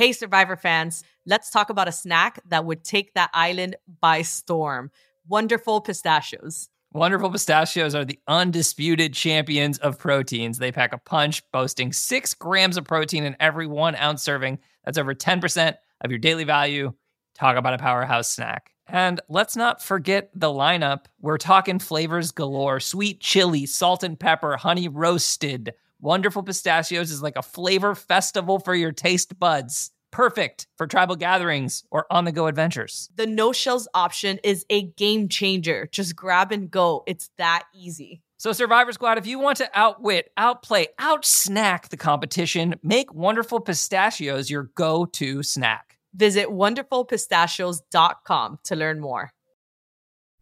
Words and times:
Hey, 0.00 0.12
Survivor 0.12 0.56
fans, 0.56 1.04
let's 1.26 1.50
talk 1.50 1.68
about 1.68 1.86
a 1.86 1.92
snack 1.92 2.40
that 2.48 2.64
would 2.64 2.84
take 2.84 3.12
that 3.12 3.28
island 3.34 3.76
by 4.00 4.22
storm 4.22 4.90
wonderful 5.28 5.82
pistachios. 5.82 6.70
Wonderful 6.94 7.30
pistachios 7.30 7.94
are 7.94 8.06
the 8.06 8.18
undisputed 8.26 9.12
champions 9.12 9.76
of 9.76 9.98
proteins. 9.98 10.56
They 10.56 10.72
pack 10.72 10.94
a 10.94 10.98
punch, 10.98 11.42
boasting 11.52 11.92
six 11.92 12.32
grams 12.32 12.78
of 12.78 12.86
protein 12.86 13.24
in 13.24 13.36
every 13.40 13.66
one 13.66 13.94
ounce 13.94 14.22
serving. 14.22 14.60
That's 14.86 14.96
over 14.96 15.14
10% 15.14 15.74
of 16.00 16.10
your 16.10 16.18
daily 16.18 16.44
value. 16.44 16.94
Talk 17.34 17.58
about 17.58 17.74
a 17.74 17.78
powerhouse 17.78 18.30
snack. 18.30 18.70
And 18.88 19.20
let's 19.28 19.54
not 19.54 19.82
forget 19.82 20.30
the 20.34 20.48
lineup. 20.48 21.04
We're 21.20 21.36
talking 21.36 21.78
flavors 21.78 22.32
galore 22.32 22.80
sweet 22.80 23.20
chili, 23.20 23.66
salt 23.66 24.02
and 24.02 24.18
pepper, 24.18 24.56
honey 24.56 24.88
roasted. 24.88 25.74
Wonderful 26.02 26.42
Pistachios 26.42 27.10
is 27.10 27.22
like 27.22 27.36
a 27.36 27.42
flavor 27.42 27.94
festival 27.94 28.58
for 28.58 28.74
your 28.74 28.90
taste 28.90 29.38
buds. 29.38 29.90
Perfect 30.10 30.66
for 30.78 30.86
tribal 30.86 31.14
gatherings 31.14 31.84
or 31.90 32.06
on 32.10 32.24
the 32.24 32.32
go 32.32 32.46
adventures. 32.46 33.10
The 33.14 33.26
no 33.26 33.52
shells 33.52 33.86
option 33.92 34.38
is 34.42 34.64
a 34.70 34.80
game 34.82 35.28
changer. 35.28 35.90
Just 35.92 36.16
grab 36.16 36.52
and 36.52 36.70
go. 36.70 37.02
It's 37.06 37.28
that 37.36 37.64
easy. 37.74 38.22
So, 38.38 38.52
Survivor 38.52 38.92
Squad, 38.92 39.18
if 39.18 39.26
you 39.26 39.38
want 39.38 39.58
to 39.58 39.68
outwit, 39.74 40.32
outplay, 40.38 40.86
outsnack 40.98 41.90
the 41.90 41.98
competition, 41.98 42.76
make 42.82 43.12
Wonderful 43.12 43.60
Pistachios 43.60 44.48
your 44.48 44.70
go 44.74 45.04
to 45.04 45.42
snack. 45.42 45.98
Visit 46.14 46.48
wonderfulpistachios.com 46.48 48.58
to 48.64 48.74
learn 48.74 49.00
more. 49.00 49.32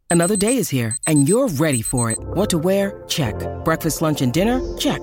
Another 0.09 0.37
day 0.37 0.57
is 0.57 0.71
here, 0.71 0.97
and 1.09 1.29
you're 1.29 1.49
ready 1.49 1.83
for 1.83 2.13
it. 2.13 2.19
What 2.21 2.49
to 2.51 2.59
wear? 2.59 3.03
Check. 3.09 3.35
Breakfast, 3.65 4.01
lunch, 4.01 4.23
and 4.23 4.33
dinner? 4.33 4.61
Check. 4.79 5.03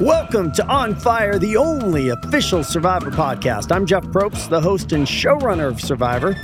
Welcome 0.00 0.50
to 0.52 0.66
On 0.66 0.96
Fire, 0.96 1.38
the 1.38 1.56
only 1.56 2.08
official 2.08 2.64
Survivor 2.64 3.12
podcast. 3.12 3.70
I'm 3.70 3.86
Jeff 3.86 4.02
Probst, 4.06 4.48
the 4.48 4.60
host 4.60 4.90
and 4.90 5.06
showrunner 5.06 5.68
of 5.68 5.80
Survivor. 5.80 6.36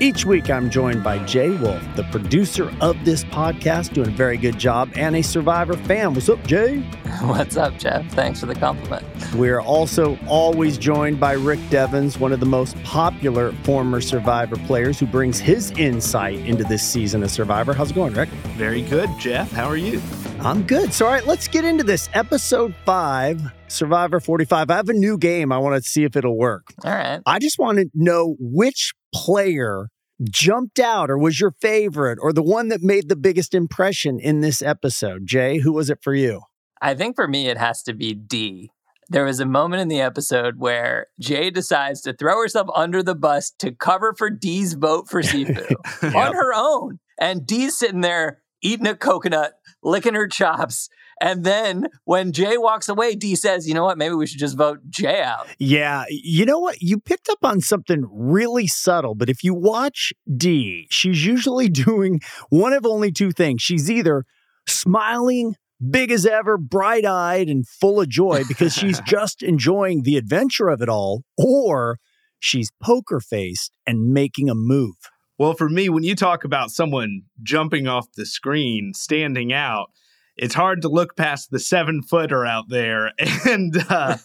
Each 0.00 0.26
week, 0.26 0.50
I'm 0.50 0.68
joined 0.70 1.04
by 1.04 1.24
Jay 1.24 1.50
Wolf, 1.50 1.80
the 1.94 2.02
producer 2.04 2.74
of 2.80 2.96
this 3.04 3.22
podcast, 3.22 3.92
doing 3.92 4.08
a 4.08 4.12
very 4.12 4.36
good 4.36 4.58
job, 4.58 4.90
and 4.96 5.14
a 5.14 5.22
Survivor 5.22 5.74
fan. 5.74 6.14
What's 6.14 6.28
up, 6.28 6.44
Jay? 6.46 6.80
What's 7.22 7.56
up, 7.56 7.78
Jeff? 7.78 8.04
Thanks 8.10 8.40
for 8.40 8.46
the 8.46 8.56
compliment. 8.56 9.04
We're 9.36 9.60
also 9.60 10.18
always 10.26 10.76
joined 10.76 11.20
by 11.20 11.34
Rick 11.34 11.60
Devens, 11.70 12.18
one 12.18 12.32
of 12.32 12.40
the 12.40 12.46
most 12.46 12.82
popular 12.82 13.52
former 13.62 14.00
Survivor 14.00 14.56
players, 14.66 14.98
who 14.98 15.06
brings 15.06 15.38
his 15.38 15.70
insight 15.72 16.40
into 16.40 16.64
this 16.64 16.82
season 16.82 17.22
of 17.22 17.30
Survivor. 17.30 17.72
How's 17.72 17.92
it 17.92 17.94
going, 17.94 18.14
Rick? 18.14 18.30
Very 18.56 18.82
good, 18.82 19.08
Jeff. 19.20 19.52
How 19.52 19.66
are 19.66 19.76
you? 19.76 20.02
I'm 20.40 20.62
good. 20.62 20.92
So, 20.92 21.06
all 21.06 21.12
right, 21.12 21.26
let's 21.26 21.48
get 21.48 21.64
into 21.64 21.82
this. 21.82 22.08
Episode 22.12 22.74
five, 22.84 23.40
Survivor 23.68 24.20
45. 24.20 24.70
I 24.70 24.76
have 24.76 24.88
a 24.88 24.92
new 24.92 25.18
game. 25.18 25.50
I 25.50 25.58
want 25.58 25.82
to 25.82 25.88
see 25.88 26.04
if 26.04 26.14
it'll 26.14 26.36
work. 26.36 26.66
All 26.84 26.92
right. 26.92 27.20
I 27.26 27.38
just 27.38 27.58
want 27.58 27.78
to 27.78 27.86
know 27.94 28.36
which 28.38 28.92
player 29.12 29.88
jumped 30.30 30.78
out 30.78 31.10
or 31.10 31.18
was 31.18 31.40
your 31.40 31.50
favorite 31.50 32.18
or 32.20 32.32
the 32.32 32.42
one 32.42 32.68
that 32.68 32.82
made 32.82 33.08
the 33.08 33.16
biggest 33.16 33.54
impression 33.54 34.20
in 34.20 34.40
this 34.40 34.62
episode? 34.62 35.26
Jay, 35.26 35.58
who 35.58 35.72
was 35.72 35.90
it 35.90 35.98
for 36.02 36.14
you? 36.14 36.42
I 36.80 36.94
think 36.94 37.16
for 37.16 37.26
me, 37.26 37.48
it 37.48 37.58
has 37.58 37.82
to 37.84 37.94
be 37.94 38.14
Dee. 38.14 38.70
There 39.08 39.24
was 39.24 39.40
a 39.40 39.46
moment 39.46 39.82
in 39.82 39.88
the 39.88 40.00
episode 40.00 40.58
where 40.58 41.06
J 41.20 41.50
decides 41.50 42.00
to 42.02 42.12
throw 42.12 42.40
herself 42.40 42.68
under 42.74 43.02
the 43.02 43.14
bus 43.14 43.52
to 43.58 43.72
cover 43.72 44.14
for 44.16 44.30
Dee's 44.30 44.74
vote 44.74 45.08
for 45.08 45.22
Sifu 45.22 45.70
yep. 46.02 46.14
on 46.14 46.34
her 46.34 46.52
own. 46.54 46.98
And 47.18 47.46
Dee's 47.46 47.78
sitting 47.78 48.00
there 48.00 48.42
eating 48.62 48.86
a 48.86 48.96
coconut, 48.96 49.55
licking 49.86 50.14
her 50.14 50.28
chops, 50.28 50.88
and 51.20 51.44
then 51.44 51.86
when 52.04 52.32
J 52.32 52.58
walks 52.58 52.88
away, 52.88 53.14
Dee 53.14 53.36
says, 53.36 53.66
you 53.66 53.74
know 53.74 53.84
what? 53.84 53.96
Maybe 53.96 54.14
we 54.14 54.26
should 54.26 54.38
just 54.38 54.56
vote 54.56 54.80
J 54.90 55.22
out. 55.22 55.46
Yeah. 55.58 56.04
You 56.10 56.44
know 56.44 56.58
what? 56.58 56.82
You 56.82 56.98
picked 56.98 57.28
up 57.30 57.38
on 57.42 57.60
something 57.60 58.04
really 58.10 58.66
subtle, 58.66 59.14
but 59.14 59.30
if 59.30 59.42
you 59.42 59.54
watch 59.54 60.12
Dee, 60.36 60.86
she's 60.90 61.24
usually 61.24 61.68
doing 61.86 62.20
one 62.50 62.72
of 62.72 62.84
only 62.84 63.12
two 63.12 63.32
things. 63.32 63.62
She's 63.62 63.90
either 63.90 64.24
smiling 64.68 65.54
big 65.90 66.10
as 66.10 66.26
ever, 66.26 66.58
bright 66.58 67.04
eyed, 67.04 67.48
and 67.48 67.66
full 67.66 68.00
of 68.00 68.08
joy 68.08 68.42
because 68.48 68.74
she's 68.74 69.00
just 69.06 69.42
enjoying 69.42 70.02
the 70.02 70.16
adventure 70.16 70.68
of 70.68 70.82
it 70.82 70.88
all, 70.88 71.22
or 71.38 71.98
she's 72.38 72.70
poker 72.82 73.20
faced 73.20 73.72
and 73.86 74.12
making 74.12 74.50
a 74.50 74.54
move. 74.54 74.96
Well, 75.38 75.54
for 75.54 75.68
me, 75.68 75.88
when 75.88 76.02
you 76.02 76.14
talk 76.14 76.44
about 76.44 76.70
someone 76.70 77.22
jumping 77.42 77.86
off 77.86 78.12
the 78.12 78.24
screen, 78.24 78.92
standing 78.94 79.52
out, 79.52 79.90
it's 80.36 80.54
hard 80.54 80.82
to 80.82 80.88
look 80.88 81.16
past 81.16 81.50
the 81.50 81.58
seven 81.58 82.02
footer 82.02 82.44
out 82.46 82.68
there. 82.68 83.12
And 83.46 83.76
uh, 83.88 84.16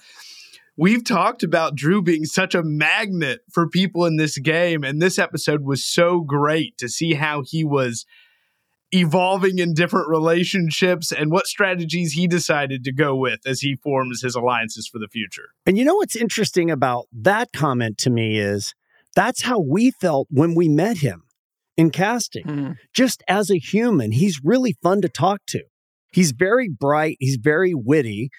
we've 0.77 1.03
talked 1.03 1.43
about 1.43 1.75
Drew 1.75 2.01
being 2.01 2.25
such 2.25 2.55
a 2.55 2.63
magnet 2.63 3.41
for 3.51 3.67
people 3.67 4.05
in 4.05 4.17
this 4.17 4.37
game. 4.37 4.83
And 4.83 5.01
this 5.01 5.19
episode 5.19 5.63
was 5.63 5.83
so 5.83 6.21
great 6.21 6.77
to 6.79 6.89
see 6.89 7.13
how 7.13 7.43
he 7.45 7.63
was 7.63 8.05
evolving 8.93 9.59
in 9.59 9.73
different 9.73 10.09
relationships 10.09 11.11
and 11.11 11.31
what 11.31 11.47
strategies 11.47 12.13
he 12.13 12.27
decided 12.27 12.83
to 12.83 12.91
go 12.91 13.15
with 13.15 13.39
as 13.45 13.61
he 13.61 13.77
forms 13.77 14.21
his 14.21 14.35
alliances 14.35 14.87
for 14.87 14.99
the 14.99 15.07
future. 15.07 15.49
And 15.65 15.77
you 15.77 15.85
know 15.85 15.95
what's 15.95 16.15
interesting 16.15 16.69
about 16.69 17.07
that 17.13 17.53
comment 17.53 17.97
to 17.99 18.09
me 18.09 18.37
is 18.37 18.73
that's 19.15 19.41
how 19.41 19.59
we 19.59 19.91
felt 19.91 20.27
when 20.29 20.55
we 20.55 20.69
met 20.69 20.97
him 20.97 21.23
in 21.77 21.89
casting. 21.89 22.45
Mm. 22.45 22.75
Just 22.93 23.23
as 23.27 23.49
a 23.49 23.57
human, 23.57 24.11
he's 24.11 24.41
really 24.43 24.75
fun 24.83 25.01
to 25.01 25.09
talk 25.09 25.41
to. 25.47 25.63
He's 26.11 26.31
very 26.31 26.69
bright, 26.69 27.17
he's 27.19 27.37
very 27.37 27.73
witty. 27.73 28.29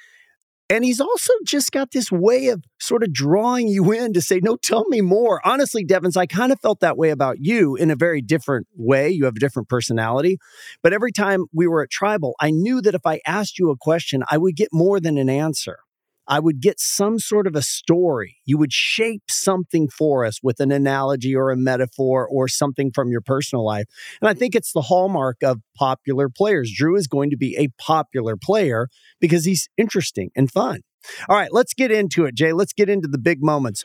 And 0.71 0.85
he's 0.85 1.03
also 1.03 1.35
just 1.45 1.71
got 1.71 1.91
this 1.91 2.11
way 2.11 2.49
of 2.49 2.65
sort 2.81 3.03
of 3.03 3.13
drawing 3.13 3.69
you 3.69 3.93
in 3.93 4.15
to 4.15 4.23
say, 4.23 4.41
no, 4.43 4.57
tell 4.57 4.87
me 4.89 5.03
more. 5.03 5.47
Honestly, 5.47 5.85
Devens, 5.85 6.17
I 6.17 6.25
kind 6.25 6.51
of 6.51 6.61
felt 6.61 6.81
that 6.81 6.97
way 6.97 7.11
about 7.11 7.37
you 7.41 7.77
in 7.77 7.91
a 7.91 7.97
very 7.97 8.23
different 8.23 8.67
way. 8.75 9.11
You 9.11 9.27
have 9.27 9.37
a 9.37 9.41
different 9.41 9.69
personality. 9.69 10.39
But 10.83 10.95
every 10.95 11.13
time 11.13 11.45
we 11.53 11.67
were 11.67 11.83
at 11.83 11.91
Tribal, 11.91 12.35
I 12.41 12.53
knew 12.53 12.81
that 12.81 12.95
if 12.95 13.05
I 13.05 13.21
asked 13.27 13.59
you 13.59 13.69
a 13.69 13.77
question, 13.77 14.23
I 14.31 14.39
would 14.39 14.57
get 14.57 14.69
more 14.73 14.99
than 14.99 15.19
an 15.19 15.29
answer. 15.29 15.81
I 16.29 16.39
would 16.41 16.61
get 16.61 16.79
some 16.79 17.19
sort 17.19 17.47
of 17.47 17.57
a 17.57 17.63
story. 17.63 18.37
You 18.45 18.59
would 18.59 18.73
shape 18.73 19.25
something 19.29 19.89
for 19.89 20.25
us 20.25 20.39
with 20.43 20.61
an 20.61 20.71
analogy 20.71 21.35
or 21.35 21.51
a 21.51 21.57
metaphor 21.57 22.27
or 22.27 22.49
something 22.49 22.91
from 22.95 23.11
your 23.11 23.21
personal 23.21 23.65
life. 23.65 23.87
And 24.21 24.29
I 24.29 24.35
think 24.35 24.55
it's 24.55 24.73
the 24.73 24.83
hallmark 24.83 25.43
of 25.43 25.61
popular 25.77 26.29
players. 26.29 26.73
Drew 26.75 26.97
is 26.97 27.07
going 27.07 27.31
to 27.31 27.37
be 27.37 27.57
a 27.57 27.69
popular 27.81 28.37
player 28.37 28.89
because 29.21 29.45
he's 29.45 29.69
interesting 29.77 30.31
and 30.37 30.51
fun. 30.51 30.83
All 31.29 31.37
right, 31.37 31.53
let's 31.53 31.75
get 31.75 31.91
into 31.91 32.25
it, 32.25 32.35
Jay. 32.35 32.53
Let's 32.53 32.73
get 32.73 32.89
into 32.89 33.09
the 33.09 33.19
big 33.19 33.43
moments. 33.43 33.85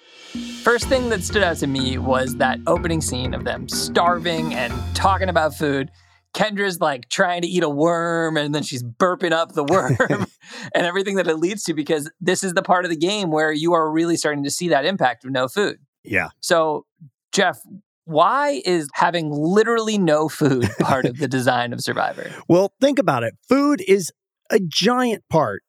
First 0.61 0.87
thing 0.87 1.09
that 1.09 1.23
stood 1.23 1.43
out 1.43 1.57
to 1.57 1.67
me 1.67 1.97
was 1.97 2.35
that 2.35 2.59
opening 2.67 3.01
scene 3.01 3.33
of 3.33 3.43
them 3.43 3.67
starving 3.67 4.53
and 4.53 4.73
talking 4.95 5.29
about 5.29 5.55
food. 5.55 5.89
Kendra's 6.33 6.79
like 6.79 7.09
trying 7.09 7.41
to 7.41 7.47
eat 7.47 7.63
a 7.63 7.69
worm 7.69 8.37
and 8.37 8.53
then 8.53 8.63
she's 8.63 8.83
burping 8.83 9.31
up 9.31 9.53
the 9.53 9.63
worm 9.63 9.97
and 10.75 10.85
everything 10.85 11.15
that 11.15 11.27
it 11.27 11.37
leads 11.37 11.63
to 11.63 11.73
because 11.73 12.09
this 12.21 12.43
is 12.43 12.53
the 12.53 12.61
part 12.61 12.85
of 12.85 12.91
the 12.91 12.97
game 12.97 13.31
where 13.31 13.51
you 13.51 13.73
are 13.73 13.91
really 13.91 14.17
starting 14.17 14.43
to 14.43 14.51
see 14.51 14.69
that 14.69 14.85
impact 14.85 15.25
of 15.25 15.31
no 15.31 15.47
food. 15.47 15.79
Yeah. 16.03 16.29
So, 16.39 16.85
Jeff, 17.31 17.59
why 18.05 18.61
is 18.65 18.87
having 18.93 19.31
literally 19.31 19.97
no 19.97 20.29
food 20.29 20.69
part 20.79 21.05
of 21.05 21.17
the 21.17 21.27
design 21.27 21.73
of 21.73 21.81
Survivor? 21.81 22.31
Well, 22.47 22.73
think 22.79 22.99
about 22.99 23.23
it. 23.23 23.35
Food 23.49 23.83
is 23.87 24.11
a 24.49 24.59
giant 24.59 25.23
part 25.29 25.63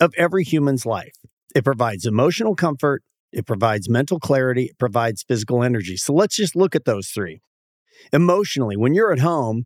of 0.00 0.12
every 0.16 0.44
human's 0.44 0.84
life. 0.84 1.14
It 1.54 1.64
provides 1.64 2.04
emotional 2.04 2.54
comfort, 2.54 3.02
it 3.32 3.46
provides 3.46 3.88
mental 3.88 4.20
clarity, 4.20 4.64
it 4.66 4.78
provides 4.78 5.22
physical 5.22 5.62
energy. 5.62 5.96
So 5.96 6.12
let's 6.12 6.36
just 6.36 6.54
look 6.54 6.74
at 6.74 6.84
those 6.84 7.08
three. 7.08 7.40
Emotionally, 8.12 8.76
when 8.76 8.94
you're 8.94 9.12
at 9.12 9.18
home, 9.18 9.64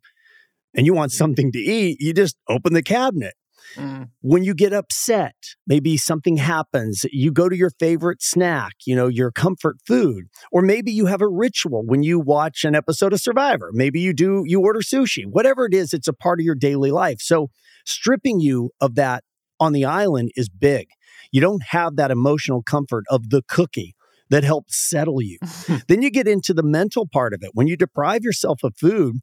and 0.75 0.87
you 0.87 0.95
want 0.95 1.13
something 1.13 1.53
to 1.53 1.59
eat, 1.59 2.01
you 2.01 2.13
just 2.13 2.37
open 2.49 2.73
the 2.73 2.83
cabinet. 2.83 3.35
Mm. 3.77 4.11
When 4.21 4.45
you 4.45 4.55
get 4.55 4.73
upset, 4.73 5.35
maybe 5.67 5.97
something 5.97 6.37
happens, 6.37 7.05
you 7.11 7.33
go 7.33 7.49
to 7.49 7.57
your 7.57 7.71
favorite 7.81 8.23
snack, 8.23 8.75
you 8.87 8.95
know, 8.95 9.09
your 9.09 9.33
comfort 9.33 9.77
food, 9.87 10.27
or 10.53 10.63
maybe 10.63 10.93
you 10.93 11.07
have 11.07 11.21
a 11.21 11.29
ritual 11.29 11.83
when 11.85 12.03
you 12.03 12.21
watch 12.21 12.65
an 12.65 12.75
episode 12.75 13.13
of 13.13 13.21
Survivor. 13.21 13.71
Maybe 13.73 14.01
you 14.01 14.13
do, 14.13 14.45
you 14.47 14.61
order 14.61 14.81
sushi, 14.81 15.25
whatever 15.27 15.67
it 15.67 15.75
is, 15.75 15.93
it's 15.93 16.09
a 16.09 16.13
part 16.13 16.41
of 16.41 16.45
your 16.45 16.55
daily 16.55 16.91
life. 16.91 17.21
So 17.21 17.51
stripping 17.85 18.41
you 18.41 18.71
of 18.81 18.95
that 18.97 19.25
on 19.59 19.73
the 19.73 19.85
island 19.85 20.31
is 20.37 20.49
big. 20.49 20.89
You 21.33 21.41
don't 21.41 21.63
have 21.71 21.97
that 21.97 22.11
emotional 22.11 22.63
comfort 22.63 23.05
of 23.11 23.31
the 23.31 23.43
cookie 23.49 23.95
that 24.31 24.45
helps 24.45 24.77
settle 24.77 25.21
you. 25.21 25.39
then 25.89 26.03
you 26.03 26.11
get 26.11 26.29
into 26.29 26.55
the 26.55 26.63
mental 26.63 27.07
part 27.07 27.35
of 27.35 27.43
it. 27.43 27.51
When 27.55 27.67
you 27.67 27.77
deprive 27.77 28.23
yourself 28.23 28.63
of 28.63 28.77
food, 28.77 29.21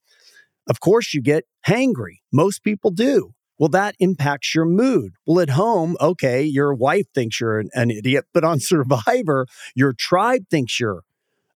of 0.69 0.79
course, 0.79 1.13
you 1.13 1.21
get 1.21 1.45
hangry. 1.65 2.19
Most 2.31 2.63
people 2.63 2.91
do. 2.91 3.33
Well, 3.57 3.69
that 3.69 3.95
impacts 3.99 4.55
your 4.55 4.65
mood. 4.65 5.13
Well, 5.25 5.39
at 5.39 5.51
home, 5.51 5.95
okay, 6.01 6.41
your 6.43 6.73
wife 6.73 7.05
thinks 7.13 7.39
you're 7.39 7.59
an, 7.59 7.69
an 7.73 7.91
idiot, 7.91 8.25
but 8.33 8.43
on 8.43 8.59
Survivor, 8.61 9.45
your 9.75 9.93
tribe 9.93 10.45
thinks 10.49 10.79
you're 10.79 11.03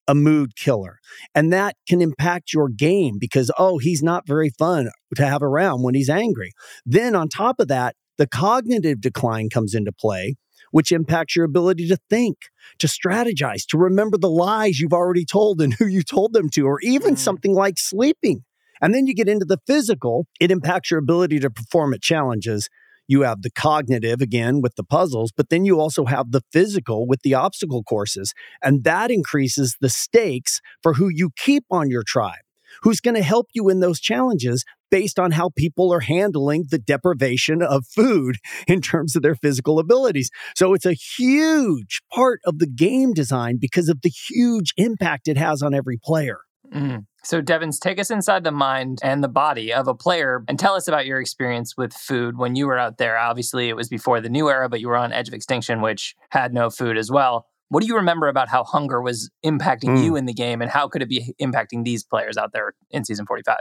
a 0.07 0.15
mood 0.15 0.57
killer. 0.57 0.99
And 1.35 1.53
that 1.53 1.77
can 1.89 2.03
impact 2.03 2.53
your 2.53 2.69
game 2.69 3.17
because, 3.19 3.51
oh, 3.59 3.79
he's 3.79 4.03
not 4.03 4.27
very 4.27 4.51
fun 4.51 4.91
to 5.15 5.27
have 5.27 5.43
around 5.43 5.83
when 5.83 5.95
he's 5.95 6.11
angry. 6.11 6.53
Then, 6.85 7.15
on 7.15 7.29
top 7.29 7.59
of 7.59 7.69
that, 7.69 7.97
the 8.19 8.27
cognitive 8.27 9.01
decline 9.01 9.49
comes 9.49 9.75
into 9.75 9.93
play, 9.93 10.37
which 10.71 10.93
impacts 10.93 11.35
your 11.35 11.45
ability 11.45 11.89
to 11.89 11.97
think, 12.11 12.37
to 12.79 12.87
strategize, 12.87 13.65
to 13.69 13.79
remember 13.79 14.19
the 14.19 14.31
lies 14.31 14.79
you've 14.79 14.93
already 14.93 15.25
told 15.25 15.61
and 15.61 15.75
who 15.75 15.87
you 15.87 16.03
told 16.03 16.33
them 16.33 16.49
to, 16.51 16.67
or 16.67 16.81
even 16.83 17.15
mm. 17.15 17.19
something 17.19 17.55
like 17.55 17.79
sleeping. 17.79 18.45
And 18.85 18.95
then 18.95 19.07
you 19.07 19.15
get 19.15 19.31
into 19.31 19.47
the 19.47 19.57
physical, 19.67 20.27
it 20.39 20.51
impacts 20.51 20.91
your 20.91 21.01
ability 21.01 21.41
to 21.41 21.49
perform 21.49 21.95
at 21.95 22.03
challenges. 22.03 22.69
You 23.09 23.23
have 23.23 23.41
the 23.41 23.51
cognitive 23.51 24.21
again 24.21 24.61
with 24.61 24.75
the 24.77 24.85
puzzles, 24.85 25.33
but 25.35 25.49
then 25.49 25.65
you 25.65 25.81
also 25.81 26.05
have 26.05 26.33
the 26.33 26.43
physical 26.53 27.07
with 27.07 27.23
the 27.23 27.33
obstacle 27.33 27.83
courses. 27.83 28.35
And 28.63 28.85
that 28.85 29.11
increases 29.11 29.79
the 29.81 29.89
stakes 29.89 30.61
for 30.83 30.93
who 30.93 31.09
you 31.09 31.31
keep 31.35 31.65
on 31.71 31.89
your 31.89 32.03
tribe, 32.07 32.45
who's 32.83 33.01
going 33.01 33.15
to 33.15 33.23
help 33.23 33.47
you 33.55 33.71
in 33.71 33.81
those 33.81 34.01
challenges 34.01 34.67
based 34.91 35.19
on 35.19 35.31
how 35.31 35.49
people 35.57 35.91
are 35.91 36.01
handling 36.01 36.67
the 36.71 36.79
deprivation 36.79 37.63
of 37.63 37.87
food 37.87 38.37
in 38.69 38.83
terms 38.83 39.17
of 39.17 39.23
their 39.23 39.35
physical 39.35 39.79
abilities. 39.79 40.29
So 40.55 40.75
it's 40.75 40.85
a 40.85 40.93
huge 40.93 42.03
part 42.13 42.41
of 42.45 42.59
the 42.59 42.67
game 42.67 43.15
design 43.15 43.57
because 43.59 43.89
of 43.89 44.03
the 44.03 44.11
huge 44.11 44.75
impact 44.77 45.27
it 45.27 45.39
has 45.39 45.63
on 45.63 45.73
every 45.73 45.97
player. 45.97 46.41
Mm. 46.73 47.07
So, 47.23 47.41
Devens, 47.41 47.79
take 47.79 47.99
us 47.99 48.11
inside 48.11 48.45
the 48.45 48.51
mind 48.51 48.99
and 49.03 49.23
the 49.23 49.29
body 49.29 49.73
of 49.73 49.89
a 49.89 49.95
player 49.95 50.45
and 50.49 50.59
tell 50.59 50.75
us 50.75 50.89
about 50.89 51.07
your 51.07 51.21
experience 51.21 51.77
with 51.77 51.93
food 51.93 52.37
when 52.37 52.55
you 52.55 52.67
were 52.67 52.79
out 52.79 52.99
there. 52.99 53.17
Obviously, 53.17 53.69
it 53.69 53.77
was 53.77 53.89
before 53.89 54.21
the 54.21 54.29
new 54.29 54.49
era, 54.49 54.69
but 54.69 54.81
you 54.81 54.89
were 54.89 54.97
on 54.97 55.13
Edge 55.13 55.29
of 55.29 55.35
Extinction, 55.35 55.81
which 55.81 56.15
had 56.31 56.53
no 56.53 56.71
food 56.71 56.99
as 56.99 57.11
well. 57.11 57.47
What 57.69 57.81
do 57.81 57.87
you 57.87 57.97
remember 57.97 58.29
about 58.29 58.49
how 58.49 58.63
hunger 58.65 59.01
was 59.01 59.31
impacting 59.45 59.97
mm. 59.97 60.05
you 60.05 60.17
in 60.17 60.27
the 60.27 60.35
game 60.35 60.61
and 60.61 60.71
how 60.71 60.87
could 60.89 61.03
it 61.03 61.09
be 61.09 61.35
impacting 61.41 61.85
these 61.85 62.05
players 62.05 62.37
out 62.37 62.53
there 62.53 62.75
in 62.91 63.05
season 63.05 63.27
45? 63.27 63.57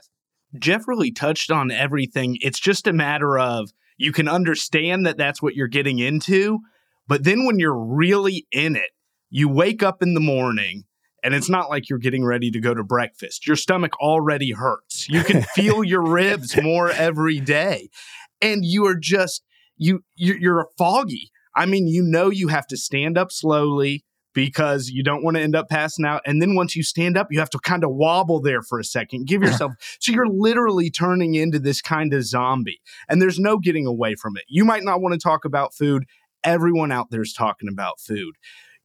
Jeff 0.60 0.88
really 0.88 1.12
touched 1.12 1.50
on 1.50 1.72
everything. 1.72 2.38
It's 2.42 2.60
just 2.60 2.86
a 2.86 2.94
matter 2.94 3.40
of 3.40 3.72
you 3.98 4.12
can 4.12 4.28
understand 4.28 5.06
that 5.06 5.18
that's 5.18 5.42
what 5.42 5.56
you're 5.56 5.68
getting 5.68 6.00
into, 6.00 6.60
but 7.08 7.24
then 7.24 7.46
when 7.46 7.60
you're 7.60 7.78
really 7.78 8.46
in 8.52 8.76
it, 8.76 8.92
you 9.30 9.50
wake 9.50 9.82
up 9.82 10.04
in 10.04 10.14
the 10.14 10.20
morning 10.20 10.84
and 11.24 11.34
it's 11.34 11.50
not 11.50 11.70
like 11.70 11.90
you're 11.90 12.00
getting 12.00 12.26
ready 12.26 12.52
to 12.52 12.60
go 12.60 12.74
to 12.74 12.84
breakfast. 12.84 13.48
Your 13.48 13.56
stomach 13.56 13.98
already 14.00 14.52
hurts. 14.52 15.08
You 15.08 15.24
can 15.24 15.42
feel 15.56 15.84
your 15.84 16.04
ribs 16.04 16.62
more 16.62 16.92
every 16.92 17.40
day. 17.40 17.90
And 18.42 18.66
you 18.66 18.86
are 18.86 18.96
just 18.96 19.44
you 19.78 20.04
you're 20.16 20.68
foggy. 20.78 21.32
I 21.56 21.66
mean, 21.66 21.88
you 21.88 22.04
know 22.04 22.30
you 22.30 22.50
have 22.50 22.68
to 22.68 22.78
stand 22.78 23.18
up 23.18 23.32
slowly 23.32 24.04
because 24.34 24.90
you 24.90 25.04
don't 25.04 25.24
want 25.24 25.38
to 25.38 25.44
end 25.44 25.56
up 25.56 25.70
passing 25.70 26.06
out. 26.06 26.22
And 26.26 26.42
then 26.42 26.56
once 26.56 26.76
you 26.76 26.84
stand 26.84 27.18
up, 27.18 27.28
you 27.30 27.40
have 27.40 27.52
to 27.52 27.60
kind 27.60 27.84
of 27.84 27.92
wobble 27.92 28.42
there 28.42 28.62
for 28.62 28.80
a 28.80 28.84
second. 28.84 29.28
Give 29.28 29.42
yourself 29.44 29.74
so 30.00 30.12
you're 30.12 30.28
literally 30.28 30.90
turning 30.90 31.36
into 31.36 31.60
this 31.60 31.82
kind 31.82 32.14
of 32.14 32.26
zombie. 32.26 32.82
And 33.08 33.22
there's 33.22 33.40
no 33.40 33.58
getting 33.58 33.86
away 33.86 34.16
from 34.16 34.36
it. 34.36 34.44
You 34.48 34.66
might 34.66 34.84
not 34.84 35.02
want 35.02 35.14
to 35.14 35.20
talk 35.20 35.46
about 35.46 35.74
food. 35.74 36.06
Everyone 36.44 36.92
out 36.92 37.12
there 37.12 37.22
is 37.22 37.34
talking 37.34 37.70
about 37.70 38.00
food. 38.02 38.36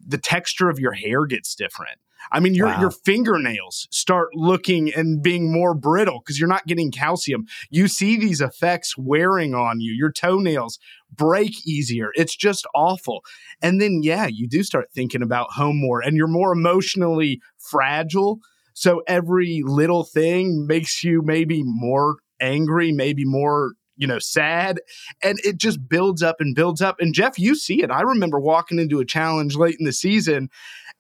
The 0.07 0.19
texture 0.19 0.71
of 0.71 0.79
your 0.79 0.93
hair 0.93 1.27
gets 1.27 1.57
different. 1.57 1.99
I 2.33 2.41
mean, 2.41 2.55
your 2.55 2.67
wow. 2.67 2.81
your 2.81 2.91
fingernails 2.91 3.89
start 3.91 4.29
looking 4.35 4.93
and 4.95 5.23
being 5.23 5.53
more 5.53 5.75
brittle 5.75 6.21
because 6.21 6.39
you're 6.39 6.49
not 6.49 6.67
getting 6.67 6.91
calcium. 6.91 7.47
You 7.71 7.89
see 7.89 8.17
these 8.17 8.41
effects 8.41 8.97
wearing 8.97 9.55
on 9.55 9.81
you. 9.81 9.93
Your 9.93 10.13
toenails 10.13 10.79
break 11.13 11.67
easier. 11.67 12.11
It's 12.15 12.37
just 12.37 12.67
awful. 12.75 13.23
And 13.63 13.81
then 13.81 14.01
yeah, 14.03 14.27
you 14.27 14.49
do 14.49 14.63
start 14.63 14.91
thinking 14.95 15.23
about 15.23 15.53
home 15.53 15.81
more 15.81 16.01
and 16.01 16.17
you're 16.17 16.27
more 16.27 16.53
emotionally 16.53 17.41
fragile. 17.59 18.41
So 18.75 19.03
every 19.07 19.63
little 19.65 20.05
thing 20.05 20.67
makes 20.67 21.03
you 21.03 21.23
maybe 21.23 21.63
more 21.65 22.17
angry, 22.41 22.93
maybe 22.93 23.25
more 23.25 23.73
you 23.99 24.07
know, 24.07 24.21
sad. 24.21 24.81
And 25.23 25.39
it 25.45 25.59
just 25.59 25.89
builds 25.89 26.23
up 26.23 26.37
and 26.39 26.55
builds 26.55 26.81
up. 26.81 27.01
And 27.01 27.13
Jeff, 27.13 27.39
you 27.39 27.57
see 27.57 27.83
it. 27.83 27.91
I 27.91 28.03
remember 28.03 28.39
walking 28.39 28.79
into 28.79 29.01
a 29.01 29.05
challenge 29.05 29.57
late 29.57 29.77
in 29.79 29.85
the 29.85 29.93
season 29.93 30.49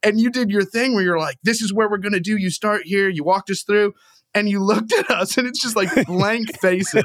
and 0.02 0.20
you 0.20 0.30
did 0.30 0.50
your 0.50 0.64
thing 0.64 0.94
where 0.94 1.02
you're 1.02 1.18
like, 1.18 1.38
this 1.42 1.62
is 1.62 1.72
where 1.72 1.88
we're 1.88 1.98
going 1.98 2.12
to 2.12 2.20
do. 2.20 2.36
You 2.36 2.50
start 2.50 2.82
here, 2.84 3.08
you 3.08 3.24
walked 3.24 3.50
us 3.50 3.62
through, 3.62 3.94
and 4.34 4.48
you 4.48 4.62
looked 4.62 4.92
at 4.92 5.10
us, 5.10 5.36
and 5.36 5.46
it's 5.46 5.60
just 5.60 5.76
like 5.76 6.06
blank 6.06 6.56
faces. 6.60 7.04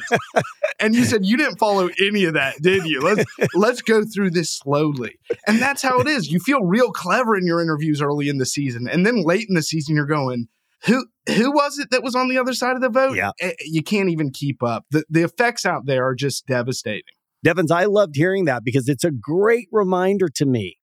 and 0.79 0.95
you 0.95 1.05
said 1.05 1.25
you 1.25 1.37
didn't 1.37 1.57
follow 1.57 1.89
any 2.01 2.25
of 2.25 2.33
that, 2.33 2.61
did 2.61 2.85
you? 2.85 3.01
Let's 3.01 3.25
let's 3.55 3.81
go 3.81 4.03
through 4.03 4.31
this 4.31 4.51
slowly. 4.51 5.15
And 5.47 5.59
that's 5.59 5.81
how 5.81 5.99
it 5.99 6.07
is. 6.07 6.31
You 6.31 6.39
feel 6.39 6.61
real 6.61 6.91
clever 6.91 7.35
in 7.37 7.45
your 7.45 7.61
interviews 7.61 8.01
early 8.01 8.29
in 8.29 8.37
the 8.37 8.45
season, 8.45 8.87
and 8.91 9.05
then 9.05 9.23
late 9.23 9.45
in 9.47 9.55
the 9.55 9.63
season, 9.63 9.95
you're 9.95 10.05
going, 10.05 10.47
who 10.85 11.05
who 11.27 11.51
was 11.51 11.79
it 11.79 11.89
that 11.91 12.03
was 12.03 12.15
on 12.15 12.29
the 12.29 12.37
other 12.37 12.53
side 12.53 12.75
of 12.75 12.81
the 12.81 12.89
vote? 12.89 13.15
Yeah. 13.15 13.31
Eh, 13.39 13.53
you 13.61 13.81
can't 13.81 14.09
even 14.09 14.31
keep 14.31 14.61
up. 14.61 14.85
The 14.91 15.03
the 15.09 15.23
effects 15.23 15.65
out 15.65 15.85
there 15.85 16.05
are 16.05 16.15
just 16.15 16.45
devastating. 16.45 17.03
Devens, 17.43 17.71
I 17.71 17.85
loved 17.85 18.15
hearing 18.15 18.45
that 18.45 18.63
because 18.63 18.87
it's 18.87 19.03
a 19.03 19.11
great 19.11 19.67
reminder 19.71 20.29
to 20.29 20.45
me 20.45 20.77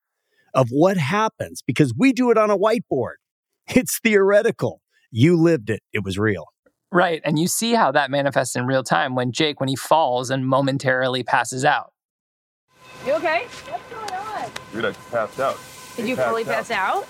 of 0.55 0.69
what 0.71 0.97
happens 0.97 1.63
because 1.63 1.95
we 1.97 2.13
do 2.13 2.31
it 2.31 2.39
on 2.39 2.51
a 2.51 2.59
whiteboard. 2.59 3.15
It's 3.73 4.01
theoretical. 4.01 4.83
You 5.13 5.37
lived 5.37 5.71
it, 5.71 5.81
it 5.93 6.03
was 6.03 6.19
real. 6.19 6.47
Right. 6.91 7.21
And 7.25 7.39
you 7.39 7.47
see 7.47 7.75
how 7.75 7.93
that 7.93 8.11
manifests 8.11 8.57
in 8.57 8.67
real 8.67 8.83
time 8.83 9.15
when 9.15 9.31
Jake, 9.31 9.61
when 9.61 9.69
he 9.69 9.77
falls 9.77 10.29
and 10.29 10.45
momentarily 10.45 11.23
passes 11.23 11.65
out. 11.65 11.93
You 13.07 13.13
okay? 13.15 13.47
What's 13.69 13.89
going 13.91 14.13
on? 14.13 14.51
Dude, 14.73 14.85
I 14.85 14.93
passed 15.11 15.39
out. 15.39 15.59
Did 15.97 16.09
you 16.09 16.17
fully 16.17 16.43
out. 16.43 16.49
pass 16.49 16.71
out? 16.71 17.07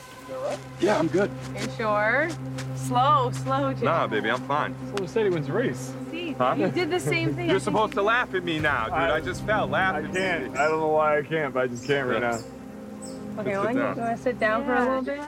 Yeah, 0.81 0.99
I'm 0.99 1.09
good. 1.09 1.31
Are 1.55 1.63
you 1.63 1.69
sure? 1.77 2.29
Slow, 2.77 3.31
slow, 3.33 3.73
Jake. 3.73 3.83
Nah, 3.83 4.07
baby, 4.07 4.31
I'm 4.31 4.41
fine. 4.43 4.75
So 4.97 5.07
said 5.07 5.25
he 5.25 5.31
wins 5.31 5.49
a 5.49 5.53
race. 5.53 5.93
See, 6.11 6.33
huh? 6.33 6.55
you 6.59 6.69
did 6.69 6.91
the 6.91 7.01
same 7.01 7.35
thing. 7.35 7.51
You're 7.51 7.61
supposed 7.61 7.95
to 7.95 8.03
laugh 8.03 8.35
at 8.35 8.45
me 8.45 8.59
now, 8.59 8.85
dude. 8.85 8.95
I, 8.95 9.17
I 9.17 9.21
just 9.21 9.45
fell. 9.45 9.67
Laugh 9.67 9.97
I 9.97 10.03
can't. 10.03 10.57
I 10.57 10.69
don't 10.69 10.81
know 10.81 10.89
why 10.89 11.19
I 11.19 11.23
can't, 11.23 11.53
but 11.53 11.65
I 11.65 11.67
just 11.67 11.87
can't 11.87 12.09
right 12.09 12.21
now. 12.21 12.39
Okay, 13.41 13.57
well, 13.57 13.73
you 13.73 13.81
want 13.81 13.97
to 13.97 14.19
sit 14.19 14.39
down 14.39 14.67
for 14.67 14.75
a 14.75 14.81
little 14.81 15.03
bit? 15.03 15.21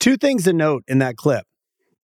Two 0.00 0.16
things 0.16 0.44
to 0.44 0.52
note 0.54 0.82
in 0.88 0.98
that 1.00 1.16
clip. 1.16 1.44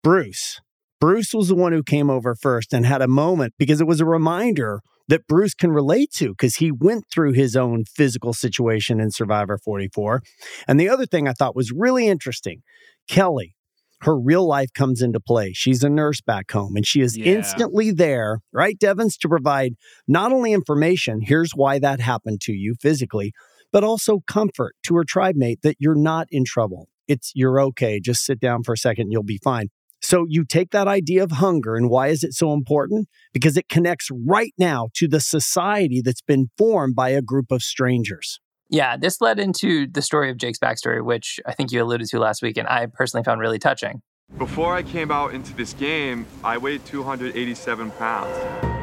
Bruce. 0.04 0.60
Bruce 1.00 1.34
was 1.34 1.48
the 1.48 1.56
one 1.56 1.72
who 1.72 1.82
came 1.82 2.10
over 2.10 2.36
first 2.36 2.74
and 2.74 2.86
had 2.86 3.02
a 3.02 3.08
moment 3.08 3.54
because 3.58 3.80
it 3.80 3.88
was 3.88 4.02
a 4.02 4.06
reminder 4.06 4.82
that 5.08 5.28
Bruce 5.28 5.54
can 5.54 5.72
relate 5.72 6.12
to 6.16 6.30
because 6.30 6.58
he 6.58 6.74
went 6.74 7.06
through 7.10 7.32
his 7.32 7.56
own 7.56 7.86
physical 7.86 8.34
situation 8.34 9.00
in 9.00 9.12
Survivor 9.12 9.58
44. 9.58 10.22
And 10.68 10.78
the 10.78 10.90
other 10.90 11.06
thing 11.06 11.26
I 11.26 11.32
thought 11.32 11.56
was 11.56 11.72
really 11.72 12.08
interesting 12.08 12.62
Kellie, 13.08 13.56
her 14.02 14.20
real 14.20 14.46
life 14.46 14.74
comes 14.74 15.02
into 15.02 15.22
play. 15.22 15.54
She's 15.54 15.84
a 15.84 15.90
nurse 15.90 16.20
back 16.20 16.52
home 16.52 16.76
and 16.76 16.86
she 16.86 17.00
is 17.00 17.18
yeah. 17.18 17.28
instantly 17.28 17.92
there, 17.92 18.42
right, 18.52 18.78
Devens, 18.78 19.16
to 19.20 19.30
provide 19.30 19.76
not 20.06 20.34
only 20.34 20.52
information, 20.52 21.22
here's 21.22 21.52
why 21.56 21.80
that 21.80 22.02
happened 22.02 22.42
to 22.42 22.52
you 22.52 22.76
physically, 22.82 23.32
but 23.72 23.84
also 23.84 24.22
comfort 24.28 24.76
to 24.84 24.96
her 24.96 25.04
tribe 25.04 25.36
mate 25.36 25.60
that 25.64 25.78
you're 25.80 25.96
not 25.96 26.28
in 26.32 26.44
trouble. 26.46 26.90
It's 27.08 27.32
you're 27.36 27.60
okay. 27.62 28.00
Just 28.00 28.26
sit 28.26 28.40
down 28.40 28.64
for 28.64 28.74
a 28.74 28.78
second, 28.78 29.12
you'll 29.12 29.24
be 29.24 29.40
fine. 29.44 29.70
So 30.02 30.26
you 30.30 30.46
take 30.46 30.72
that 30.72 30.88
idea 30.88 31.24
of 31.24 31.32
hunger 31.32 31.76
and 31.76 31.90
why 31.90 32.08
is 32.08 32.24
it 32.24 32.34
so 32.34 32.54
important? 32.54 33.10
Because 33.34 33.58
it 33.58 33.68
connects 33.68 34.10
right 34.12 34.54
now 34.58 34.88
to 34.96 35.08
the 35.08 35.20
society 35.20 36.02
that's 36.02 36.22
been 36.22 36.50
formed 36.58 36.96
by 36.96 37.10
a 37.10 37.22
group 37.22 37.52
of 37.52 37.62
strangers. 37.62 38.40
Yeah, 38.70 38.98
this 38.98 39.20
led 39.20 39.40
into 39.40 39.88
the 39.88 40.02
story 40.02 40.30
of 40.30 40.38
Jake's 40.38 40.60
backstory, 40.60 41.04
which 41.04 41.40
I 41.46 41.54
think 41.54 41.72
you 41.72 41.84
alluded 41.84 42.08
to 42.10 42.20
last 42.20 42.42
week, 42.42 42.56
and 42.56 42.68
I 42.68 42.86
personally 42.86 43.24
found 43.24 43.42
really 43.42 43.60
touching. 43.60 44.02
Before 44.38 44.76
I 44.76 44.84
came 44.84 45.10
out 45.10 45.34
into 45.34 45.56
this 45.56 45.74
game, 45.74 46.28
I 46.44 46.60
weighed 46.60 46.86
287 46.86 47.92
pounds 47.92 48.79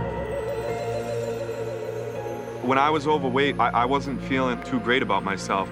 when 2.66 2.78
I 2.78 2.90
was 2.90 3.06
overweight, 3.06 3.60
I, 3.60 3.70
I 3.70 3.84
wasn't 3.84 4.20
feeling 4.24 4.60
too 4.64 4.80
great 4.80 5.00
about 5.00 5.22
myself. 5.22 5.70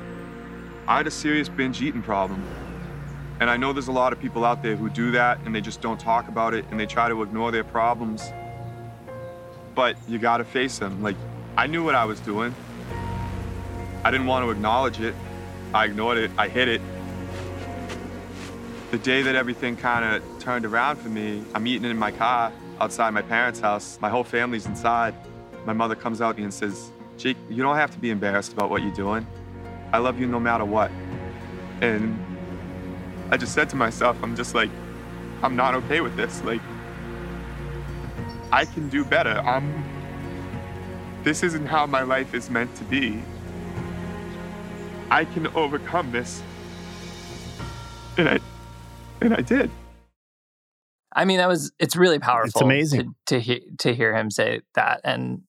I 0.86 0.98
had 0.98 1.08
a 1.08 1.10
serious 1.10 1.48
binge 1.48 1.82
eating 1.82 2.02
problem. 2.02 2.44
And 3.40 3.50
I 3.50 3.56
know 3.56 3.72
there's 3.72 3.88
a 3.88 3.92
lot 3.92 4.12
of 4.12 4.20
people 4.20 4.44
out 4.44 4.62
there 4.62 4.76
who 4.76 4.88
do 4.88 5.10
that 5.10 5.40
and 5.44 5.52
they 5.52 5.60
just 5.60 5.80
don't 5.80 5.98
talk 5.98 6.28
about 6.28 6.54
it 6.54 6.64
and 6.70 6.78
they 6.78 6.86
try 6.86 7.08
to 7.08 7.20
ignore 7.22 7.50
their 7.50 7.64
problems. 7.64 8.32
But 9.74 9.96
you 10.06 10.20
gotta 10.20 10.44
face 10.44 10.78
them. 10.78 11.02
Like, 11.02 11.16
I 11.56 11.66
knew 11.66 11.82
what 11.82 11.96
I 11.96 12.04
was 12.04 12.20
doing. 12.20 12.54
I 14.04 14.12
didn't 14.12 14.28
want 14.28 14.44
to 14.44 14.50
acknowledge 14.50 15.00
it. 15.00 15.16
I 15.74 15.86
ignored 15.86 16.18
it. 16.18 16.30
I 16.38 16.46
hid 16.46 16.68
it. 16.68 16.80
The 18.92 18.98
day 18.98 19.22
that 19.22 19.34
everything 19.34 19.76
kind 19.76 20.04
of 20.04 20.38
turned 20.38 20.64
around 20.64 20.98
for 20.98 21.08
me, 21.08 21.42
I'm 21.54 21.66
eating 21.66 21.90
in 21.90 21.98
my 21.98 22.12
car 22.12 22.52
outside 22.80 23.10
my 23.10 23.22
parents' 23.22 23.58
house. 23.58 23.98
My 24.00 24.10
whole 24.10 24.22
family's 24.22 24.66
inside 24.66 25.14
my 25.64 25.72
mother 25.72 25.94
comes 25.94 26.20
out 26.20 26.36
and 26.38 26.52
says, 26.52 26.90
Jake, 27.16 27.36
you 27.48 27.62
don't 27.62 27.76
have 27.76 27.90
to 27.92 27.98
be 27.98 28.10
embarrassed 28.10 28.52
about 28.52 28.70
what 28.70 28.82
you're 28.82 28.94
doing. 28.94 29.26
I 29.92 29.98
love 29.98 30.18
you 30.18 30.26
no 30.26 30.40
matter 30.40 30.64
what. 30.64 30.90
And 31.80 32.18
I 33.30 33.36
just 33.36 33.54
said 33.54 33.70
to 33.70 33.76
myself, 33.76 34.16
I'm 34.22 34.36
just 34.36 34.54
like, 34.54 34.70
I'm 35.42 35.56
not 35.56 35.74
okay 35.74 36.00
with 36.00 36.16
this. 36.16 36.42
Like, 36.42 36.60
I 38.52 38.64
can 38.64 38.88
do 38.88 39.04
better. 39.04 39.30
I'm. 39.40 39.84
This 41.22 41.42
isn't 41.42 41.66
how 41.66 41.86
my 41.86 42.02
life 42.02 42.34
is 42.34 42.50
meant 42.50 42.74
to 42.76 42.84
be. 42.84 43.22
I 45.10 45.24
can 45.24 45.46
overcome 45.48 46.12
this. 46.12 46.42
And 48.18 48.28
I, 48.28 48.40
and 49.20 49.34
I 49.34 49.40
did. 49.40 49.70
I 51.16 51.24
mean, 51.24 51.38
that 51.38 51.48
was 51.48 51.72
it's 51.78 51.96
really 51.96 52.18
powerful. 52.18 52.48
It's 52.48 52.60
amazing 52.60 53.14
to 53.26 53.36
to, 53.36 53.40
he- 53.40 53.66
to 53.78 53.94
hear 53.94 54.14
him 54.14 54.30
say 54.30 54.60
that. 54.74 55.00
And 55.04 55.42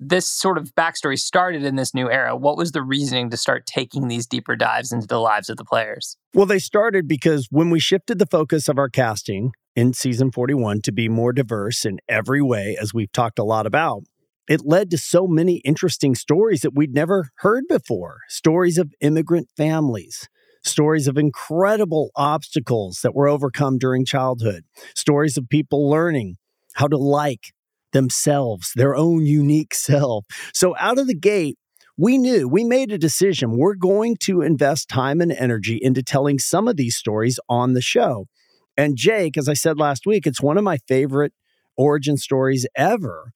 this 0.00 0.28
sort 0.28 0.58
of 0.58 0.74
backstory 0.74 1.18
started 1.18 1.64
in 1.64 1.76
this 1.76 1.94
new 1.94 2.10
era. 2.10 2.36
What 2.36 2.56
was 2.56 2.72
the 2.72 2.82
reasoning 2.82 3.30
to 3.30 3.36
start 3.36 3.66
taking 3.66 4.08
these 4.08 4.26
deeper 4.26 4.56
dives 4.56 4.92
into 4.92 5.06
the 5.06 5.18
lives 5.18 5.48
of 5.48 5.56
the 5.56 5.64
players? 5.64 6.16
Well, 6.34 6.46
they 6.46 6.58
started 6.58 7.08
because 7.08 7.48
when 7.50 7.70
we 7.70 7.80
shifted 7.80 8.18
the 8.18 8.26
focus 8.26 8.68
of 8.68 8.78
our 8.78 8.88
casting 8.88 9.52
in 9.74 9.92
season 9.92 10.30
41 10.30 10.82
to 10.82 10.92
be 10.92 11.08
more 11.08 11.32
diverse 11.32 11.84
in 11.84 11.98
every 12.08 12.42
way, 12.42 12.76
as 12.80 12.94
we've 12.94 13.12
talked 13.12 13.38
a 13.38 13.44
lot 13.44 13.66
about, 13.66 14.04
it 14.48 14.64
led 14.64 14.90
to 14.90 14.98
so 14.98 15.26
many 15.26 15.56
interesting 15.56 16.14
stories 16.14 16.62
that 16.62 16.74
we'd 16.74 16.94
never 16.94 17.30
heard 17.38 17.64
before. 17.68 18.20
Stories 18.28 18.78
of 18.78 18.94
immigrant 19.00 19.48
families, 19.56 20.28
stories 20.64 21.06
of 21.06 21.18
incredible 21.18 22.10
obstacles 22.16 23.00
that 23.02 23.14
were 23.14 23.28
overcome 23.28 23.78
during 23.78 24.04
childhood, 24.04 24.64
stories 24.94 25.36
of 25.36 25.48
people 25.48 25.88
learning 25.88 26.36
how 26.74 26.86
to 26.86 26.96
like 26.96 27.52
themselves, 27.92 28.72
their 28.74 28.94
own 28.94 29.26
unique 29.26 29.74
self. 29.74 30.26
So, 30.52 30.74
out 30.78 30.98
of 30.98 31.06
the 31.06 31.14
gate, 31.14 31.58
we 31.96 32.16
knew, 32.16 32.48
we 32.48 32.64
made 32.64 32.92
a 32.92 32.98
decision. 32.98 33.56
We're 33.56 33.74
going 33.74 34.16
to 34.20 34.40
invest 34.42 34.88
time 34.88 35.20
and 35.20 35.32
energy 35.32 35.78
into 35.80 36.02
telling 36.02 36.38
some 36.38 36.68
of 36.68 36.76
these 36.76 36.96
stories 36.96 37.40
on 37.48 37.74
the 37.74 37.82
show. 37.82 38.26
And 38.76 38.96
Jake, 38.96 39.36
as 39.36 39.48
I 39.48 39.54
said 39.54 39.78
last 39.78 40.06
week, 40.06 40.26
it's 40.26 40.40
one 40.40 40.56
of 40.56 40.64
my 40.64 40.78
favorite 40.86 41.32
origin 41.76 42.16
stories 42.16 42.66
ever 42.76 43.32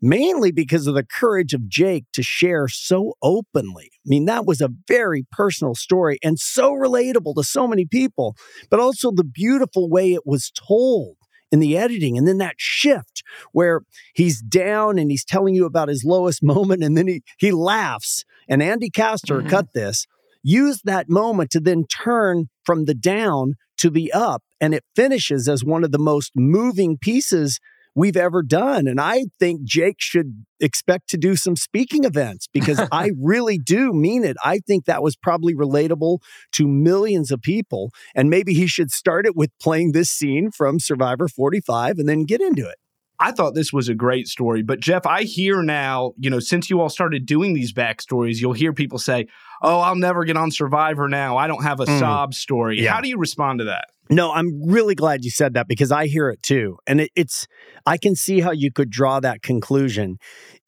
mainly 0.00 0.52
because 0.52 0.86
of 0.86 0.94
the 0.94 1.04
courage 1.04 1.54
of 1.54 1.68
Jake 1.68 2.04
to 2.12 2.22
share 2.22 2.68
so 2.68 3.14
openly. 3.22 3.90
I 3.94 4.06
mean, 4.06 4.26
that 4.26 4.46
was 4.46 4.60
a 4.60 4.70
very 4.86 5.26
personal 5.32 5.74
story 5.74 6.18
and 6.22 6.38
so 6.38 6.72
relatable 6.72 7.34
to 7.36 7.42
so 7.42 7.66
many 7.66 7.84
people, 7.84 8.36
but 8.70 8.80
also 8.80 9.10
the 9.10 9.24
beautiful 9.24 9.88
way 9.88 10.12
it 10.12 10.26
was 10.26 10.50
told 10.50 11.16
in 11.50 11.60
the 11.60 11.76
editing. 11.76 12.18
And 12.18 12.26
then 12.26 12.38
that 12.38 12.54
shift 12.58 13.22
where 13.52 13.82
he's 14.14 14.40
down 14.40 14.98
and 14.98 15.10
he's 15.10 15.24
telling 15.24 15.54
you 15.54 15.64
about 15.64 15.88
his 15.88 16.04
lowest 16.04 16.42
moment 16.42 16.82
and 16.82 16.96
then 16.96 17.06
he, 17.08 17.22
he 17.38 17.50
laughs. 17.52 18.24
And 18.48 18.62
Andy 18.62 18.90
Castor 18.90 19.42
Mhm. 19.42 19.48
cut 19.48 19.72
this, 19.74 20.06
used 20.42 20.82
that 20.84 21.08
moment 21.08 21.50
to 21.50 21.60
then 21.60 21.84
turn 21.86 22.48
from 22.64 22.84
the 22.84 22.94
down 22.94 23.54
to 23.78 23.90
the 23.90 24.12
up. 24.12 24.42
And 24.60 24.74
it 24.74 24.84
finishes 24.96 25.48
as 25.48 25.64
one 25.64 25.84
of 25.84 25.92
the 25.92 25.98
most 25.98 26.32
moving 26.34 26.98
pieces 26.98 27.60
we've 27.98 28.16
ever 28.16 28.44
done. 28.44 28.86
And 28.86 29.00
I 29.00 29.24
think 29.40 29.64
Jake 29.64 29.96
should 29.98 30.44
expect 30.60 31.08
to 31.10 31.16
do 31.16 31.34
some 31.34 31.56
speaking 31.56 32.04
events 32.04 32.46
because 32.52 32.80
I 32.92 33.10
really 33.20 33.58
do 33.58 33.92
mean 33.92 34.24
it. 34.24 34.36
I 34.44 34.60
think 34.60 34.84
that 34.84 35.02
was 35.02 35.16
probably 35.16 35.52
relatable 35.52 36.18
to 36.52 36.68
millions 36.68 37.32
of 37.32 37.42
people. 37.42 37.90
And 38.14 38.30
maybe 38.30 38.54
he 38.54 38.68
should 38.68 38.92
start 38.92 39.26
it 39.26 39.34
with 39.34 39.50
playing 39.60 39.92
this 39.92 40.10
scene 40.10 40.52
from 40.52 40.78
Survivor 40.78 41.26
45 41.26 41.98
and 41.98 42.08
then 42.08 42.22
get 42.22 42.40
into 42.40 42.68
it. 42.68 42.76
I 43.20 43.32
thought 43.32 43.54
this 43.54 43.72
was 43.72 43.88
a 43.88 43.94
great 43.94 44.28
story, 44.28 44.62
but 44.62 44.80
Jeff, 44.80 45.04
I 45.06 45.24
hear 45.24 45.62
now, 45.62 46.12
you 46.18 46.30
know, 46.30 46.38
since 46.38 46.70
you 46.70 46.80
all 46.80 46.88
started 46.88 47.26
doing 47.26 47.52
these 47.52 47.72
backstories, 47.72 48.40
you'll 48.40 48.52
hear 48.52 48.72
people 48.72 48.98
say, 48.98 49.26
Oh, 49.60 49.80
I'll 49.80 49.96
never 49.96 50.24
get 50.24 50.36
on 50.36 50.52
Survivor 50.52 51.08
now. 51.08 51.36
I 51.36 51.48
don't 51.48 51.64
have 51.64 51.80
a 51.80 51.84
Mm. 51.86 51.98
sob 51.98 52.32
story. 52.34 52.80
Yeah. 52.80 52.92
How 52.92 53.00
do 53.00 53.08
you 53.08 53.18
respond 53.18 53.58
to 53.58 53.64
that? 53.64 53.86
No, 54.08 54.32
I'm 54.32 54.62
really 54.70 54.94
glad 54.94 55.24
you 55.24 55.30
said 55.30 55.54
that 55.54 55.66
because 55.66 55.90
I 55.90 56.06
hear 56.06 56.30
it 56.30 56.42
too. 56.44 56.78
And 56.86 57.00
it, 57.00 57.10
it's, 57.16 57.46
I 57.84 57.98
can 57.98 58.14
see 58.14 58.40
how 58.40 58.52
you 58.52 58.70
could 58.72 58.88
draw 58.88 59.18
that 59.20 59.42
conclusion. 59.42 60.18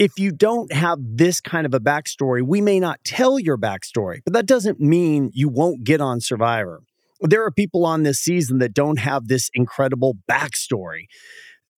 If 0.00 0.18
you 0.18 0.32
don't 0.32 0.72
have 0.72 0.98
this 1.00 1.40
kind 1.40 1.66
of 1.66 1.72
a 1.72 1.78
backstory, 1.80 2.42
we 2.44 2.60
may 2.60 2.80
not 2.80 2.98
tell 3.04 3.38
your 3.38 3.56
backstory, 3.56 4.18
but 4.24 4.34
that 4.34 4.46
doesn't 4.46 4.80
mean 4.80 5.30
you 5.32 5.48
won't 5.48 5.84
get 5.84 6.00
on 6.00 6.20
Survivor. 6.20 6.80
There 7.22 7.44
are 7.44 7.50
people 7.52 7.86
on 7.86 8.02
this 8.02 8.18
season 8.18 8.58
that 8.58 8.74
don't 8.74 8.98
have 8.98 9.28
this 9.28 9.50
incredible 9.54 10.16
backstory. 10.28 11.04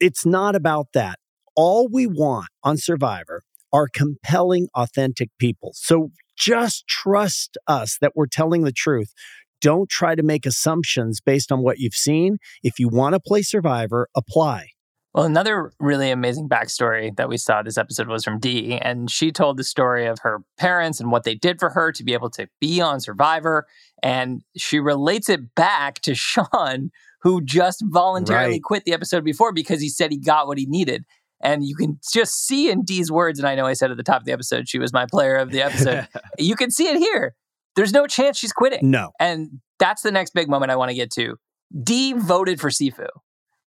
It's 0.03 0.27
not 0.27 0.57
about 0.57 0.89
that. 0.95 1.21
All 1.55 1.89
we 1.89 2.09
want 2.09 2.49
on 2.65 2.77
Survivor 2.77 3.45
are 3.73 3.87
compelling, 3.87 4.67
authentic 4.75 5.31
people. 5.39 5.71
So 5.77 6.11
just 6.37 6.89
trust 6.89 7.57
us 7.69 7.99
that 8.01 8.11
we're 8.17 8.27
telling 8.27 8.65
the 8.65 8.73
truth. 8.73 9.13
Don't 9.61 9.89
try 9.89 10.17
to 10.17 10.25
make 10.25 10.45
assumptions 10.45 11.21
based 11.21 11.53
on 11.53 11.63
what 11.63 11.79
you've 11.79 11.95
seen. 11.95 12.39
If 12.65 12.81
you 12.81 12.89
want 12.89 13.13
to 13.13 13.21
play 13.21 13.43
Survivor, 13.43 14.09
apply. 14.17 14.71
Well, 15.15 15.25
another 15.25 15.73
really 15.79 16.11
amazing 16.11 16.49
backstory 16.49 17.15
that 17.17 17.29
we 17.29 17.37
saw 17.37 17.63
this 17.63 17.79
episode 17.79 18.09
was 18.09 18.25
from 18.25 18.41
Dee, 18.41 18.79
and 18.79 19.09
she 19.09 19.31
told 19.31 19.57
the 19.57 19.63
story 19.63 20.07
of 20.07 20.19
her 20.23 20.41
parents 20.59 20.99
and 20.99 21.13
what 21.13 21.23
they 21.23 21.37
did 21.37 21.61
for 21.61 21.71
her 21.71 21.93
to 21.93 22.03
be 22.03 22.13
able 22.13 22.31
to 22.31 22.49
be 22.61 22.81
on 22.81 22.99
Survivor. 22.99 23.67
And 24.03 24.43
she 24.57 24.81
relates 24.81 25.29
it 25.29 25.55
back 25.55 26.01
to 26.01 26.15
Sean, 26.17 26.91
who 27.23 27.41
just 27.41 27.83
voluntarily 27.87 28.55
Right. 28.55 28.63
quit 28.63 28.85
the 28.85 28.93
episode 28.93 29.25
before 29.25 29.53
because 29.53 29.81
he 29.81 29.89
said 29.89 30.11
he 30.11 30.19
got 30.19 30.47
what 30.47 30.59
he 30.59 30.67
needed. 30.67 31.05
And 31.41 31.65
you 31.65 31.75
can 31.75 31.99
just 32.13 32.47
see 32.47 32.71
in 32.71 32.85
Dee's 32.85 33.11
words, 33.11 33.39
and 33.41 33.49
I 33.49 33.55
know 33.57 33.67
I 33.67 33.73
said 33.73 33.91
at 33.91 33.97
the 33.97 34.05
top 34.05 34.21
of 34.21 34.27
the 34.27 34.33
episode 34.33 34.69
she 34.69 34.79
was 34.79 34.93
my 34.93 35.07
player 35.07 35.37
of 35.37 35.51
the 35.51 35.63
episode. 35.63 36.07
you 36.39 36.55
can 36.55 36.71
see 36.71 36.87
it 36.87 36.99
here. 36.99 37.35
There's 37.75 37.93
no 37.93 38.07
chance 38.07 38.39
she's 38.39 38.53
quitting. 38.53 38.91
No. 38.91 39.11
And 39.19 39.61
that's 39.79 40.03
the 40.03 40.13
next 40.13 40.35
big 40.35 40.49
moment 40.49 40.71
I 40.71 40.77
want 40.77 40.91
to 40.91 40.95
get 40.95 41.11
to. 41.13 41.37
Dee 41.83 42.13
voted 42.13 42.61
for 42.61 42.69
Sifu, 42.71 43.09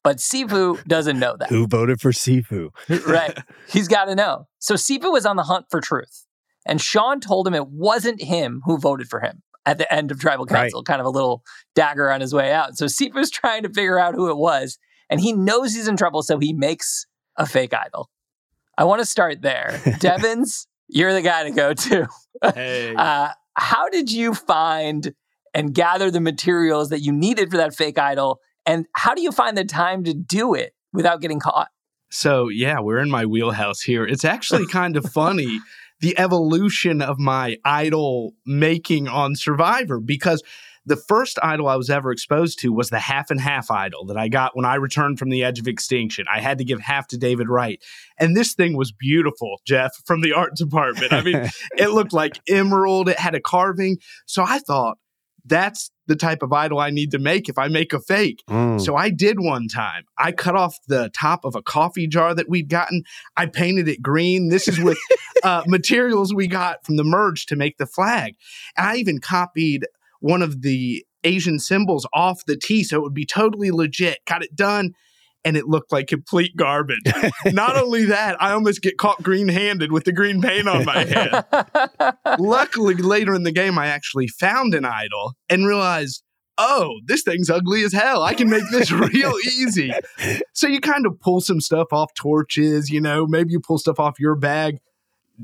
but 0.03 0.17
Sifu 0.17 0.83
doesn't 0.85 1.17
know 1.17 1.35
that. 1.39 1.49
Who 1.49 1.65
voted 1.65 1.99
for 2.01 2.11
Sifu? 2.11 2.69
right. 3.07 3.37
He's 3.69 3.87
got 3.87 4.05
to 4.05 4.15
know. 4.15 4.47
So 4.59 4.75
Sifu 4.75 5.11
was 5.11 5.25
on 5.25 5.35
the 5.37 5.43
hunt 5.43 5.65
for 5.71 5.81
truth. 5.81 6.25
And 6.65 6.79
Sean 6.79 7.19
told 7.19 7.47
him 7.47 7.53
it 7.53 7.67
wasn't 7.67 8.21
him 8.21 8.61
who 8.65 8.77
voted 8.77 9.07
for 9.07 9.19
him 9.19 9.41
at 9.65 9.77
the 9.77 9.91
end 9.93 10.11
of 10.11 10.19
Tribal 10.19 10.45
Right. 10.45 10.63
Council, 10.63 10.83
kind 10.83 10.99
of 10.99 11.05
a 11.05 11.09
little 11.09 11.43
dagger 11.75 12.11
on 12.11 12.21
his 12.21 12.33
way 12.33 12.51
out. 12.51 12.77
So 12.77 12.85
Sifu's 12.85 13.29
trying 13.31 13.63
to 13.63 13.69
figure 13.69 13.99
out 13.99 14.15
who 14.15 14.29
it 14.29 14.37
was. 14.37 14.77
And 15.09 15.19
he 15.19 15.33
knows 15.33 15.73
he's 15.73 15.87
in 15.87 15.97
trouble, 15.97 16.23
so 16.23 16.39
he 16.39 16.53
makes 16.53 17.05
a 17.37 17.45
fake 17.45 17.73
idol. 17.73 18.09
I 18.77 18.85
want 18.85 18.99
to 19.01 19.05
start 19.05 19.41
there. 19.41 19.79
Devens, 19.99 20.67
you're 20.87 21.13
the 21.13 21.21
guy 21.21 21.43
to 21.43 21.51
go 21.51 21.73
to. 21.73 22.07
Hey. 22.53 22.95
Uh, 22.97 23.29
how 23.55 23.87
did 23.89 24.11
you 24.11 24.33
find 24.33 25.13
and 25.53 25.73
gather 25.73 26.09
the 26.09 26.19
materials 26.19 26.89
that 26.89 27.01
you 27.01 27.11
needed 27.11 27.51
for 27.51 27.57
that 27.57 27.75
fake 27.75 27.99
idol? 27.99 28.39
And 28.65 28.87
how 28.93 29.13
do 29.13 29.21
you 29.21 29.31
find 29.31 29.55
the 29.55 29.63
time 29.63 30.03
to 30.05 30.13
do 30.13 30.55
it 30.55 30.73
without 30.91 31.21
getting 31.21 31.39
caught? 31.39 31.69
So, 32.09 32.49
yeah, 32.49 32.79
we're 32.79 32.97
in 32.97 33.11
my 33.11 33.25
wheelhouse 33.25 33.81
here. 33.81 34.05
It's 34.05 34.25
actually 34.25 34.65
kind 34.67 34.97
of 34.97 35.05
funny 35.05 35.59
the 35.99 36.17
evolution 36.17 37.01
of 37.01 37.19
my 37.19 37.57
idol 37.63 38.33
making 38.45 39.07
on 39.07 39.35
Survivor 39.35 39.99
because 39.99 40.43
the 40.85 40.97
first 40.97 41.39
idol 41.41 41.67
I 41.67 41.75
was 41.75 41.89
ever 41.89 42.11
exposed 42.11 42.59
to 42.59 42.73
was 42.73 42.89
the 42.89 42.99
half 42.99 43.31
and 43.31 43.39
half 43.39 43.71
idol 43.71 44.05
that 44.07 44.17
I 44.17 44.27
got 44.27 44.55
when 44.55 44.65
I 44.65 44.75
returned 44.75 45.17
from 45.17 45.29
the 45.29 45.43
edge 45.43 45.59
of 45.59 45.67
extinction. 45.67 46.25
I 46.31 46.41
had 46.41 46.57
to 46.57 46.65
give 46.65 46.81
half 46.81 47.07
to 47.07 47.17
David 47.17 47.47
Wright. 47.47 47.81
And 48.19 48.35
this 48.35 48.53
thing 48.53 48.75
was 48.75 48.91
beautiful, 48.91 49.61
Jeff, 49.65 49.91
from 50.05 50.21
the 50.21 50.33
art 50.33 50.55
department. 50.55 51.13
I 51.13 51.21
mean, 51.21 51.49
it 51.77 51.91
looked 51.91 52.13
like 52.13 52.39
emerald, 52.49 53.07
it 53.07 53.19
had 53.19 53.35
a 53.35 53.41
carving. 53.41 53.97
So 54.25 54.43
I 54.45 54.59
thought, 54.59 54.97
that's 55.45 55.91
the 56.07 56.15
type 56.15 56.43
of 56.43 56.51
idol 56.51 56.79
I 56.79 56.89
need 56.89 57.11
to 57.11 57.19
make 57.19 57.47
if 57.47 57.57
I 57.57 57.67
make 57.67 57.93
a 57.93 57.99
fake. 57.99 58.43
Mm. 58.49 58.79
So 58.81 58.95
I 58.95 59.09
did 59.09 59.39
one 59.39 59.67
time. 59.67 60.03
I 60.17 60.31
cut 60.31 60.55
off 60.55 60.77
the 60.87 61.09
top 61.17 61.45
of 61.45 61.55
a 61.55 61.61
coffee 61.61 62.07
jar 62.07 62.33
that 62.35 62.49
we'd 62.49 62.69
gotten. 62.69 63.03
I 63.37 63.45
painted 63.45 63.87
it 63.87 64.01
green. 64.01 64.49
This 64.49 64.67
is 64.67 64.79
with 64.79 64.97
uh, 65.43 65.63
materials 65.65 66.33
we 66.33 66.47
got 66.47 66.85
from 66.85 66.97
the 66.97 67.03
merge 67.03 67.45
to 67.47 67.55
make 67.55 67.77
the 67.77 67.85
flag. 67.85 68.35
And 68.77 68.87
I 68.87 68.95
even 68.95 69.19
copied 69.19 69.87
one 70.19 70.41
of 70.41 70.61
the 70.61 71.05
Asian 71.23 71.59
symbols 71.59 72.05
off 72.13 72.45
the 72.45 72.57
T 72.57 72.83
so 72.83 72.97
it 72.97 73.03
would 73.03 73.13
be 73.13 73.25
totally 73.25 73.71
legit. 73.71 74.19
Got 74.25 74.43
it 74.43 74.55
done. 74.55 74.93
And 75.45 75.57
it 75.57 75.65
looked 75.67 75.91
like 75.91 76.07
complete 76.07 76.55
garbage. 76.55 77.01
Not 77.45 77.75
only 77.75 78.05
that, 78.05 78.41
I 78.41 78.51
almost 78.51 78.81
get 78.81 78.97
caught 78.97 79.21
green 79.21 79.49
handed 79.49 79.91
with 79.91 80.05
the 80.05 80.13
green 80.13 80.41
paint 80.41 80.69
on 80.69 80.85
my 80.85 81.03
head. 81.03 81.45
Luckily, 82.39 82.95
later 82.95 83.33
in 83.33 83.43
the 83.43 83.51
game, 83.51 83.77
I 83.77 83.87
actually 83.87 84.27
found 84.27 84.73
an 84.73 84.85
idol 84.85 85.33
and 85.49 85.67
realized, 85.67 86.23
oh, 86.57 86.99
this 87.05 87.23
thing's 87.23 87.49
ugly 87.49 87.83
as 87.83 87.93
hell. 87.93 88.23
I 88.23 88.33
can 88.33 88.49
make 88.49 88.63
this 88.71 88.91
real 89.13 89.33
easy. 89.45 89.91
So 90.53 90.67
you 90.67 90.79
kind 90.79 91.05
of 91.05 91.19
pull 91.19 91.41
some 91.41 91.61
stuff 91.61 91.87
off 91.91 92.13
torches, 92.13 92.89
you 92.89 93.01
know, 93.01 93.25
maybe 93.25 93.51
you 93.51 93.59
pull 93.59 93.77
stuff 93.77 93.99
off 93.99 94.19
your 94.19 94.35
bag. 94.35 94.79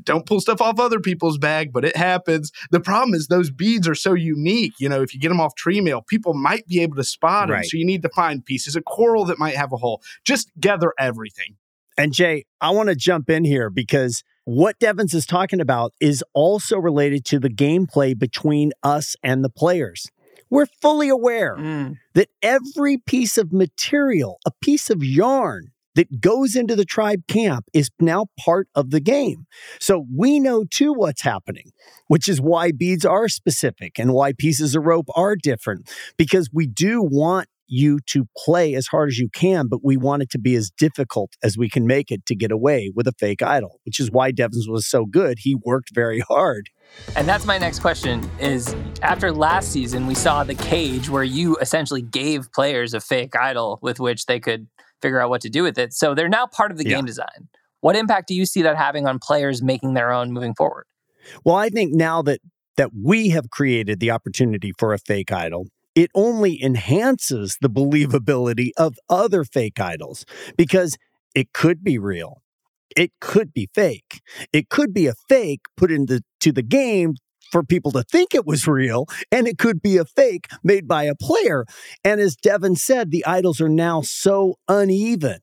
Don't 0.04 0.26
pull 0.26 0.40
stuff 0.40 0.62
off 0.62 0.80
other 0.80 1.00
people's 1.00 1.38
bag, 1.38 1.74
but 1.74 1.84
it 1.84 1.96
happens. 1.96 2.52
The 2.72 2.80
problem 2.80 3.14
is 3.16 3.28
those 3.28 3.50
beads 3.50 3.88
are 3.88 3.96
so 3.96 4.14
unique. 4.14 4.74
You 4.80 4.88
know, 4.90 5.02
if 5.02 5.14
you 5.14 5.20
get 5.20 5.30
them 5.30 5.42
off 5.42 5.56
tree 5.56 5.82
mail, 5.82 6.02
people 6.08 6.34
might 6.34 6.68
be 6.68 6.82
able 6.82 6.96
to 6.98 7.04
spot 7.04 7.48
them. 7.48 7.56
Right. 7.56 7.66
So 7.66 7.78
you 7.78 7.86
need 7.86 8.04
to 8.04 8.10
find 8.10 8.46
pieces 8.46 8.76
of 8.76 8.86
coral 8.86 9.26
that 9.26 9.40
might 9.40 9.56
have 9.56 9.74
a 9.74 9.78
hole. 9.78 10.02
Just 10.24 10.52
gather 10.60 10.94
everything. 11.00 11.56
And 11.98 12.14
Jay, 12.14 12.46
I 12.62 12.70
want 12.70 12.90
to 12.90 12.96
jump 12.96 13.30
in 13.30 13.44
here 13.44 13.70
because 13.70 14.24
what 14.46 14.80
Devens 14.80 15.14
is 15.14 15.26
talking 15.26 15.60
about 15.60 15.94
is 16.00 16.24
also 16.34 16.78
related 16.78 17.26
to 17.26 17.40
the 17.40 17.50
gameplay 17.50 18.18
between 18.18 18.72
us 18.84 19.16
and 19.22 19.44
the 19.44 19.50
players. 19.50 20.10
We're 20.50 20.66
fully 20.82 21.10
aware 21.10 21.56
Mm. 21.58 21.98
that 22.14 22.30
every 22.42 22.98
piece 22.98 23.38
of 23.38 23.52
material, 23.52 24.40
a 24.46 24.52
piece 24.62 24.90
of 24.90 25.04
yarn 25.04 25.72
that 26.00 26.22
goes 26.22 26.56
into 26.56 26.78
the 26.78 26.86
tribe 26.86 27.28
camp 27.28 27.66
is 27.74 27.90
now 28.00 28.28
part 28.40 28.70
of 28.74 28.90
the 28.90 29.02
game. 29.02 29.46
So 29.82 30.06
we 30.16 30.40
know 30.40 30.64
too 30.64 30.94
what's 30.94 31.24
happening, 31.24 31.72
which 32.08 32.30
is 32.30 32.40
why 32.40 32.72
beads 32.72 33.04
are 33.04 33.28
specific 33.28 34.00
and 34.00 34.14
why 34.14 34.32
pieces 34.32 34.76
of 34.76 34.86
rope 34.86 35.10
are 35.14 35.36
different, 35.36 35.92
because 36.18 36.50
we 36.54 36.68
do 36.68 37.02
want 37.04 37.50
you 37.68 38.00
to 38.08 38.30
play 38.38 38.76
as 38.76 38.88
hard 38.88 39.10
as 39.10 39.18
you 39.18 39.28
can, 39.34 39.68
but 39.68 39.82
we 39.84 39.98
want 39.98 40.22
it 40.22 40.30
to 40.30 40.40
be 40.40 40.56
as 40.56 40.72
difficult 40.72 41.34
as 41.44 41.58
we 41.58 41.68
can 41.68 41.86
make 41.86 42.12
it 42.12 42.26
to 42.28 42.34
get 42.36 42.50
away 42.50 42.94
with 42.96 43.06
a 43.06 43.14
fake 43.20 43.42
idol, 43.42 43.82
which 43.84 44.00
is 44.00 44.10
why 44.10 44.32
Devens 44.32 44.70
was 44.70 44.88
so 44.88 45.06
good. 45.06 45.40
He 45.40 45.54
worked 45.66 45.94
very 45.94 46.22
hard. 46.30 46.70
And 47.18 47.28
that's 47.28 47.46
my 47.46 47.58
next 47.58 47.80
question 47.80 48.28
is 48.40 48.74
after 49.02 49.34
last 49.34 49.74
season 49.74 50.08
we 50.08 50.16
saw 50.16 50.46
the 50.46 50.56
cage 50.56 51.10
where 51.10 51.26
you 51.26 51.58
essentially 51.58 52.02
gave 52.02 52.50
players 52.54 52.94
a 52.94 53.02
fake 53.02 53.36
idol 53.36 53.80
with 53.82 54.00
which 54.00 54.28
they 54.28 54.40
could 54.40 54.68
figure 55.02 55.20
out 55.20 55.30
what 55.30 55.42
to 55.42 55.50
do 55.50 55.64
with 55.64 55.78
it. 55.78 55.94
So 55.94 56.14
they're 56.14 56.30
now 56.30 56.48
part 56.48 56.72
of 56.72 56.78
the 56.78 56.86
Yeah. 56.86 56.98
game 56.98 57.06
design. 57.06 57.48
What 57.82 57.96
impact 57.96 58.28
do 58.28 58.36
you 58.36 58.46
see 58.46 58.62
that 58.64 58.76
having 58.76 59.08
on 59.08 59.20
players 59.20 59.62
making 59.62 59.94
their 59.94 60.12
own 60.12 60.32
moving 60.32 60.54
forward? 60.54 60.86
Well, 61.44 61.56
I 61.56 61.70
think 61.70 61.94
now 61.94 62.22
that 62.24 62.40
that 62.78 62.92
we 62.96 63.30
have 63.30 63.50
created 63.50 64.00
the 64.00 64.10
opportunity 64.10 64.72
for 64.78 64.94
a 64.94 64.98
fake 65.00 65.34
idol, 65.34 65.68
it 65.96 66.10
only 66.16 66.62
enhances 66.64 67.58
the 67.60 67.70
believability 67.70 68.70
of 68.78 68.98
other 69.10 69.44
fake 69.44 69.82
idols 69.82 70.26
because 70.58 70.98
it 71.36 71.52
could 71.54 71.84
be 71.84 71.98
real. 71.98 72.42
It 72.96 73.12
could 73.20 73.54
be 73.54 73.68
fake. 73.76 74.22
It 74.54 74.70
could 74.70 74.94
be 74.94 75.08
a 75.08 75.14
fake 75.28 75.62
put 75.76 75.92
into 75.92 76.22
to 76.40 76.52
the 76.54 76.62
game 76.64 77.16
for 77.52 77.64
people 77.64 77.92
to 77.92 78.04
think 78.04 78.34
it 78.34 78.46
was 78.46 78.68
real, 78.68 79.06
and 79.32 79.48
it 79.48 79.58
could 79.58 79.82
be 79.82 79.98
a 79.98 80.06
fake 80.06 80.48
made 80.64 80.88
by 80.88 81.04
a 81.04 81.16
player. 81.16 81.66
And 82.04 82.20
as 82.20 82.36
Devin 82.36 82.76
said, 82.76 83.12
the 83.12 83.26
idols 83.26 83.62
are 83.62 83.70
now 83.70 84.02
so 84.02 84.56
uneven. 84.68 85.40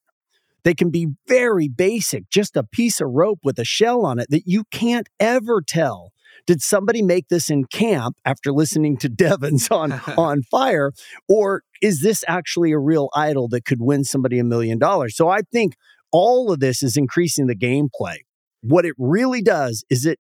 They 0.64 0.74
can 0.74 0.90
be 0.90 1.08
very 1.28 1.68
basic, 1.68 2.28
just 2.28 2.56
a 2.56 2.64
piece 2.64 3.00
of 3.00 3.10
rope 3.10 3.38
with 3.44 3.58
a 3.58 3.64
shell 3.64 4.04
on 4.04 4.18
it 4.18 4.30
that 4.30 4.46
you 4.46 4.64
can't 4.72 5.08
ever 5.20 5.62
tell. 5.64 6.12
Did 6.46 6.60
somebody 6.60 7.02
make 7.02 7.28
this 7.28 7.50
in 7.50 7.64
camp 7.64 8.16
after 8.24 8.52
listening 8.52 8.96
to 8.98 9.08
Devens 9.08 9.68
on 9.70 9.92
on 10.18 10.42
fire, 10.42 10.92
or 11.28 11.62
is 11.80 12.00
this 12.00 12.24
actually 12.26 12.72
a 12.72 12.78
real 12.78 13.10
idol 13.14 13.48
that 13.48 13.64
could 13.64 13.80
win 13.80 14.04
somebody 14.04 14.38
a 14.38 14.44
million 14.44 14.78
dollars? 14.78 15.16
So 15.16 15.28
I 15.28 15.40
think 15.52 15.74
all 16.12 16.52
of 16.52 16.60
this 16.60 16.82
is 16.82 16.96
increasing 16.96 17.46
the 17.46 17.56
gameplay. 17.56 18.18
What 18.60 18.84
it 18.84 18.94
really 18.98 19.42
does 19.42 19.84
is 19.90 20.06
it 20.06 20.18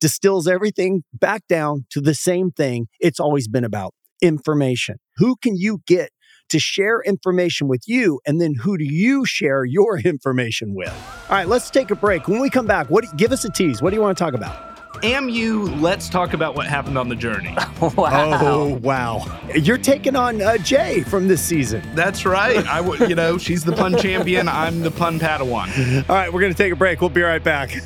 distills 0.00 0.46
everything 0.46 1.04
back 1.12 1.42
down 1.48 1.86
to 1.90 2.00
the 2.00 2.14
same 2.14 2.50
thing 2.50 2.86
it's 3.00 3.20
always 3.20 3.48
been 3.48 3.64
about 3.64 3.94
information. 4.22 4.96
Who 5.16 5.36
can 5.36 5.56
you 5.56 5.80
get 5.86 6.10
to 6.50 6.58
share 6.58 7.00
information 7.02 7.68
with 7.68 7.82
you? 7.86 8.20
And 8.26 8.40
then 8.40 8.54
who 8.54 8.78
do 8.78 8.84
you 8.84 9.24
share 9.24 9.64
your 9.64 9.98
information 10.04 10.74
with? 10.74 10.92
All 11.28 11.36
right, 11.36 11.48
let's 11.48 11.70
take 11.70 11.90
a 11.90 11.96
break. 11.96 12.28
When 12.28 12.40
we 12.40 12.50
come 12.50 12.66
back, 12.66 12.90
what 12.90 13.04
give 13.16 13.32
us 13.32 13.44
a 13.44 13.50
tease. 13.50 13.82
What 13.82 13.90
do 13.90 13.96
you 13.96 14.02
want 14.02 14.16
to 14.16 14.24
talk 14.24 14.34
about? 14.34 14.64
AMU, 15.04 15.66
let's 15.76 16.08
talk 16.08 16.32
about 16.32 16.56
what 16.56 16.66
happened 16.66 16.98
on 16.98 17.08
the 17.08 17.14
journey. 17.14 17.54
wow. 17.80 18.38
Oh, 18.42 18.74
wow. 18.82 19.40
You're 19.54 19.78
taking 19.78 20.16
on 20.16 20.42
uh, 20.42 20.58
J 20.58 21.02
from 21.02 21.28
this 21.28 21.40
season. 21.40 21.82
That's 21.94 22.24
right. 22.24 22.66
I 22.66 22.80
would, 22.80 23.00
you 23.00 23.14
know, 23.14 23.38
she's 23.38 23.62
the 23.62 23.72
pun 23.72 23.96
champion. 24.00 24.48
I'm 24.48 24.80
the 24.80 24.90
pun 24.90 25.20
Padawan. 25.20 26.08
All 26.08 26.16
right, 26.16 26.32
we're 26.32 26.40
going 26.40 26.52
to 26.52 26.58
take 26.58 26.72
a 26.72 26.76
break. 26.76 27.00
We'll 27.00 27.10
be 27.10 27.22
right 27.22 27.42
back. 27.42 27.76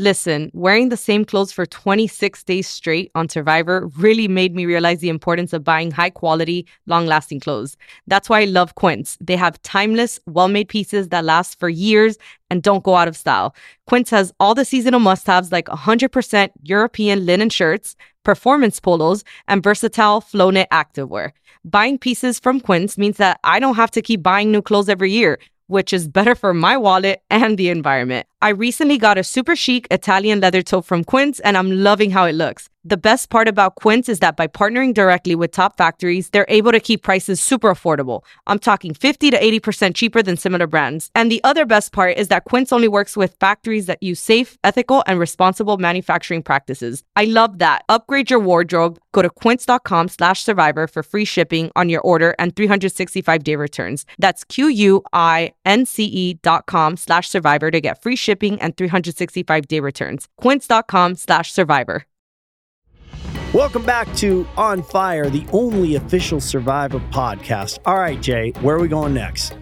Listen, 0.00 0.50
wearing 0.54 0.88
the 0.88 0.96
same 0.96 1.26
clothes 1.26 1.52
for 1.52 1.66
26 1.66 2.42
days 2.44 2.66
straight 2.66 3.10
on 3.14 3.28
Survivor 3.28 3.86
really 3.98 4.28
made 4.28 4.54
me 4.54 4.64
realize 4.64 5.00
the 5.00 5.10
importance 5.10 5.52
of 5.52 5.62
buying 5.62 5.90
high 5.90 6.08
quality, 6.08 6.66
long 6.86 7.04
lasting 7.04 7.38
clothes. 7.38 7.76
That's 8.06 8.26
why 8.26 8.40
I 8.40 8.44
love 8.46 8.76
Quince. 8.76 9.18
They 9.20 9.36
have 9.36 9.60
timeless, 9.60 10.18
well 10.24 10.48
made 10.48 10.70
pieces 10.70 11.10
that 11.10 11.26
last 11.26 11.60
for 11.60 11.68
years 11.68 12.16
and 12.48 12.62
don't 12.62 12.82
go 12.82 12.94
out 12.94 13.08
of 13.08 13.16
style. 13.16 13.54
Quince 13.88 14.08
has 14.08 14.32
all 14.40 14.54
the 14.54 14.64
seasonal 14.64 15.00
must 15.00 15.26
haves 15.26 15.52
like 15.52 15.66
100% 15.66 16.50
European 16.62 17.26
linen 17.26 17.50
shirts, 17.50 17.94
performance 18.24 18.80
polos, 18.80 19.22
and 19.48 19.62
versatile 19.62 20.22
flow 20.22 20.48
knit 20.48 20.68
activewear. 20.72 21.32
Buying 21.62 21.98
pieces 21.98 22.40
from 22.40 22.58
Quince 22.58 22.96
means 22.96 23.18
that 23.18 23.38
I 23.44 23.60
don't 23.60 23.76
have 23.76 23.90
to 23.90 24.00
keep 24.00 24.22
buying 24.22 24.50
new 24.50 24.62
clothes 24.62 24.88
every 24.88 25.12
year 25.12 25.38
which 25.70 25.92
is 25.92 26.08
better 26.08 26.34
for 26.34 26.52
my 26.52 26.76
wallet 26.76 27.22
and 27.30 27.56
the 27.56 27.68
environment. 27.68 28.26
I 28.42 28.50
recently 28.50 28.96
got 28.96 29.18
a 29.18 29.22
super 29.22 29.54
chic 29.54 29.86
Italian 29.90 30.40
leather 30.40 30.62
tote 30.62 30.86
from 30.86 31.04
Quince 31.04 31.40
and 31.40 31.58
I'm 31.58 31.70
loving 31.70 32.10
how 32.10 32.24
it 32.24 32.32
looks. 32.32 32.70
The 32.82 32.96
best 32.96 33.28
part 33.28 33.46
about 33.46 33.74
Quince 33.74 34.08
is 34.08 34.20
that 34.20 34.38
by 34.38 34.46
partnering 34.46 34.94
directly 34.94 35.34
with 35.34 35.50
top 35.50 35.76
factories, 35.76 36.30
they're 36.30 36.46
able 36.48 36.72
to 36.72 36.80
keep 36.80 37.02
prices 37.02 37.38
super 37.38 37.70
affordable. 37.70 38.24
I'm 38.46 38.58
talking 38.58 38.94
50 38.94 39.32
to 39.32 39.38
80% 39.38 39.94
cheaper 39.94 40.22
than 40.22 40.38
similar 40.38 40.66
brands. 40.66 41.10
And 41.14 41.30
the 41.30 41.44
other 41.44 41.66
best 41.66 41.92
part 41.92 42.16
is 42.16 42.28
that 42.28 42.44
Quince 42.44 42.72
only 42.72 42.88
works 42.88 43.18
with 43.18 43.36
factories 43.38 43.84
that 43.84 44.02
use 44.02 44.18
safe, 44.18 44.56
ethical, 44.64 45.04
and 45.06 45.20
responsible 45.20 45.76
manufacturing 45.76 46.42
practices. 46.42 47.02
I 47.16 47.26
love 47.26 47.58
that. 47.58 47.84
Upgrade 47.90 48.30
your 48.30 48.40
wardrobe. 48.40 48.98
Go 49.12 49.20
to 49.20 49.28
quince.com 49.28 50.08
slash 50.08 50.42
survivor 50.42 50.86
for 50.86 51.02
free 51.02 51.26
shipping 51.26 51.70
on 51.76 51.90
your 51.90 52.00
order 52.00 52.34
and 52.38 52.56
365 52.56 53.44
day 53.44 53.56
returns. 53.56 54.06
That's 54.18 54.42
Q-U-I-N-C-E 54.44 56.34
dot 56.42 56.64
com 56.64 56.96
slash 56.96 57.28
survivor 57.28 57.70
to 57.70 57.80
get 57.82 58.00
free 58.00 58.16
shipping 58.16 58.29
and 58.60 58.76
365 58.76 59.66
day 59.68 59.80
returns. 59.80 60.28
Quince.com 60.38 61.16
slash 61.16 61.52
survivor. 61.52 62.04
Welcome 63.52 63.84
back 63.84 64.06
to 64.18 64.46
On 64.56 64.80
Fire, 64.80 65.28
the 65.28 65.44
only 65.52 65.96
official 65.96 66.40
Survivor 66.40 67.00
podcast. 67.10 67.80
All 67.84 67.98
right, 67.98 68.20
Jay, 68.22 68.52
where 68.60 68.76
are 68.76 68.78
we 68.78 68.86
going 68.86 69.12
next? 69.12 69.54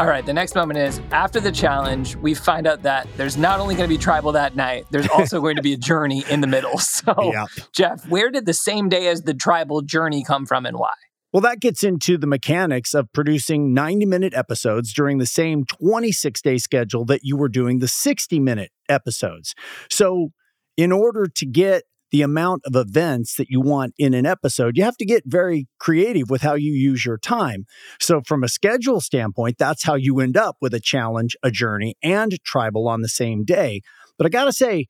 All 0.00 0.06
right, 0.08 0.26
the 0.26 0.32
next 0.32 0.56
moment 0.56 0.78
is 0.78 1.00
after 1.12 1.38
the 1.38 1.52
challenge, 1.52 2.16
we 2.16 2.34
find 2.34 2.66
out 2.66 2.82
that 2.82 3.06
there's 3.16 3.36
not 3.36 3.60
only 3.60 3.76
going 3.76 3.88
to 3.88 3.94
be 3.94 3.98
tribal 4.02 4.32
that 4.32 4.56
night, 4.56 4.84
there's 4.90 5.08
also 5.08 5.40
going 5.40 5.54
to 5.56 5.62
be 5.62 5.72
a 5.74 5.76
journey 5.76 6.24
in 6.28 6.40
the 6.40 6.46
middle. 6.48 6.78
So, 6.78 7.14
Yep. 7.32 7.48
Jeff, 7.72 8.08
where 8.08 8.30
did 8.30 8.46
the 8.46 8.52
same 8.52 8.88
day 8.88 9.06
as 9.06 9.22
the 9.22 9.32
tribal 9.32 9.80
journey 9.80 10.24
come 10.24 10.44
from 10.44 10.66
and 10.66 10.76
why? 10.76 10.92
Well, 11.36 11.42
that 11.42 11.60
gets 11.60 11.84
into 11.84 12.16
the 12.16 12.26
mechanics 12.26 12.94
of 12.94 13.12
producing 13.12 13.74
90 13.74 14.06
minute 14.06 14.32
episodes 14.32 14.94
during 14.94 15.18
the 15.18 15.26
same 15.26 15.66
26 15.66 16.40
day 16.40 16.56
schedule 16.56 17.04
that 17.04 17.24
you 17.24 17.36
were 17.36 17.50
doing 17.50 17.78
the 17.78 17.88
60 17.88 18.40
minute 18.40 18.70
episodes. 18.88 19.54
So, 19.90 20.30
in 20.78 20.92
order 20.92 21.26
to 21.26 21.44
get 21.44 21.82
the 22.10 22.22
amount 22.22 22.62
of 22.64 22.74
events 22.74 23.34
that 23.36 23.50
you 23.50 23.60
want 23.60 23.92
in 23.98 24.14
an 24.14 24.24
episode, 24.24 24.78
you 24.78 24.84
have 24.84 24.96
to 24.96 25.04
get 25.04 25.24
very 25.26 25.68
creative 25.78 26.30
with 26.30 26.40
how 26.40 26.54
you 26.54 26.72
use 26.72 27.04
your 27.04 27.18
time. 27.18 27.66
So, 28.00 28.22
from 28.26 28.42
a 28.42 28.48
schedule 28.48 29.02
standpoint, 29.02 29.56
that's 29.58 29.84
how 29.84 29.96
you 29.96 30.20
end 30.20 30.38
up 30.38 30.56
with 30.62 30.72
a 30.72 30.80
challenge, 30.80 31.36
a 31.42 31.50
journey, 31.50 31.96
and 32.02 32.42
tribal 32.46 32.88
on 32.88 33.02
the 33.02 33.10
same 33.10 33.44
day. 33.44 33.82
But 34.16 34.24
I 34.24 34.30
got 34.30 34.46
to 34.46 34.54
say, 34.54 34.86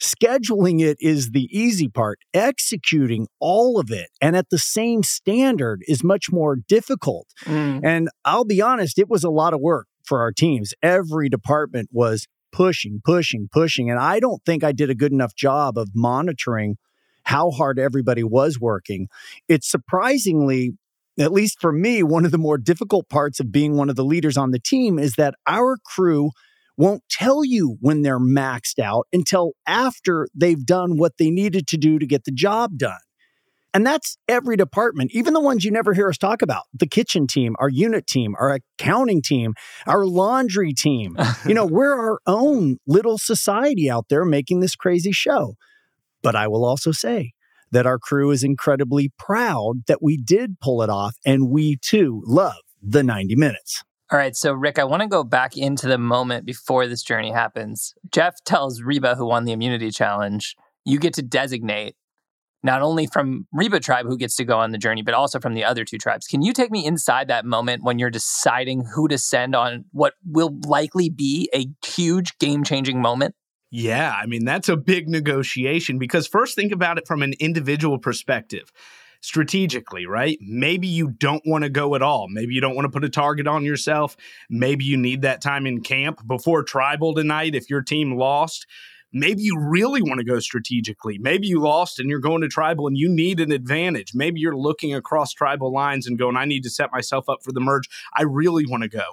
scheduling 0.00 0.80
it 0.80 0.96
is 1.00 1.30
the 1.30 1.48
easy 1.50 1.88
part. 1.88 2.18
Executing 2.32 3.28
all 3.38 3.78
of 3.78 3.90
it 3.90 4.08
and 4.20 4.36
at 4.36 4.50
the 4.50 4.58
same 4.58 5.02
standard 5.02 5.82
is 5.86 6.02
much 6.02 6.32
more 6.32 6.56
difficult. 6.56 7.28
Mm. 7.44 7.80
And 7.84 8.08
I'll 8.24 8.44
be 8.44 8.62
honest, 8.62 8.98
it 8.98 9.08
was 9.08 9.24
a 9.24 9.30
lot 9.30 9.54
of 9.54 9.60
work 9.60 9.86
for 10.04 10.20
our 10.20 10.32
teams. 10.32 10.72
Every 10.82 11.28
department 11.28 11.90
was 11.92 12.26
pushing, 12.52 13.00
pushing, 13.04 13.48
pushing. 13.52 13.90
And 13.90 13.98
I 13.98 14.20
don't 14.20 14.44
think 14.44 14.64
I 14.64 14.72
did 14.72 14.90
a 14.90 14.94
good 14.94 15.12
enough 15.12 15.34
job 15.34 15.78
of 15.78 15.90
monitoring 15.94 16.76
how 17.24 17.50
hard 17.50 17.78
everybody 17.78 18.24
was 18.24 18.58
working. 18.58 19.08
It's 19.48 19.70
surprisingly, 19.70 20.72
at 21.18 21.32
least 21.32 21.60
for 21.60 21.72
me, 21.72 22.02
one 22.02 22.24
of 22.24 22.32
the 22.32 22.38
more 22.38 22.58
difficult 22.58 23.08
parts 23.08 23.38
of 23.38 23.52
being 23.52 23.76
one 23.76 23.90
of 23.90 23.96
the 23.96 24.04
leaders 24.04 24.36
on 24.36 24.50
the 24.50 24.58
team 24.58 24.98
is 24.98 25.14
that 25.14 25.34
our 25.46 25.76
crew 25.84 26.30
won't 26.80 27.02
tell 27.10 27.44
you 27.44 27.76
when 27.80 28.00
they're 28.00 28.18
maxed 28.18 28.78
out 28.78 29.06
until 29.12 29.52
after 29.66 30.26
they've 30.34 30.64
done 30.64 30.96
what 30.96 31.18
they 31.18 31.30
needed 31.30 31.66
to 31.68 31.76
do 31.76 31.98
to 31.98 32.06
get 32.06 32.24
the 32.24 32.32
job 32.32 32.78
done. 32.78 32.98
And 33.74 33.86
that's 33.86 34.16
every 34.28 34.56
department, 34.56 35.10
even 35.12 35.34
the 35.34 35.40
ones 35.40 35.62
you 35.62 35.70
never 35.70 35.92
hear 35.92 36.08
us 36.08 36.16
talk 36.16 36.40
about 36.40 36.64
the 36.74 36.88
kitchen 36.88 37.26
team, 37.26 37.54
our 37.60 37.68
unit 37.68 38.06
team, 38.06 38.34
our 38.40 38.58
accounting 38.78 39.20
team, 39.20 39.54
our 39.86 40.06
laundry 40.06 40.72
team. 40.72 41.16
you 41.46 41.54
know, 41.54 41.66
we're 41.66 41.94
our 41.94 42.18
own 42.26 42.78
little 42.86 43.18
society 43.18 43.90
out 43.90 44.06
there 44.08 44.24
making 44.24 44.60
this 44.60 44.74
crazy 44.74 45.12
show. 45.12 45.56
But 46.22 46.34
I 46.34 46.48
will 46.48 46.64
also 46.64 46.92
say 46.92 47.32
that 47.70 47.86
our 47.86 47.98
crew 47.98 48.30
is 48.30 48.42
incredibly 48.42 49.12
proud 49.18 49.82
that 49.86 50.02
we 50.02 50.16
did 50.16 50.58
pull 50.60 50.82
it 50.82 50.90
off 50.90 51.14
and 51.26 51.50
we 51.50 51.76
too 51.76 52.22
love 52.26 52.56
the 52.82 53.02
90 53.02 53.36
minutes. 53.36 53.84
All 54.12 54.18
right, 54.18 54.34
so 54.34 54.52
Rick, 54.52 54.80
I 54.80 54.84
want 54.84 55.02
to 55.02 55.08
go 55.08 55.22
back 55.22 55.56
into 55.56 55.86
the 55.86 55.98
moment 55.98 56.44
before 56.44 56.88
this 56.88 57.00
journey 57.00 57.30
happens. 57.30 57.94
Jeff 58.10 58.42
tells 58.44 58.82
Reba, 58.82 59.14
who 59.14 59.24
won 59.24 59.44
the 59.44 59.52
immunity 59.52 59.92
challenge, 59.92 60.56
you 60.84 60.98
get 60.98 61.14
to 61.14 61.22
designate 61.22 61.94
not 62.64 62.82
only 62.82 63.06
from 63.06 63.46
Reba 63.52 63.78
tribe 63.78 64.06
who 64.06 64.18
gets 64.18 64.34
to 64.36 64.44
go 64.44 64.58
on 64.58 64.72
the 64.72 64.78
journey, 64.78 65.02
but 65.02 65.14
also 65.14 65.38
from 65.38 65.54
the 65.54 65.64
other 65.64 65.84
two 65.84 65.96
tribes. 65.96 66.26
Can 66.26 66.42
you 66.42 66.52
take 66.52 66.72
me 66.72 66.84
inside 66.84 67.28
that 67.28 67.44
moment 67.44 67.84
when 67.84 68.00
you're 68.00 68.10
deciding 68.10 68.84
who 68.94 69.06
to 69.06 69.16
send 69.16 69.54
on 69.54 69.84
what 69.92 70.14
will 70.26 70.58
likely 70.66 71.08
be 71.08 71.48
a 71.54 71.66
huge 71.86 72.36
game 72.38 72.64
changing 72.64 73.00
moment? 73.00 73.36
Yeah, 73.70 74.12
I 74.12 74.26
mean, 74.26 74.44
that's 74.44 74.68
a 74.68 74.76
big 74.76 75.08
negotiation 75.08 75.98
because 75.98 76.26
first 76.26 76.56
think 76.56 76.72
about 76.72 76.98
it 76.98 77.06
from 77.06 77.22
an 77.22 77.34
individual 77.38 77.98
perspective. 77.98 78.72
Strategically, 79.22 80.06
right? 80.06 80.38
Maybe 80.40 80.86
you 80.86 81.10
don't 81.10 81.42
want 81.44 81.64
to 81.64 81.70
go 81.70 81.94
at 81.94 82.00
all. 82.00 82.26
Maybe 82.30 82.54
you 82.54 82.60
don't 82.60 82.74
want 82.74 82.86
to 82.86 82.90
put 82.90 83.04
a 83.04 83.10
target 83.10 83.46
on 83.46 83.64
yourself. 83.64 84.16
Maybe 84.48 84.84
you 84.84 84.96
need 84.96 85.22
that 85.22 85.42
time 85.42 85.66
in 85.66 85.82
camp 85.82 86.26
before 86.26 86.62
tribal 86.62 87.14
tonight 87.14 87.54
if 87.54 87.68
your 87.68 87.82
team 87.82 88.16
lost. 88.16 88.66
Maybe 89.12 89.42
you 89.42 89.58
really 89.58 90.02
want 90.02 90.18
to 90.18 90.24
go 90.24 90.38
strategically. 90.38 91.18
Maybe 91.18 91.48
you 91.48 91.60
lost 91.60 91.98
and 91.98 92.08
you're 92.08 92.20
going 92.20 92.42
to 92.42 92.48
tribal 92.48 92.86
and 92.86 92.96
you 92.96 93.08
need 93.08 93.40
an 93.40 93.50
advantage. 93.52 94.14
Maybe 94.14 94.40
you're 94.40 94.56
looking 94.56 94.94
across 94.94 95.32
tribal 95.32 95.72
lines 95.72 96.06
and 96.06 96.18
going, 96.18 96.36
I 96.36 96.44
need 96.44 96.62
to 96.62 96.70
set 96.70 96.92
myself 96.92 97.28
up 97.28 97.42
for 97.42 97.52
the 97.52 97.60
merge. 97.60 97.88
I 98.14 98.22
really 98.22 98.66
want 98.66 98.84
to 98.84 98.88
go. 98.88 99.04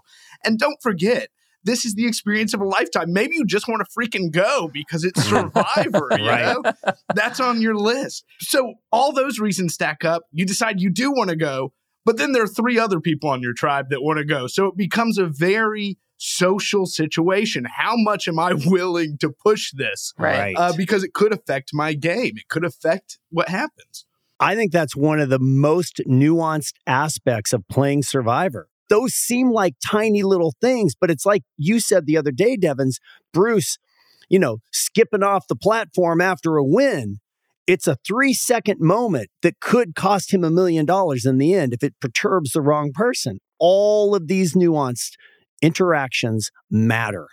And 0.46 0.60
don't 0.60 0.82
forget, 0.82 1.30
this 1.68 1.86
is 1.86 1.94
the 1.94 2.08
experience 2.08 2.54
of 2.56 2.62
a 2.62 2.66
lifetime. 2.66 3.14
Maybe 3.14 3.36
you 3.36 3.46
just 3.46 3.68
want 3.68 3.84
to 3.86 4.00
freaking 4.00 4.32
go 4.32 4.68
because 4.74 5.04
it's 5.04 5.22
Survivor, 5.30 6.08
you 6.18 6.28
Right. 6.28 6.56
know? 6.64 6.94
That's 7.14 7.40
on 7.40 7.62
your 7.62 7.76
list. 7.76 8.26
So 8.40 8.74
all 8.92 9.14
those 9.14 9.40
reasons 9.40 9.74
stack 9.76 10.04
up. 10.04 10.24
You 10.32 10.46
decide 10.46 10.82
you 10.82 10.90
do 10.90 11.12
want 11.12 11.30
to 11.30 11.36
go, 11.36 11.74
but 12.06 12.18
then 12.18 12.32
there 12.32 12.42
are 12.44 12.48
three 12.48 12.80
other 12.80 13.00
people 13.00 13.30
on 13.30 13.42
your 13.42 13.54
tribe 13.54 13.90
that 13.92 14.02
want 14.02 14.18
to 14.18 14.26
go. 14.26 14.48
So 14.48 14.66
it 14.68 14.78
becomes 14.78 15.18
a 15.18 15.26
very 15.28 15.98
social 16.18 16.86
situation. 16.88 17.66
How 17.66 17.94
much 17.96 18.28
am 18.28 18.40
I 18.40 18.54
willing 18.66 19.18
to 19.20 19.30
push 19.30 19.72
this? 19.74 20.14
Right. 20.18 20.56
Uh, 20.58 20.74
because 20.76 21.04
it 21.04 21.14
could 21.14 21.32
affect 21.34 21.72
my 21.74 21.94
game. 21.94 22.34
It 22.38 22.48
could 22.48 22.66
affect 22.66 23.20
what 23.30 23.50
happens. 23.50 24.06
I 24.40 24.56
think 24.56 24.72
that's 24.72 24.96
one 24.96 25.20
of 25.20 25.30
the 25.30 25.40
most 25.40 26.00
nuanced 26.08 26.74
aspects 26.86 27.54
of 27.54 27.68
playing 27.68 28.04
Survivor. 28.04 28.70
Those 28.90 29.14
seem 29.14 29.52
like 29.52 29.76
tiny 29.86 30.24
little 30.24 30.54
things, 30.62 30.94
but 31.00 31.12
it's 31.12 31.26
like 31.26 31.44
you 31.58 31.80
said 31.80 32.06
the 32.06 32.18
other 32.18 32.32
day, 32.32 32.56
Devens, 32.56 33.00
Bruce, 33.34 33.78
you 34.30 34.40
know, 34.40 34.60
skipping 34.72 35.24
off 35.24 35.48
the 35.48 35.56
platform 35.56 36.22
after 36.22 36.58
a 36.58 36.64
win. 36.64 37.18
It's 37.66 37.88
a 37.88 37.98
three 38.08 38.34
second 38.34 38.80
moment 38.80 39.30
that 39.42 39.60
could 39.60 39.94
cost 39.94 40.34
him 40.34 40.44
a 40.44 40.50
million 40.50 40.86
dollars 40.86 41.26
in 41.26 41.38
the 41.38 41.54
end 41.54 41.74
if 41.74 41.84
it 41.84 41.96
perturbs 42.00 42.52
the 42.52 42.62
wrong 42.62 42.92
person. 42.94 43.40
All 43.60 44.16
of 44.16 44.28
these 44.28 44.54
nuanced 44.54 45.16
interactions 45.62 46.50
matter. 46.70 47.28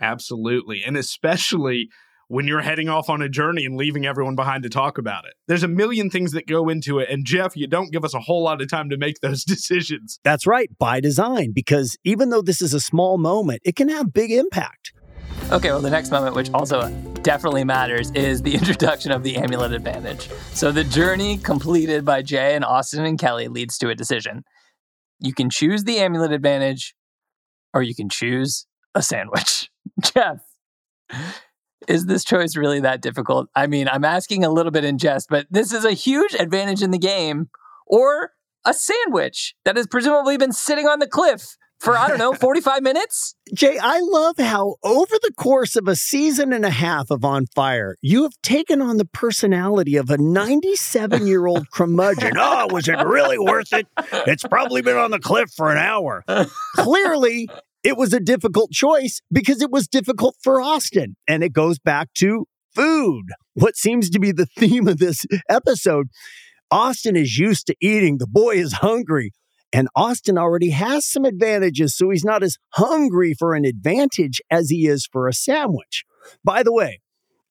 Absolutely. 0.00 0.82
And 0.84 0.96
especially 0.96 1.90
when 2.28 2.46
you're 2.46 2.60
heading 2.60 2.88
off 2.88 3.08
on 3.08 3.22
a 3.22 3.28
journey 3.28 3.64
and 3.64 3.76
leaving 3.76 4.06
everyone 4.06 4.36
behind 4.36 4.62
to 4.62 4.68
talk 4.68 4.98
about 4.98 5.24
it. 5.24 5.32
There's 5.48 5.62
a 5.62 5.68
million 5.68 6.10
things 6.10 6.32
that 6.32 6.46
go 6.46 6.68
into 6.68 6.98
it. 6.98 7.08
And 7.08 7.24
Jeff, 7.24 7.56
you 7.56 7.66
don't 7.66 7.90
give 7.90 8.04
us 8.04 8.14
a 8.14 8.20
whole 8.20 8.42
lot 8.42 8.60
of 8.60 8.70
time 8.70 8.90
to 8.90 8.98
make 8.98 9.20
those 9.20 9.44
decisions. 9.46 10.20
That's 10.24 10.46
right, 10.46 10.70
by 10.78 11.00
design, 11.00 11.52
because 11.54 11.96
even 12.04 12.30
though 12.30 12.42
this 12.42 12.60
is 12.60 12.74
a 12.74 12.80
small 12.80 13.18
moment, 13.18 13.62
it 13.64 13.76
can 13.76 13.88
have 13.88 14.12
big 14.12 14.30
impact. 14.30 14.92
Okay, 15.50 15.70
well, 15.70 15.80
the 15.80 15.88
next 15.88 16.10
moment, 16.10 16.36
which 16.36 16.50
also 16.52 16.90
definitely 17.22 17.64
matters, 17.64 18.10
is 18.10 18.42
the 18.42 18.54
introduction 18.54 19.10
of 19.10 19.22
the 19.22 19.36
amulet 19.36 19.72
advantage. 19.72 20.28
So 20.52 20.70
the 20.70 20.84
journey 20.84 21.38
completed 21.38 22.04
by 22.04 22.20
J 22.20 22.54
and 22.54 22.64
Austin 22.64 23.04
and 23.06 23.18
Kellie 23.18 23.48
leads 23.48 23.78
to 23.78 23.88
a 23.88 23.94
decision. 23.94 24.44
You 25.20 25.32
can 25.32 25.48
choose 25.48 25.84
the 25.84 25.98
amulet 25.98 26.32
advantage, 26.32 26.94
or 27.72 27.82
you 27.82 27.94
can 27.94 28.10
choose 28.10 28.66
a 28.94 29.00
sandwich. 29.00 29.70
Jeff, 30.02 30.40
is 31.86 32.06
this 32.06 32.24
choice 32.24 32.56
really 32.56 32.80
that 32.80 33.00
difficult? 33.00 33.48
I 33.54 33.66
mean, 33.66 33.88
I'm 33.88 34.04
asking 34.04 34.44
a 34.44 34.50
little 34.50 34.72
bit 34.72 34.84
in 34.84 34.98
jest, 34.98 35.28
but 35.28 35.46
this 35.50 35.72
is 35.72 35.84
a 35.84 35.92
huge 35.92 36.34
advantage 36.34 36.82
in 36.82 36.90
the 36.90 36.98
game, 36.98 37.48
or 37.86 38.32
a 38.64 38.74
sandwich 38.74 39.54
that 39.64 39.76
has 39.76 39.86
presumably 39.86 40.36
been 40.36 40.52
sitting 40.52 40.86
on 40.86 40.98
the 40.98 41.06
cliff 41.06 41.56
for, 41.78 41.96
I 41.96 42.08
don't 42.08 42.18
know, 42.18 42.32
45 42.40 42.82
minutes? 42.82 43.34
Jay, 43.54 43.78
I 43.80 44.00
love 44.00 44.36
how 44.38 44.76
over 44.82 45.14
the 45.22 45.32
course 45.36 45.76
of 45.76 45.88
a 45.88 45.96
season 45.96 46.52
and 46.52 46.64
a 46.64 46.70
half 46.70 47.10
of 47.10 47.24
On 47.24 47.46
Fire, 47.54 47.96
you 48.02 48.24
have 48.24 48.32
taken 48.42 48.82
on 48.82 48.96
the 48.96 49.04
personality 49.04 49.96
of 49.96 50.10
a 50.10 50.18
97 50.18 51.26
year 51.26 51.46
old 51.46 51.70
curmudgeon. 51.72 52.32
oh, 52.36 52.68
was 52.70 52.88
it 52.88 52.98
really 52.98 53.38
worth 53.38 53.72
it? 53.72 53.86
It's 54.26 54.44
probably 54.44 54.82
been 54.82 54.96
on 54.96 55.10
the 55.10 55.20
cliff 55.20 55.50
for 55.56 55.70
an 55.70 55.78
hour. 55.78 56.24
Clearly, 56.74 57.48
it 57.82 57.96
was 57.96 58.12
a 58.12 58.20
difficult 58.20 58.72
choice 58.72 59.20
because 59.32 59.62
it 59.62 59.70
was 59.70 59.86
difficult 59.86 60.36
for 60.42 60.60
Austin. 60.60 61.16
And 61.26 61.42
it 61.42 61.52
goes 61.52 61.78
back 61.78 62.12
to 62.14 62.46
food, 62.74 63.24
what 63.54 63.76
seems 63.76 64.10
to 64.10 64.20
be 64.20 64.32
the 64.32 64.46
theme 64.58 64.88
of 64.88 64.98
this 64.98 65.26
episode. 65.48 66.08
Austin 66.70 67.16
is 67.16 67.38
used 67.38 67.66
to 67.66 67.76
eating, 67.80 68.18
the 68.18 68.26
boy 68.26 68.56
is 68.56 68.74
hungry. 68.74 69.32
And 69.72 69.88
Austin 69.94 70.38
already 70.38 70.70
has 70.70 71.06
some 71.06 71.26
advantages, 71.26 71.94
so 71.94 72.08
he's 72.08 72.24
not 72.24 72.42
as 72.42 72.56
hungry 72.70 73.34
for 73.38 73.54
an 73.54 73.66
advantage 73.66 74.40
as 74.50 74.70
he 74.70 74.86
is 74.86 75.06
for 75.10 75.28
a 75.28 75.34
sandwich. 75.34 76.04
By 76.42 76.62
the 76.62 76.72
way, 76.72 77.00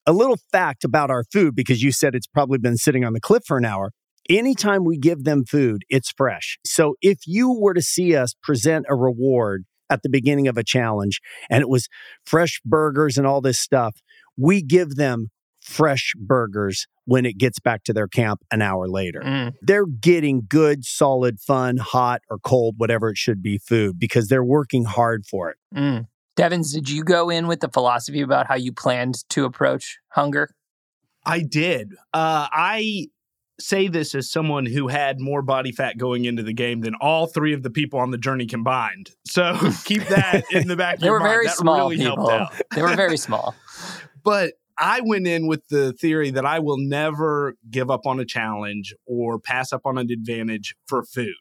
a 0.07 0.13
little 0.13 0.37
fact 0.51 0.83
about 0.83 1.11
our 1.11 1.23
food, 1.31 1.55
because 1.55 1.83
you 1.83 1.91
said 1.91 2.15
it's 2.15 2.25
probably 2.25 2.57
been 2.57 2.77
sitting 2.77 3.05
on 3.05 3.13
the 3.13 3.19
cliff 3.19 3.43
for 3.45 3.57
an 3.57 3.65
hour. 3.65 3.91
Anytime 4.29 4.83
we 4.83 4.97
give 4.97 5.25
them 5.25 5.45
food, 5.45 5.83
it's 5.89 6.11
fresh. 6.11 6.57
So 6.65 6.95
if 7.01 7.19
you 7.27 7.53
were 7.53 7.75
to 7.75 7.81
see 7.83 8.15
us 8.15 8.33
present 8.41 8.87
a 8.89 8.95
reward 8.95 9.65
at 9.89 10.03
the 10.03 10.09
beginning 10.09 10.47
of 10.47 10.57
a 10.57 10.63
challenge 10.63 11.21
and 11.49 11.61
it 11.61 11.69
was 11.69 11.87
fresh 12.25 12.59
burgers 12.65 13.17
and 13.17 13.25
all 13.25 13.41
this 13.41 13.59
stuff, 13.59 14.01
we 14.37 14.61
give 14.61 14.95
them 14.95 15.29
fresh 15.61 16.13
burgers 16.17 16.87
when 17.05 17.25
it 17.25 17.37
gets 17.37 17.59
back 17.59 17.83
to 17.83 17.93
their 17.93 18.07
camp 18.07 18.41
an 18.51 18.61
hour 18.61 18.87
later. 18.87 19.21
Mm. 19.21 19.53
They're 19.61 19.85
getting 19.85 20.45
good, 20.47 20.85
solid, 20.85 21.39
fun, 21.39 21.77
hot 21.77 22.21
or 22.29 22.37
cold, 22.39 22.75
whatever 22.77 23.09
it 23.09 23.17
should 23.17 23.41
be 23.41 23.57
food 23.57 23.99
because 23.99 24.27
they're 24.27 24.43
working 24.43 24.85
hard 24.85 25.25
for 25.25 25.49
it. 25.49 25.57
Mm. 25.75 26.07
Devens, 26.35 26.71
did 26.73 26.89
you 26.89 27.03
go 27.03 27.29
in 27.29 27.47
with 27.47 27.61
the 27.61 27.69
philosophy 27.69 28.21
about 28.21 28.47
how 28.47 28.55
you 28.55 28.71
planned 28.71 29.27
to 29.29 29.45
approach 29.45 29.97
hunger? 30.09 30.49
I 31.25 31.41
did. 31.41 31.93
Uh, 32.13 32.47
I 32.51 33.07
say 33.59 33.87
this 33.87 34.13
as 34.13 34.31
someone 34.31 34.65
who 34.65 34.87
had 34.87 35.19
more 35.19 35.41
body 35.41 35.71
fat 35.71 35.97
going 35.97 36.25
into 36.25 36.43
the 36.43 36.53
game 36.53 36.81
than 36.81 36.93
all 37.01 37.25
three 37.27 37.53
of 37.53 37.63
the 37.63 37.69
people 37.69 37.99
on 37.99 38.11
the 38.11 38.17
journey 38.17 38.45
combined. 38.45 39.09
So 39.25 39.57
keep 39.85 40.03
that 40.07 40.43
in 40.51 40.67
the 40.67 40.75
back 40.75 40.95
of 40.95 40.99
They 41.01 41.07
your 41.07 41.13
were 41.15 41.19
mind. 41.19 41.31
very 41.31 41.45
That 41.47 41.55
small 41.57 41.89
really 41.89 42.03
helped 42.03 42.21
people. 42.21 42.29
out. 42.31 42.53
They 42.75 42.81
were 42.81 42.95
very 42.95 43.17
small. 43.17 43.55
But 44.23 44.53
I 44.77 44.99
went 45.05 45.25
in 45.25 45.47
with 45.47 45.65
the 45.69 45.93
theory 45.93 46.31
that 46.31 46.45
I 46.45 46.59
will 46.59 46.75
never 46.77 47.53
give 47.71 47.89
up 47.89 48.05
on 48.05 48.19
a 48.19 48.25
challenge 48.25 48.93
or 49.05 49.39
pass 49.39 49.71
up 49.71 49.81
on 49.85 49.97
an 49.97 50.07
advantage 50.11 50.75
for 50.85 51.03
food 51.05 51.33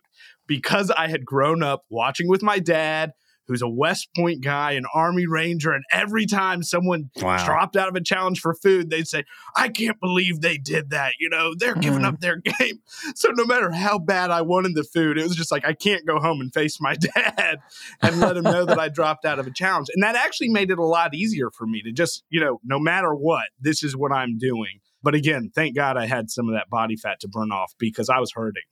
because 0.47 0.93
I 0.93 1.09
had 1.09 1.25
grown 1.25 1.65
up 1.65 1.83
watching 1.91 2.29
with 2.29 2.43
my 2.45 2.61
dad, 2.61 3.11
who's 3.49 3.63
a 3.63 3.69
West 3.69 4.09
Point 4.17 4.43
guy, 4.43 4.73
an 4.73 4.85
Army 4.95 5.27
Ranger. 5.27 5.73
And 5.73 5.85
every 5.93 6.27
time 6.27 6.63
someone 6.63 7.11
Wow. 7.21 7.45
dropped 7.45 7.77
out 7.77 7.89
of 7.89 7.95
a 7.97 8.01
challenge 8.01 8.41
for 8.41 8.55
food, 8.55 8.91
they'd 8.91 9.07
say, 9.07 9.25
I 9.57 9.69
can't 9.69 9.99
believe 10.01 10.41
they 10.41 10.59
did 10.59 10.91
that. 10.91 11.13
You 11.21 11.29
know, 11.29 11.55
they're 11.57 11.75
giving 11.75 12.03
Mhm. 12.03 12.07
up 12.07 12.21
their 12.21 12.37
game. 12.61 12.81
So 13.15 13.31
no 13.31 13.45
matter 13.45 13.71
how 13.71 13.99
bad 13.99 14.31
I 14.31 14.43
wanted 14.43 14.75
the 14.75 14.85
food, 14.85 15.19
it 15.19 15.23
was 15.25 15.37
just 15.37 15.51
like, 15.53 15.65
I 15.65 15.73
can't 15.73 16.07
go 16.07 16.19
home 16.19 16.41
and 16.41 16.53
face 16.53 16.81
my 16.81 16.95
dad 17.15 17.59
and 18.03 18.21
let 18.21 18.37
him 18.37 18.45
know 18.45 18.65
that 18.67 18.79
I 18.79 18.89
dropped 18.89 19.25
out 19.25 19.39
of 19.39 19.47
a 19.47 19.51
challenge. 19.53 19.89
And 19.95 20.03
that 20.03 20.17
actually 20.17 20.49
made 20.51 20.71
it 20.71 20.79
a 20.79 20.85
lot 20.85 21.15
easier 21.15 21.51
for 21.51 21.67
me 21.67 21.83
to 21.83 21.93
just, 21.93 22.25
you 22.31 22.41
know, 22.41 22.61
no 22.65 22.79
matter 22.79 23.15
what, 23.15 23.45
this 23.61 23.83
is 23.83 23.97
what 23.97 24.13
I'm 24.13 24.39
doing. 24.39 24.81
But 25.03 25.15
again, 25.15 25.51
thank 25.55 25.77
God 25.77 25.97
I 25.97 26.07
had 26.07 26.31
some 26.31 26.49
of 26.49 26.55
that 26.55 26.69
body 26.69 26.97
fat 26.97 27.21
to 27.21 27.29
burn 27.29 27.53
off 27.53 27.75
because 27.79 28.09
I 28.09 28.19
was 28.19 28.33
hurting. 28.35 28.63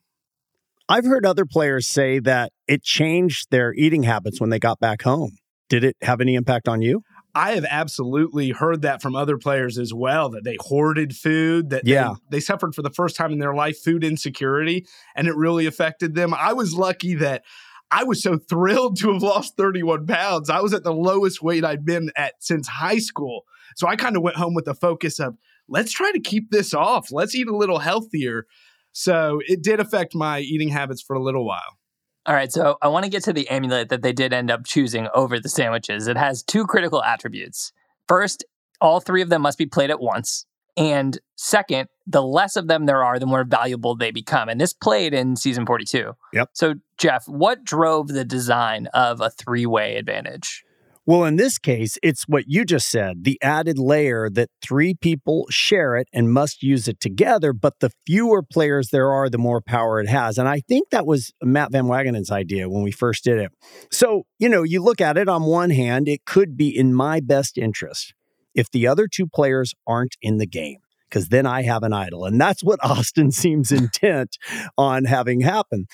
I've 0.87 1.05
heard 1.05 1.25
other 1.25 1.45
players 1.45 1.87
say 1.87 2.19
that 2.19 2.51
it 2.67 2.83
changed 2.83 3.47
their 3.49 3.73
eating 3.73 4.03
habits 4.03 4.39
when 4.39 4.49
they 4.49 4.59
got 4.59 4.79
back 4.79 5.01
home. 5.01 5.31
Did 5.67 5.83
it 5.83 5.95
have 6.03 6.21
any 6.21 6.35
impact 6.35 6.67
on 6.67 6.81
you? 6.81 7.01
I 7.33 7.51
have 7.53 7.65
absolutely 7.69 8.51
heard 8.51 8.83
that 8.83 9.01
from 9.01 9.15
other 9.15 9.37
players 9.37 9.77
as 9.77 9.93
well 9.93 10.29
that 10.29 10.43
they 10.43 10.57
hoarded 10.59 11.15
food, 11.15 11.69
that 11.71 11.85
Yeah. 11.85 12.13
they, 12.29 12.37
they 12.37 12.39
suffered 12.39 12.73
for 12.75 12.81
the 12.81 12.91
first 12.91 13.15
time 13.15 13.33
in 13.33 13.39
their 13.39 13.53
life 13.55 13.77
food 13.83 14.03
insecurity, 14.03 14.85
and 15.15 15.27
it 15.27 15.35
really 15.35 15.65
affected 15.65 16.15
them. 16.15 16.33
I 16.33 16.53
was 16.53 16.75
lucky 16.75 17.15
that 17.15 17.43
I 17.91 18.03
was 18.03 18.21
so 18.23 18.37
thrilled 18.37 18.97
to 18.99 19.11
have 19.11 19.21
lost 19.21 19.57
31 19.57 20.05
pounds. 20.05 20.49
I 20.49 20.61
was 20.61 20.73
at 20.73 20.83
the 20.83 20.93
lowest 20.93 21.41
weight 21.41 21.65
I'd 21.65 21.83
been 21.85 22.09
at 22.15 22.35
since 22.39 22.67
high 22.67 22.99
school. 22.99 23.41
So 23.75 23.87
I 23.87 23.95
kind 23.95 24.15
of 24.15 24.23
went 24.23 24.37
home 24.37 24.53
with 24.53 24.65
the 24.65 24.73
focus 24.75 25.19
of 25.19 25.35
let's 25.67 25.91
try 25.91 26.11
to 26.11 26.19
keep 26.19 26.51
this 26.51 26.73
off. 26.73 27.11
Let's 27.11 27.35
eat 27.35 27.47
a 27.47 27.55
little 27.55 27.79
healthier. 27.79 28.45
So 28.97 29.41
it 29.45 29.61
did 29.61 29.81
affect 29.81 30.15
my 30.15 30.39
eating 30.39 30.69
habits 30.69 31.01
for 31.01 31.17
a 31.17 31.21
little 31.21 31.45
while. 31.45 31.77
All 32.25 32.33
right, 32.33 32.49
so 32.49 32.77
I 32.81 32.87
want 32.87 33.03
to 33.03 33.11
get 33.11 33.23
to 33.25 33.33
the 33.33 33.47
amulet 33.49 33.89
that 33.89 34.01
they 34.01 34.13
did 34.13 34.31
end 34.31 34.49
up 34.49 34.65
choosing 34.65 35.09
over 35.13 35.37
the 35.37 35.49
sandwiches. 35.49 36.07
It 36.07 36.15
has 36.15 36.41
two 36.41 36.65
critical 36.65 37.03
attributes. 37.03 37.73
First, 38.07 38.45
all 38.79 39.01
three 39.01 39.21
of 39.21 39.27
them 39.27 39.41
must 39.41 39.57
be 39.57 39.65
played 39.65 39.89
at 39.89 39.99
once. 39.99 40.45
And 40.77 41.19
second, 41.35 41.89
the 42.07 42.23
less 42.23 42.55
of 42.55 42.69
them 42.69 42.85
there 42.85 43.03
are, 43.03 43.19
the 43.19 43.25
more 43.25 43.43
valuable 43.43 43.97
they 43.97 44.11
become. 44.11 44.47
And 44.47 44.61
this 44.61 44.71
played 44.71 45.13
in 45.13 45.35
season 45.35 45.65
42. 45.65 46.13
Yep. 46.31 46.49
So, 46.53 46.75
Jeff, 46.97 47.27
what 47.27 47.65
drove 47.65 48.07
the 48.07 48.25
design 48.25 48.87
of 48.93 49.19
a 49.19 49.29
three 49.29 49.65
way 49.65 49.97
advantage? 49.97 50.63
Well, 51.07 51.23
in 51.25 51.35
this 51.35 51.59
case, 51.59 51.99
it's 52.01 52.23
what 52.23 52.45
you 52.47 52.65
just 52.65 52.89
said 52.89 53.25
the 53.25 53.37
added 53.41 53.77
layer 53.77 54.27
that 54.31 54.49
three 54.61 54.95
people 54.95 55.45
share 55.51 55.95
it 55.95 56.07
and 56.11 56.31
must 56.31 56.63
use 56.63 56.87
it 56.87 56.99
together. 56.99 57.53
But 57.53 57.79
the 57.79 57.91
fewer 58.07 58.41
players 58.41 58.89
there 58.89 59.11
are, 59.11 59.29
the 59.29 59.37
more 59.37 59.61
power 59.61 59.99
it 59.99 60.09
has. 60.09 60.39
And 60.39 60.47
I 60.47 60.61
think 60.61 60.89
that 60.89 61.05
was 61.05 61.31
Matt 61.43 61.71
Van 61.71 61.85
Wagenen's 61.85 62.31
idea 62.31 62.69
when 62.69 62.81
we 62.81 62.91
first 62.91 63.23
did 63.23 63.37
it. 63.37 63.51
So, 63.91 64.23
you 64.39 64.49
know, 64.49 64.63
you 64.63 64.81
look 64.81 64.99
at 64.99 65.17
it 65.17 65.29
on 65.29 65.43
one 65.43 65.69
hand, 65.69 66.07
it 66.07 66.25
could 66.25 66.57
be 66.57 66.75
in 66.75 66.93
my 66.93 67.19
best 67.19 67.55
interest 67.55 68.15
if 68.55 68.71
the 68.71 68.87
other 68.87 69.07
two 69.07 69.27
players 69.27 69.75
aren't 69.85 70.15
in 70.23 70.37
the 70.37 70.47
game 70.47 70.79
because 71.07 71.29
then 71.29 71.45
I 71.45 71.61
have 71.61 71.83
an 71.83 71.93
idol. 71.93 72.25
And 72.25 72.41
that's 72.41 72.63
what 72.63 72.79
Austin 72.83 73.31
seems 73.31 73.71
intent 73.71 74.37
on 74.75 75.05
having 75.05 75.41
happen. 75.41 75.85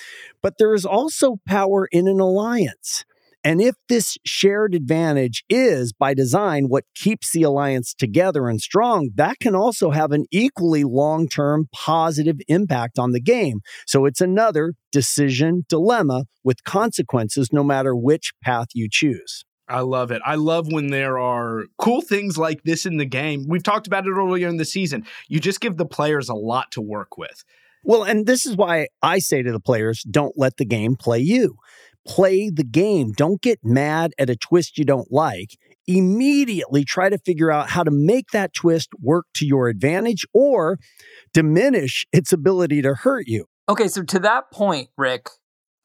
But 0.42 0.58
there 0.58 0.74
is 0.74 0.86
also 0.86 1.36
power 1.46 1.86
in 1.92 2.08
an 2.08 2.18
alliance. 2.18 3.04
And 3.44 3.60
if 3.60 3.74
this 3.88 4.16
shared 4.24 4.74
advantage 4.74 5.44
is 5.48 5.92
by 5.92 6.14
design 6.14 6.66
what 6.68 6.84
keeps 6.94 7.32
the 7.32 7.42
alliance 7.42 7.92
together 7.94 8.48
and 8.48 8.60
strong, 8.60 9.10
that 9.16 9.38
can 9.40 9.54
also 9.54 9.90
have 9.90 10.12
an 10.12 10.26
equally 10.30 10.84
long 10.84 11.28
term 11.28 11.68
positive 11.72 12.38
impact 12.48 12.98
on 12.98 13.12
the 13.12 13.20
game. 13.20 13.60
So 13.86 14.06
it's 14.06 14.20
another 14.20 14.74
decision 14.92 15.64
dilemma 15.68 16.24
with 16.44 16.64
consequences 16.64 17.52
no 17.52 17.64
matter 17.64 17.96
which 17.96 18.32
path 18.42 18.68
you 18.74 18.88
choose. 18.90 19.44
I 19.68 19.80
love 19.80 20.10
it. 20.10 20.20
I 20.24 20.34
love 20.34 20.70
when 20.70 20.88
there 20.88 21.18
are 21.18 21.64
cool 21.78 22.02
things 22.02 22.36
like 22.36 22.62
this 22.64 22.84
in 22.84 22.98
the 22.98 23.06
game. 23.06 23.46
We've 23.48 23.62
talked 23.62 23.86
about 23.86 24.06
it 24.06 24.10
earlier 24.10 24.48
in 24.48 24.58
the 24.58 24.64
season. 24.64 25.06
You 25.28 25.40
just 25.40 25.60
give 25.60 25.76
the 25.76 25.86
players 25.86 26.28
a 26.28 26.34
lot 26.34 26.70
to 26.72 26.80
work 26.80 27.16
with. 27.16 27.42
Well, 27.84 28.04
and 28.04 28.26
this 28.26 28.46
is 28.46 28.56
why 28.56 28.88
I 29.02 29.18
say 29.18 29.42
to 29.42 29.50
the 29.50 29.60
players 29.60 30.02
don't 30.02 30.34
let 30.36 30.56
the 30.56 30.64
game 30.64 30.94
play 30.94 31.18
you. 31.20 31.56
Play 32.06 32.50
the 32.50 32.64
game. 32.64 33.12
Don't 33.12 33.40
get 33.40 33.60
mad 33.62 34.12
at 34.18 34.30
a 34.30 34.36
twist 34.36 34.78
you 34.78 34.84
don't 34.84 35.12
like. 35.12 35.56
Immediately 35.86 36.84
try 36.84 37.08
to 37.08 37.18
figure 37.18 37.50
out 37.50 37.70
how 37.70 37.82
to 37.82 37.90
make 37.90 38.30
that 38.30 38.52
twist 38.54 38.90
work 39.00 39.26
to 39.34 39.46
your 39.46 39.68
advantage 39.68 40.24
or 40.32 40.78
diminish 41.32 42.06
its 42.12 42.32
ability 42.32 42.82
to 42.82 42.94
hurt 42.94 43.26
you. 43.26 43.46
Okay, 43.68 43.88
so 43.88 44.02
to 44.02 44.18
that 44.20 44.50
point, 44.52 44.88
Rick, 44.96 45.28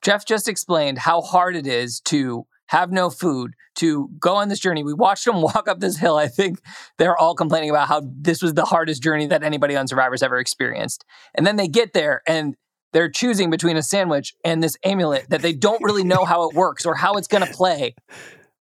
Jeff 0.01 0.25
just 0.25 0.47
explained 0.47 0.99
how 0.99 1.21
hard 1.21 1.55
it 1.55 1.67
is 1.67 1.99
to 2.01 2.45
have 2.67 2.91
no 2.91 3.09
food, 3.09 3.53
to 3.75 4.09
go 4.19 4.35
on 4.35 4.49
this 4.49 4.59
journey. 4.59 4.83
We 4.83 4.93
watched 4.93 5.25
them 5.25 5.41
walk 5.41 5.67
up 5.67 5.79
this 5.79 5.97
hill. 5.97 6.17
I 6.17 6.27
think 6.27 6.59
they're 6.97 7.17
all 7.17 7.35
complaining 7.35 7.69
about 7.69 7.87
how 7.87 8.03
this 8.05 8.41
was 8.41 8.53
the 8.53 8.65
hardest 8.65 9.01
journey 9.01 9.27
that 9.27 9.43
anybody 9.43 9.75
on 9.75 9.87
Survivor's 9.87 10.23
ever 10.23 10.37
experienced. 10.37 11.05
And 11.35 11.45
then 11.45 11.55
they 11.55 11.67
get 11.67 11.93
there 11.93 12.21
and 12.27 12.55
they're 12.93 13.09
choosing 13.09 13.49
between 13.49 13.77
a 13.77 13.83
sandwich 13.83 14.35
and 14.43 14.63
this 14.63 14.77
amulet 14.83 15.29
that 15.29 15.41
they 15.41 15.53
don't 15.53 15.83
really 15.83 16.03
know 16.03 16.25
how 16.25 16.49
it 16.49 16.55
works 16.55 16.85
or 16.85 16.95
how 16.95 17.13
it's 17.15 17.27
going 17.27 17.45
to 17.47 17.53
play. 17.53 17.95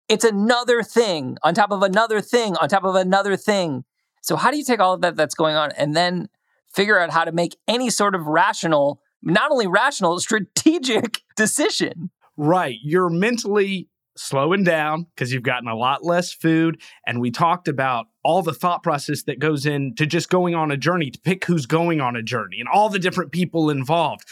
It's 0.10 0.26
another 0.26 0.84
thing 0.84 1.38
on 1.44 1.54
top 1.54 1.72
of 1.72 1.82
another 1.82 2.22
thing 2.22 2.56
on 2.58 2.70
top 2.70 2.84
of 2.84 2.96
another 2.96 3.36
thing. 3.38 3.84
So, 4.22 4.36
how 4.36 4.52
do 4.52 4.58
you 4.58 4.64
take 4.64 4.80
all 4.80 4.94
of 4.94 5.02
that 5.02 5.16
that's 5.16 5.36
going 5.36 5.56
on 5.56 5.72
and 5.74 5.96
then 5.96 6.30
figure 6.74 7.00
out 7.00 7.12
how 7.12 7.26
to 7.26 7.32
make 7.32 7.58
any 7.68 7.90
sort 7.90 8.16
of 8.16 8.26
rational, 8.26 9.02
not 9.22 9.52
only 9.52 9.68
rational, 9.68 10.20
strategic 10.20 11.22
decision? 11.36 12.10
Right. 12.38 12.78
You're 12.82 13.10
mentally 13.10 13.90
slowing 14.16 14.64
down 14.64 15.08
because 15.16 15.32
you've 15.32 15.44
gotten 15.44 15.68
a 15.68 15.76
lot 15.76 16.04
less 16.04 16.34
food. 16.34 16.82
And 17.06 17.20
we 17.20 17.32
talked 17.32 17.68
about 17.68 18.08
all 18.24 18.42
the 18.42 18.54
thought 18.54 18.84
process 18.84 19.24
that 19.24 19.40
goes 19.40 19.66
into 19.66 20.06
just 20.06 20.30
going 20.30 20.56
on 20.56 20.72
a 20.72 20.78
journey 20.78 21.12
to 21.12 21.20
pick 21.20 21.46
who's 21.46 21.66
going 21.66 22.02
on 22.02 22.16
a 22.16 22.24
journey 22.24 22.60
and 22.60 22.70
all 22.70 22.90
the 22.90 23.00
different 23.00 23.32
people 23.32 23.70
involved. 23.70 24.24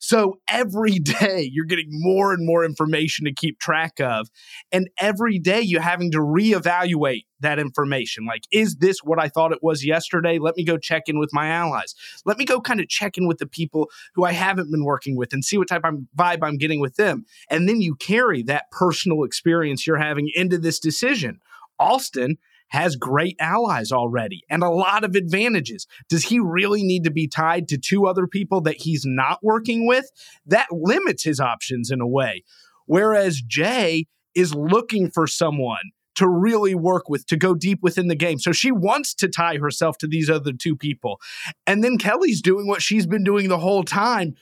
So 0.00 0.40
every 0.48 0.98
day 0.98 1.48
you're 1.52 1.66
getting 1.66 1.88
more 1.90 2.32
and 2.32 2.44
more 2.44 2.64
information 2.64 3.26
to 3.26 3.32
keep 3.32 3.60
track 3.60 4.00
of. 4.00 4.28
And 4.72 4.88
every 4.98 5.38
day 5.38 5.60
you're 5.60 5.80
having 5.80 6.10
to 6.10 6.18
reevaluate 6.18 7.26
that 7.40 7.58
information. 7.58 8.26
Like, 8.26 8.42
is 8.50 8.76
this 8.76 8.98
what 9.04 9.20
I 9.20 9.28
thought 9.28 9.52
it 9.52 9.62
was 9.62 9.84
yesterday? 9.84 10.38
Let 10.38 10.56
me 10.56 10.64
go 10.64 10.76
check 10.76 11.04
in 11.06 11.18
with 11.18 11.30
my 11.32 11.48
allies. 11.48 11.94
Let 12.26 12.38
me 12.38 12.44
go 12.44 12.60
kind 12.60 12.80
of 12.80 12.88
check 12.88 13.16
in 13.16 13.28
with 13.28 13.38
the 13.38 13.46
people 13.46 13.88
who 14.14 14.24
I 14.24 14.32
haven't 14.32 14.70
been 14.70 14.84
working 14.84 15.16
with 15.16 15.32
and 15.32 15.44
see 15.44 15.56
what 15.56 15.68
type 15.68 15.84
of 15.84 15.94
vibe 16.16 16.40
I'm 16.42 16.58
getting 16.58 16.80
with 16.80 16.96
them. 16.96 17.24
And 17.48 17.68
then 17.68 17.80
you 17.80 17.94
carry 17.94 18.42
that 18.44 18.70
personal 18.72 19.24
experience 19.24 19.86
you're 19.86 19.96
having 19.96 20.30
into 20.34 20.58
this 20.58 20.80
decision. 20.80 21.40
Austin 21.78 22.36
has 22.70 22.96
great 22.96 23.36
allies 23.38 23.92
already 23.92 24.42
and 24.48 24.62
a 24.62 24.70
lot 24.70 25.04
of 25.04 25.14
advantages. 25.14 25.86
Does 26.08 26.24
he 26.24 26.40
really 26.40 26.82
need 26.82 27.04
to 27.04 27.10
be 27.10 27.28
tied 27.28 27.68
to 27.68 27.78
two 27.78 28.06
other 28.06 28.26
people 28.26 28.60
that 28.62 28.76
he's 28.76 29.04
not 29.04 29.38
working 29.42 29.86
with? 29.86 30.10
That 30.46 30.68
limits 30.70 31.22
his 31.22 31.40
options 31.40 31.90
in 31.90 32.00
a 32.00 32.08
way. 32.08 32.44
Whereas 32.86 33.40
J 33.40 34.06
is 34.34 34.54
looking 34.54 35.10
for 35.10 35.26
someone 35.26 35.92
to 36.16 36.28
really 36.28 36.74
work 36.74 37.08
with, 37.08 37.26
to 37.26 37.36
go 37.36 37.54
deep 37.54 37.78
within 37.82 38.08
the 38.08 38.14
game. 38.14 38.38
So 38.38 38.52
she 38.52 38.72
wants 38.72 39.14
to 39.14 39.28
tie 39.28 39.56
herself 39.56 39.96
to 39.98 40.06
these 40.06 40.28
other 40.28 40.52
two 40.52 40.76
people. 40.76 41.20
And 41.66 41.82
then 41.82 41.98
Kellie's 41.98 42.42
doing 42.42 42.66
what 42.66 42.82
she's 42.82 43.06
been 43.06 43.24
doing 43.24 43.48
the 43.48 43.58
whole 43.58 43.84
time, 43.84 44.34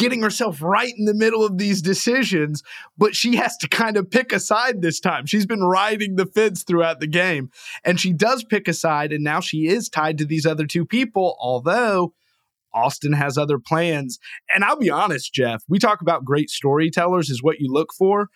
getting 0.00 0.22
herself 0.22 0.62
right 0.62 0.94
in 0.96 1.04
the 1.04 1.14
middle 1.14 1.44
of 1.44 1.58
these 1.58 1.82
decisions, 1.82 2.62
but 2.96 3.14
she 3.14 3.36
has 3.36 3.56
to 3.58 3.68
kind 3.68 3.98
of 3.98 4.10
pick 4.10 4.32
a 4.32 4.40
side 4.40 4.80
this 4.80 4.98
time. 4.98 5.26
She's 5.26 5.46
been 5.46 5.62
riding 5.62 6.16
the 6.16 6.24
fence 6.24 6.64
throughout 6.64 7.00
the 7.00 7.06
game, 7.06 7.50
and 7.84 8.00
she 8.00 8.14
does 8.14 8.42
pick 8.42 8.66
a 8.66 8.72
side, 8.72 9.12
and 9.12 9.22
now 9.22 9.40
she 9.40 9.66
is 9.68 9.90
tied 9.90 10.16
to 10.18 10.24
these 10.24 10.46
other 10.46 10.66
two 10.66 10.84
people, 10.84 11.36
although. 11.38 12.14
Austin 12.72 13.14
has 13.14 13.36
other 13.36 13.58
plans. 13.58 14.20
And 14.54 14.62
I'll 14.62 14.78
be 14.78 14.90
honest, 14.90 15.34
Jeff, 15.34 15.64
we 15.68 15.80
talk 15.80 16.02
about 16.02 16.24
great 16.24 16.50
storytellers 16.50 17.28
is 17.28 17.42
what 17.42 17.58
you 17.58 17.68
look 17.68 17.92
for. 17.92 18.28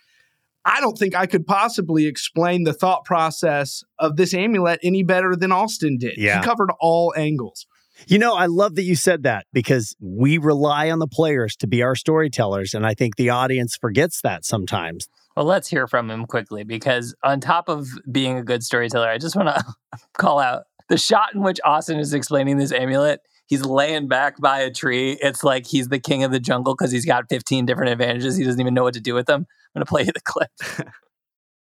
I 0.64 0.80
don't 0.80 0.98
think 0.98 1.14
I 1.14 1.26
could 1.26 1.46
possibly 1.46 2.06
explain 2.06 2.64
the 2.64 2.72
thought 2.72 3.04
process 3.04 3.84
of 4.00 4.16
this 4.16 4.34
amulet 4.34 4.80
any 4.82 5.04
better 5.04 5.36
than 5.36 5.52
Austin 5.52 5.98
did. 5.98 6.16
Yeah. 6.16 6.40
He 6.40 6.44
covered 6.44 6.70
all 6.80 7.14
angles. 7.16 7.66
You 8.06 8.18
know, 8.18 8.34
I 8.34 8.46
love 8.46 8.74
that 8.74 8.82
you 8.82 8.96
said 8.96 9.22
that 9.22 9.46
because 9.52 9.94
we 10.00 10.38
rely 10.38 10.90
on 10.90 10.98
the 10.98 11.06
players 11.06 11.56
to 11.56 11.66
be 11.66 11.82
our 11.82 11.94
storytellers. 11.94 12.74
And 12.74 12.86
I 12.86 12.94
think 12.94 13.16
the 13.16 13.30
audience 13.30 13.76
forgets 13.76 14.20
that 14.22 14.44
sometimes. 14.44 15.08
Well, 15.36 15.46
let's 15.46 15.68
hear 15.68 15.86
from 15.86 16.10
him 16.10 16.26
quickly 16.26 16.62
because, 16.64 17.14
on 17.22 17.40
top 17.40 17.68
of 17.68 17.88
being 18.10 18.38
a 18.38 18.42
good 18.42 18.62
storyteller, 18.62 19.08
I 19.08 19.18
just 19.18 19.34
want 19.34 19.48
to 19.48 19.64
call 20.18 20.38
out 20.38 20.64
the 20.88 20.96
shot 20.96 21.34
in 21.34 21.42
which 21.42 21.60
Austin 21.64 21.98
is 21.98 22.14
explaining 22.14 22.58
this 22.58 22.72
amulet. 22.72 23.20
He's 23.46 23.64
laying 23.64 24.08
back 24.08 24.40
by 24.40 24.60
a 24.60 24.70
tree. 24.70 25.18
It's 25.20 25.44
like 25.44 25.66
he's 25.66 25.88
the 25.88 25.98
king 25.98 26.24
of 26.24 26.30
the 26.30 26.40
jungle 26.40 26.74
because 26.74 26.92
he's 26.92 27.04
got 27.04 27.28
15 27.28 27.66
different 27.66 27.92
advantages. 27.92 28.36
He 28.36 28.44
doesn't 28.44 28.60
even 28.60 28.74
know 28.74 28.84
what 28.84 28.94
to 28.94 29.00
do 29.00 29.14
with 29.14 29.26
them. 29.26 29.46
I'm 29.74 29.80
going 29.80 29.84
to 29.84 29.90
play 29.90 30.02
you 30.02 30.12
the 30.12 30.20
clip. 30.20 30.50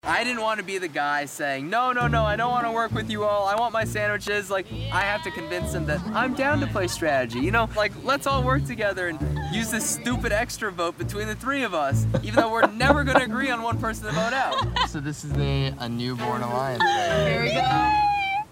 I 0.08 0.24
didn't 0.24 0.42
want 0.42 0.60
to 0.60 0.66
be 0.66 0.78
the 0.78 0.88
guy 0.88 1.26
saying, 1.26 1.68
no, 1.70 1.92
no, 1.92 2.08
no, 2.08 2.24
I 2.24 2.36
don't 2.36 2.52
want 2.52 2.66
to 2.66 2.72
work 2.72 2.92
with 2.92 3.10
you 3.10 3.24
all. 3.24 3.48
I 3.48 3.56
want 3.56 3.74
my 3.74 3.86
sandwiches. 3.86 4.52
Like, 4.52 4.68
I 4.72 5.02
have 5.02 5.24
to 5.24 5.32
convince 5.32 5.74
them 5.74 5.88
that 5.88 6.00
I'm 6.08 6.36
down 6.36 6.60
to 6.60 6.68
play 6.68 6.88
strategy. 6.88 7.40
You 7.40 7.52
know, 7.52 7.68
like, 7.76 7.92
let's 8.04 8.28
all 8.28 8.44
work 8.44 8.66
together 8.66 9.08
and 9.08 9.20
use 9.54 9.72
this 9.72 9.90
stupid 9.90 10.32
extra 10.32 10.72
vote 10.72 10.98
between 10.98 11.28
the 11.28 11.36
three 11.36 11.64
of 11.64 11.74
us, 11.74 12.06
even 12.22 12.36
though 12.36 12.52
we're 12.52 12.68
never 12.68 13.04
going 13.04 13.18
to 13.18 13.26
agree 13.26 13.50
on 13.50 13.64
one 13.64 13.80
person 13.80 14.06
to 14.06 14.12
vote 14.12 14.34
out. 14.34 14.56
So 14.90 15.00
this 15.00 15.24
is 15.24 15.34
the 15.34 15.74
a 15.80 15.90
newborn 15.90 16.42
alliance. 16.44 16.84
Here 16.84 17.42
we 17.42 17.54
go. 17.54 17.62
I 17.62 18.06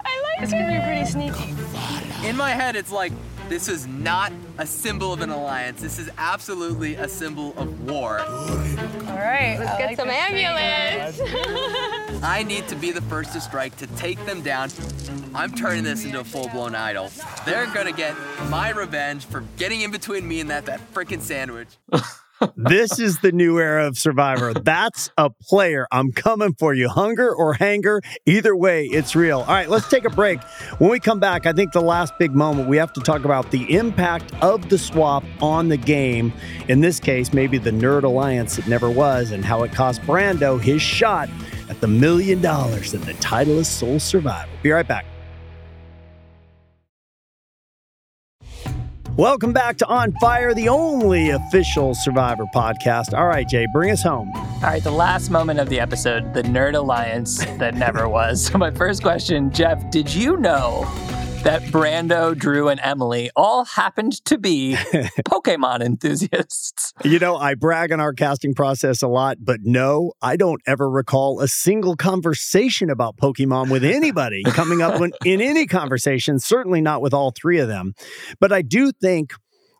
like 0.04 0.39
it. 0.39 0.44
It's 0.44 0.52
gonna 0.52 0.74
be 0.74 0.84
pretty 0.84 1.06
sneaky. 1.06 1.56
In 2.28 2.36
my 2.36 2.52
head, 2.52 2.76
it's 2.76 2.92
like, 2.92 3.12
this 3.54 3.70
is 3.70 3.86
not 3.86 4.34
a 4.58 4.66
symbol 4.66 5.13
of 5.13 5.22
an 5.22 5.30
alliance. 5.30 5.80
This 5.80 6.00
is 6.00 6.10
absolutely 6.18 6.96
a 6.96 7.08
symbol 7.08 7.54
of 7.56 7.88
war. 7.88 8.20
All 8.20 8.58
right, 9.16 9.58
let's 9.60 9.78
get 9.78 9.96
some 9.96 10.10
amulets. 10.10 11.22
I 12.24 12.44
need 12.48 12.68
to 12.70 12.76
be 12.76 12.89
the 12.89 13.02
first 13.02 13.34
to 13.34 13.42
strike 13.42 13.78
to 13.78 13.86
take 13.96 14.18
them 14.26 14.42
down. 14.42 14.72
I'm 15.36 15.54
turning 15.54 15.84
this 15.84 16.04
into 16.04 16.20
a 16.20 16.24
full-blown 16.24 16.74
idol. 16.74 17.12
They're 17.46 17.68
gonna 17.68 17.92
get 17.92 18.16
my 18.50 18.72
revenge 18.72 19.26
for 19.26 19.42
getting 19.58 19.82
in 19.82 19.92
between 19.92 20.28
me 20.28 20.39
and 20.39 20.50
that 20.50 20.66
that 20.66 20.92
freaking 20.92 21.22
sandwich. 21.22 21.70
this 22.56 23.00
is 23.00 23.20
the 23.20 23.32
new 23.32 23.60
era 23.60 23.88
of 23.88 23.98
Survivor. 23.98 24.54
That's 24.54 25.10
a 25.18 25.30
player. 25.30 25.88
I'm 25.92 26.12
coming 26.12 26.54
for 26.54 26.74
you. 26.74 26.90
Hunger 26.90 27.34
or 27.34 27.54
hanger, 27.54 28.02
either 28.26 28.56
way, 28.56 28.86
it's 28.86 29.16
real. 29.16 29.40
All 29.40 29.46
right, 29.48 29.70
let's 29.70 29.90
take 29.90 30.06
a 30.06 30.10
break. 30.10 30.42
When 30.80 30.90
we 30.90 31.00
come 31.00 31.20
back, 31.20 31.46
I 31.46 31.54
think 31.54 31.72
the 31.72 31.82
last 31.82 32.14
big 32.18 32.36
moment, 32.36 32.70
we 32.70 32.78
have 32.78 32.94
to 32.94 33.02
talk 33.02 33.26
about 33.26 33.52
the 33.52 33.76
impact 33.76 34.34
of 34.42 34.70
the 34.70 34.78
swap 34.78 35.24
on 35.42 35.70
the 35.70 35.78
game. 35.78 36.34
In 36.68 36.82
this 36.82 37.00
case, 37.00 37.34
maybe 37.34 37.58
the 37.58 37.72
Nerd 37.72 38.04
Alliance 38.04 38.58
it 38.58 38.68
never 38.68 38.90
was, 38.90 39.32
and 39.32 39.44
how 39.44 39.64
it 39.64 39.72
cost 39.72 40.02
Brando 40.02 40.60
his 40.60 40.82
shot 40.82 41.30
at 41.70 41.80
the 41.82 41.88
million 41.88 42.42
dollars 42.42 42.94
and 42.94 43.04
the 43.04 43.14
title 43.16 43.60
of 43.60 43.68
Sole 43.68 44.00
Survivor. 44.00 44.50
Be 44.62 44.72
right 44.72 44.88
back. 44.88 45.06
Welcome 49.17 49.54
back 49.54 49.78
to 49.78 49.86
On 49.86 50.12
Fire, 50.13 50.56
the 50.56 50.69
only 50.69 51.30
official 51.30 51.93
Survivor 51.93 52.45
podcast. 52.45 53.15
All 53.15 53.28
right, 53.28 53.47
Jay, 53.47 53.67
bring 53.71 53.91
us 53.91 54.02
home. 54.02 54.32
All 54.34 54.62
right, 54.63 54.84
the 54.84 54.89
last 54.89 55.30
moment 55.30 55.60
of 55.60 55.69
the 55.69 55.80
episode, 55.80 56.34
the 56.34 56.41
Nerd 56.41 56.73
Alliance 56.73 57.45
that 57.60 57.76
never 57.76 58.10
was. 58.10 58.47
So, 58.47 58.58
my 58.58 58.71
first 58.71 59.04
question, 59.04 59.52
Jeff, 59.52 59.88
did 59.91 60.12
you 60.12 60.38
know 60.38 60.84
that 61.44 61.62
Brando, 61.64 62.38
Drew, 62.38 62.70
and 62.70 62.80
Emily 62.82 63.30
all 63.36 63.66
happened 63.66 64.24
to 64.26 64.38
be 64.38 64.76
Pokemon 65.28 65.82
enthusiasts? 65.82 66.94
You 67.04 67.20
know, 67.20 67.36
I 67.36 67.56
brag 67.56 67.92
on 67.92 68.00
our 68.00 68.14
casting 68.14 68.54
process 68.54 69.02
a 69.02 69.10
lot, 69.10 69.38
but 69.42 69.60
no, 69.62 70.14
I 70.22 70.38
don't 70.38 70.62
ever 70.66 70.90
recall 70.90 71.42
a 71.42 71.50
single 71.50 71.98
conversation 71.98 72.90
about 72.90 73.18
Pokemon 73.18 73.70
with 73.70 73.84
anybody 73.84 74.44
coming 74.48 74.82
up 74.82 75.02
when, 75.02 75.12
in 75.26 75.42
any 75.42 75.66
conversation, 75.66 76.40
certainly 76.40 76.80
not 76.80 77.02
with 77.02 77.14
all 77.14 77.32
three 77.32 77.60
of 77.60 77.68
them. 77.68 77.94
But 78.40 78.54
I 78.54 78.62
do 78.62 78.94
think 78.94 79.34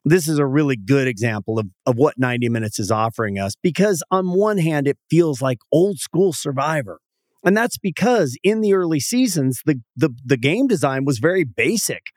this 0.04 0.28
is 0.28 0.39
a 0.39 0.45
really 0.45 0.76
good 0.76 1.08
example 1.08 1.60
of, 1.60 1.67
of 1.86 1.95
what 1.95 2.19
90 2.19 2.49
Minutes 2.49 2.78
is 2.78 2.91
offering 2.91 3.39
us 3.39 3.54
because, 3.62 4.04
on 4.12 4.34
one 4.38 4.58
hand, 4.58 4.86
it 4.86 4.97
feels 5.10 5.41
like 5.41 5.60
old 5.71 5.97
school 5.99 6.34
Survivor. 6.34 6.99
And 7.43 7.56
that's 7.56 7.77
because 7.77 8.38
in 8.43 8.62
the 8.62 8.73
early 8.73 8.99
seasons, 8.99 9.62
the, 9.65 9.82
the, 9.95 10.10
the 10.23 10.38
game 10.38 10.67
design 10.67 11.06
was 11.06 11.19
very 11.19 11.43
basic 11.43 12.08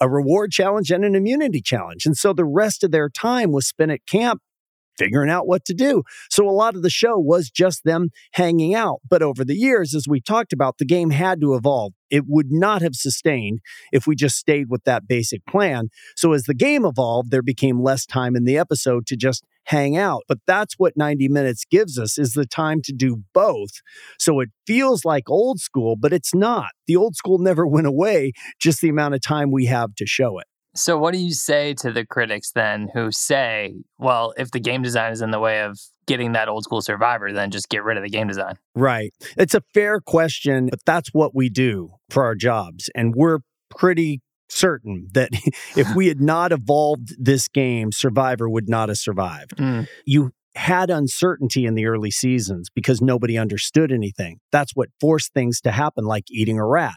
a 0.00 0.08
reward 0.08 0.52
challenge 0.52 0.90
and 0.90 1.04
an 1.04 1.14
immunity 1.14 1.60
challenge. 1.60 2.06
And 2.06 2.16
so 2.16 2.32
the 2.32 2.44
rest 2.44 2.84
of 2.84 2.90
their 2.90 3.08
time 3.08 3.50
was 3.50 3.66
spent 3.66 3.90
at 3.90 4.06
camp 4.06 4.42
figuring 4.98 5.30
out 5.30 5.46
what 5.46 5.64
to 5.66 5.74
do. 5.74 6.02
So 6.30 6.48
a 6.48 6.50
lot 6.50 6.74
of 6.74 6.82
the 6.82 6.90
show 6.90 7.18
was 7.18 7.50
just 7.50 7.84
them 7.84 8.10
hanging 8.32 8.74
out. 8.74 9.00
But 9.08 9.22
over 9.22 9.44
the 9.44 9.54
years, 9.54 9.94
as 9.94 10.06
we 10.08 10.20
talked 10.20 10.52
about, 10.52 10.78
the 10.78 10.84
game 10.84 11.10
had 11.10 11.40
to 11.40 11.54
evolve. 11.54 11.92
It 12.10 12.24
would 12.26 12.50
not 12.50 12.82
have 12.82 12.94
sustained 12.94 13.60
if 13.92 14.06
we 14.06 14.16
just 14.16 14.36
stayed 14.36 14.68
with 14.68 14.84
that 14.84 15.06
basic 15.08 15.44
plan. 15.46 15.88
So 16.16 16.32
as 16.32 16.44
the 16.44 16.54
game 16.54 16.84
evolved, 16.84 17.30
there 17.30 17.42
became 17.42 17.82
less 17.82 18.06
time 18.06 18.36
in 18.36 18.44
the 18.44 18.58
episode 18.58 19.06
to 19.08 19.16
just 19.16 19.44
hang 19.66 19.96
out. 19.96 20.22
But 20.28 20.38
that's 20.46 20.74
what 20.78 20.96
90 20.96 21.28
minutes 21.28 21.64
gives 21.70 21.98
us 21.98 22.18
is 22.18 22.32
the 22.32 22.46
time 22.46 22.80
to 22.82 22.92
do 22.92 23.22
both. 23.32 23.80
So 24.18 24.40
it 24.40 24.48
feels 24.66 25.04
like 25.04 25.28
old 25.28 25.60
school, 25.60 25.96
but 25.96 26.12
it's 26.12 26.34
not. 26.34 26.70
The 26.86 26.96
old 26.96 27.16
school 27.16 27.38
never 27.38 27.66
went 27.66 27.86
away, 27.86 28.32
just 28.60 28.80
the 28.80 28.88
amount 28.88 29.14
of 29.14 29.20
time 29.20 29.50
we 29.50 29.66
have 29.66 29.94
to 29.96 30.06
show 30.06 30.38
it. 30.38 30.46
So, 30.74 30.98
what 30.98 31.14
do 31.14 31.18
you 31.18 31.32
say 31.32 31.72
to 31.74 31.90
the 31.90 32.04
critics 32.04 32.52
then 32.52 32.90
who 32.92 33.10
say, 33.10 33.76
well, 33.98 34.34
if 34.36 34.50
the 34.50 34.60
game 34.60 34.82
design 34.82 35.10
is 35.10 35.22
in 35.22 35.30
the 35.30 35.40
way 35.40 35.62
of 35.62 35.78
getting 36.06 36.32
that 36.32 36.50
old 36.50 36.64
school 36.64 36.82
survivor, 36.82 37.32
then 37.32 37.50
just 37.50 37.70
get 37.70 37.82
rid 37.82 37.96
of 37.96 38.02
the 38.02 38.10
game 38.10 38.28
design? 38.28 38.58
Right. 38.74 39.14
It's 39.38 39.54
a 39.54 39.62
fair 39.72 40.00
question, 40.00 40.68
but 40.70 40.80
that's 40.84 41.14
what 41.14 41.34
we 41.34 41.48
do 41.48 41.92
for 42.10 42.24
our 42.24 42.34
jobs. 42.34 42.90
And 42.94 43.14
we're 43.16 43.38
pretty 43.70 44.20
certain 44.48 45.08
that 45.12 45.30
if 45.76 45.94
we 45.94 46.08
had 46.08 46.20
not 46.20 46.52
evolved 46.52 47.14
this 47.18 47.48
game, 47.48 47.92
Survivor 47.92 48.48
would 48.48 48.68
not 48.68 48.88
have 48.88 48.98
survived. 48.98 49.56
Mm. 49.56 49.88
You 50.04 50.32
had 50.54 50.90
uncertainty 50.90 51.66
in 51.66 51.74
the 51.74 51.86
early 51.86 52.10
seasons 52.10 52.70
because 52.74 53.00
nobody 53.02 53.36
understood 53.36 53.92
anything. 53.92 54.40
That's 54.50 54.72
what 54.74 54.88
forced 55.00 55.34
things 55.34 55.60
to 55.62 55.70
happen, 55.70 56.04
like 56.04 56.24
eating 56.30 56.58
a 56.58 56.66
rat. 56.66 56.96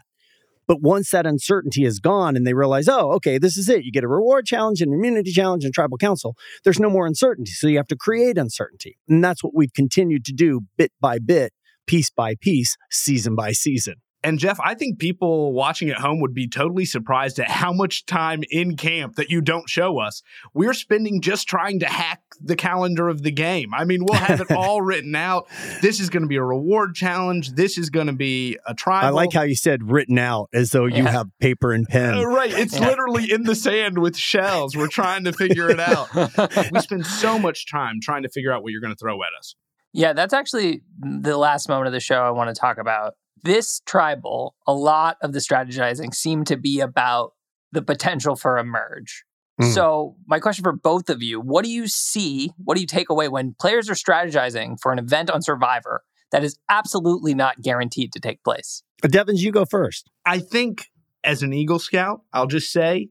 But 0.66 0.80
once 0.80 1.10
that 1.10 1.26
uncertainty 1.26 1.84
is 1.84 1.98
gone 1.98 2.36
and 2.36 2.46
they 2.46 2.54
realize, 2.54 2.88
oh, 2.88 3.10
okay, 3.14 3.38
this 3.38 3.56
is 3.56 3.68
it. 3.68 3.84
You 3.84 3.90
get 3.90 4.04
a 4.04 4.08
reward 4.08 4.46
challenge, 4.46 4.80
an 4.80 4.92
immunity 4.92 5.32
challenge, 5.32 5.64
and 5.64 5.74
tribal 5.74 5.98
council. 5.98 6.36
There's 6.62 6.78
no 6.78 6.88
more 6.88 7.06
uncertainty. 7.06 7.50
So 7.50 7.66
you 7.66 7.76
have 7.76 7.88
to 7.88 7.96
create 7.96 8.38
uncertainty. 8.38 8.96
And 9.08 9.22
that's 9.22 9.42
what 9.42 9.52
we've 9.52 9.72
continued 9.72 10.24
to 10.26 10.32
do 10.32 10.60
bit 10.78 10.92
by 11.00 11.18
bit, 11.18 11.52
piece 11.88 12.10
by 12.10 12.36
piece, 12.40 12.76
season 12.88 13.34
by 13.34 13.50
season. 13.50 13.96
And 14.22 14.38
Jeff, 14.38 14.58
I 14.62 14.74
think 14.74 14.98
people 14.98 15.52
watching 15.52 15.88
at 15.88 15.98
home 15.98 16.20
would 16.20 16.34
be 16.34 16.46
totally 16.46 16.84
surprised 16.84 17.38
at 17.38 17.48
how 17.48 17.72
much 17.72 18.04
time 18.04 18.42
in 18.50 18.76
camp 18.76 19.16
that 19.16 19.30
you 19.30 19.40
don't 19.40 19.68
show 19.68 19.98
us. 19.98 20.22
We're 20.52 20.74
spending 20.74 21.22
just 21.22 21.48
trying 21.48 21.80
to 21.80 21.86
hack 21.86 22.20
the 22.38 22.54
calendar 22.54 23.08
of 23.08 23.22
the 23.22 23.30
game. 23.30 23.72
I 23.72 23.84
mean, 23.84 24.04
we'll 24.04 24.18
have 24.18 24.40
it 24.42 24.50
all 24.56 24.82
written 24.82 25.14
out. 25.14 25.48
This 25.80 26.00
is 26.00 26.10
going 26.10 26.22
to 26.22 26.28
be 26.28 26.36
a 26.36 26.42
reward 26.42 26.94
challenge. 26.94 27.52
This 27.52 27.78
is 27.78 27.88
going 27.88 28.08
to 28.08 28.12
be 28.12 28.58
a 28.66 28.74
trial. 28.74 29.06
I 29.06 29.08
like 29.08 29.32
how 29.32 29.42
you 29.42 29.56
said 29.56 29.90
written 29.90 30.18
out 30.18 30.50
as 30.52 30.70
though 30.70 30.86
you 30.86 31.04
yeah. 31.04 31.10
have 31.10 31.28
paper 31.38 31.72
and 31.72 31.86
pen. 31.86 32.14
Uh, 32.14 32.24
right. 32.24 32.52
It's 32.52 32.78
literally 32.78 33.30
in 33.30 33.44
the 33.44 33.54
sand 33.54 33.98
with 33.98 34.16
shells. 34.16 34.76
We're 34.76 34.88
trying 34.88 35.24
to 35.24 35.32
figure 35.32 35.70
it 35.70 35.80
out. 35.80 36.14
we 36.72 36.80
spend 36.80 37.06
so 37.06 37.38
much 37.38 37.70
time 37.70 38.00
trying 38.02 38.22
to 38.24 38.28
figure 38.28 38.52
out 38.52 38.62
what 38.62 38.72
you're 38.72 38.82
going 38.82 38.94
to 38.94 38.98
throw 38.98 39.22
at 39.22 39.30
us. 39.38 39.54
Yeah, 39.92 40.12
that's 40.12 40.34
actually 40.34 40.82
the 41.00 41.36
last 41.36 41.68
moment 41.68 41.88
of 41.88 41.92
the 41.92 42.00
show 42.00 42.22
I 42.22 42.30
want 42.30 42.54
to 42.54 42.58
talk 42.58 42.78
about 42.78 43.14
this 43.42 43.80
tribal, 43.86 44.54
a 44.66 44.72
lot 44.72 45.16
of 45.22 45.32
the 45.32 45.38
strategizing 45.38 46.14
seemed 46.14 46.46
to 46.48 46.56
be 46.56 46.80
about 46.80 47.32
the 47.72 47.82
potential 47.82 48.36
for 48.36 48.56
a 48.56 48.64
merge. 48.64 49.24
Mm. 49.60 49.74
So, 49.74 50.16
my 50.26 50.40
question 50.40 50.62
for 50.62 50.72
both 50.72 51.10
of 51.10 51.22
you 51.22 51.40
what 51.40 51.64
do 51.64 51.70
you 51.70 51.86
see? 51.86 52.52
What 52.64 52.76
do 52.76 52.80
you 52.80 52.86
take 52.86 53.10
away 53.10 53.28
when 53.28 53.54
players 53.58 53.90
are 53.90 53.94
strategizing 53.94 54.78
for 54.80 54.92
an 54.92 54.98
event 54.98 55.30
on 55.30 55.42
Survivor 55.42 56.02
that 56.32 56.44
is 56.44 56.58
absolutely 56.68 57.34
not 57.34 57.60
guaranteed 57.60 58.12
to 58.12 58.20
take 58.20 58.42
place? 58.42 58.82
Devens, 59.02 59.42
you 59.42 59.52
go 59.52 59.64
first. 59.64 60.10
I 60.24 60.38
think 60.38 60.90
as 61.24 61.42
an 61.42 61.52
Eagle 61.52 61.78
Scout, 61.78 62.22
I'll 62.32 62.46
just 62.46 62.72
say 62.72 63.08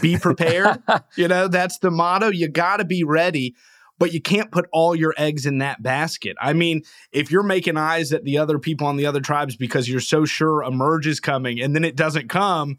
be 0.00 0.16
prepared. 0.16 0.82
you 1.16 1.28
know, 1.28 1.48
that's 1.48 1.78
the 1.78 1.90
motto. 1.90 2.30
You 2.30 2.48
got 2.48 2.78
to 2.78 2.84
be 2.84 3.04
ready 3.04 3.54
but 3.98 4.12
you 4.12 4.20
can't 4.20 4.50
put 4.50 4.66
all 4.72 4.94
your 4.94 5.14
eggs 5.16 5.46
in 5.46 5.58
that 5.58 5.82
basket. 5.82 6.36
I 6.40 6.52
mean, 6.52 6.82
if 7.12 7.30
you're 7.30 7.42
making 7.42 7.76
eyes 7.76 8.12
at 8.12 8.24
the 8.24 8.38
other 8.38 8.58
people 8.58 8.86
on 8.86 8.96
the 8.96 9.06
other 9.06 9.20
tribes 9.20 9.56
because 9.56 9.88
you're 9.88 10.00
so 10.00 10.24
sure 10.24 10.62
a 10.62 10.70
merge 10.70 11.06
is 11.06 11.20
coming 11.20 11.60
and 11.60 11.74
then 11.74 11.84
it 11.84 11.96
doesn't 11.96 12.28
come, 12.28 12.78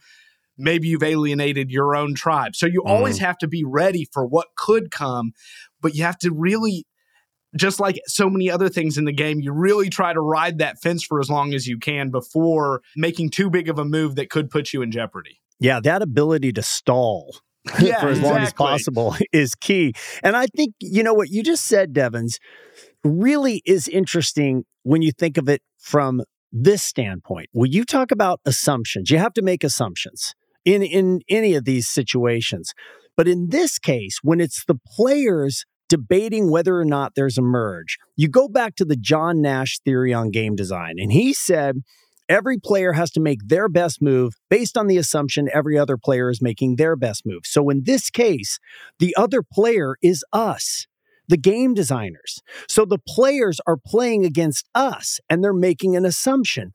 maybe 0.58 0.88
you've 0.88 1.04
alienated 1.04 1.72
your 1.72 1.96
own 1.96 2.16
tribe. 2.16 2.56
So 2.56 2.66
you 2.66 2.82
mm. 2.82 2.90
always 2.90 3.18
have 3.20 3.38
to 3.40 3.48
be 3.48 3.64
ready 3.64 4.08
for 4.12 4.26
what 4.26 4.48
could 4.56 4.92
come, 4.92 5.34
but 5.82 5.96
you 5.96 6.04
have 6.04 6.18
to 6.20 6.32
really 6.34 6.86
just 7.56 7.80
like 7.80 7.98
so 8.06 8.30
many 8.30 8.52
other 8.52 8.70
things 8.70 8.98
in 8.98 9.06
the 9.06 9.14
game, 9.14 9.40
you 9.40 9.54
really 9.54 9.90
try 9.90 10.14
to 10.14 10.20
ride 10.20 10.58
that 10.58 10.82
fence 10.82 11.04
for 11.04 11.20
as 11.20 11.30
long 11.30 11.54
as 11.54 11.68
you 11.68 11.78
can 11.80 12.10
before 12.10 12.82
making 12.96 13.30
too 13.30 13.50
big 13.50 13.70
of 13.70 13.80
a 13.80 13.86
move 13.86 14.16
that 14.16 14.30
could 14.30 14.50
put 14.50 14.74
you 14.74 14.82
in 14.82 14.92
jeopardy. 14.92 15.40
Yeah, 15.60 15.80
that 15.80 16.02
ability 16.02 16.52
to 16.54 16.62
stall 16.62 17.38
yeah, 17.80 18.00
for 18.00 18.10
as 18.10 18.18
exactly. 18.18 18.22
long 18.22 18.38
as 18.40 18.54
possible 18.54 19.16
is 19.34 19.56
key. 19.56 19.94
And 20.24 20.36
I 20.36 20.48
think, 20.48 20.76
you 20.80 21.04
know, 21.04 21.14
what 21.14 21.30
you 21.30 21.44
just 21.44 21.66
said, 21.66 21.94
Devens, 21.94 22.40
really 23.04 23.62
is 23.66 23.88
interesting 23.88 24.66
when 24.84 25.02
you 25.02 25.12
think 25.12 25.38
of 25.38 25.50
it 25.50 25.62
from 25.80 26.22
this 26.52 26.84
standpoint. 26.84 27.50
When 27.52 27.72
you 27.72 27.84
talk 27.84 28.12
about 28.12 28.40
assumptions, 28.46 29.10
you 29.10 29.18
have 29.18 29.34
to 29.34 29.42
make 29.42 29.64
assumptions 29.64 30.34
in, 30.64 30.84
in 30.84 31.22
any 31.30 31.56
of 31.56 31.66
these 31.66 31.88
situations. 31.88 32.74
But 33.18 33.28
in 33.28 33.50
this 33.50 33.80
case, 33.80 34.20
when 34.22 34.40
it's 34.40 34.64
the 34.66 34.80
players 34.88 35.66
debating 35.88 36.50
whether 36.50 36.80
or 36.80 36.86
not 36.86 37.14
there's 37.16 37.38
a 37.38 37.42
merge, 37.42 37.98
you 38.16 38.28
go 38.28 38.48
back 38.48 38.76
to 38.76 38.86
the 38.86 38.96
John 38.96 39.42
Nash 39.42 39.80
theory 39.80 40.14
on 40.14 40.32
game 40.32 40.56
design. 40.56 40.96
And 40.98 41.12
he 41.12 41.34
said, 41.34 41.84
Every 42.28 42.58
player 42.58 42.94
has 42.94 43.12
to 43.12 43.20
make 43.20 43.40
their 43.48 43.70
best 43.70 44.02
move 44.02 44.34
based 44.50 44.78
on 44.78 44.88
the 44.88 44.98
assumption 44.98 45.48
every 45.54 45.78
other 45.78 45.98
player 45.98 46.30
is 46.30 46.42
making 46.42 46.76
their 46.76 46.96
best 46.96 47.24
move. 47.26 47.42
So 47.46 47.70
in 47.70 47.84
this 47.84 48.10
case, 48.10 48.60
the 49.00 49.16
other 49.16 49.44
player 49.44 49.96
is 50.02 50.24
us, 50.34 50.88
the 51.28 51.38
game 51.38 51.76
designers. 51.76 52.42
So 52.68 52.84
the 52.84 53.00
players 53.08 53.60
are 53.68 53.78
playing 53.78 54.26
against 54.26 54.68
us 54.74 55.20
and 55.30 55.44
they're 55.44 55.54
making 55.54 55.96
an 55.96 56.06
assumption. 56.06 56.72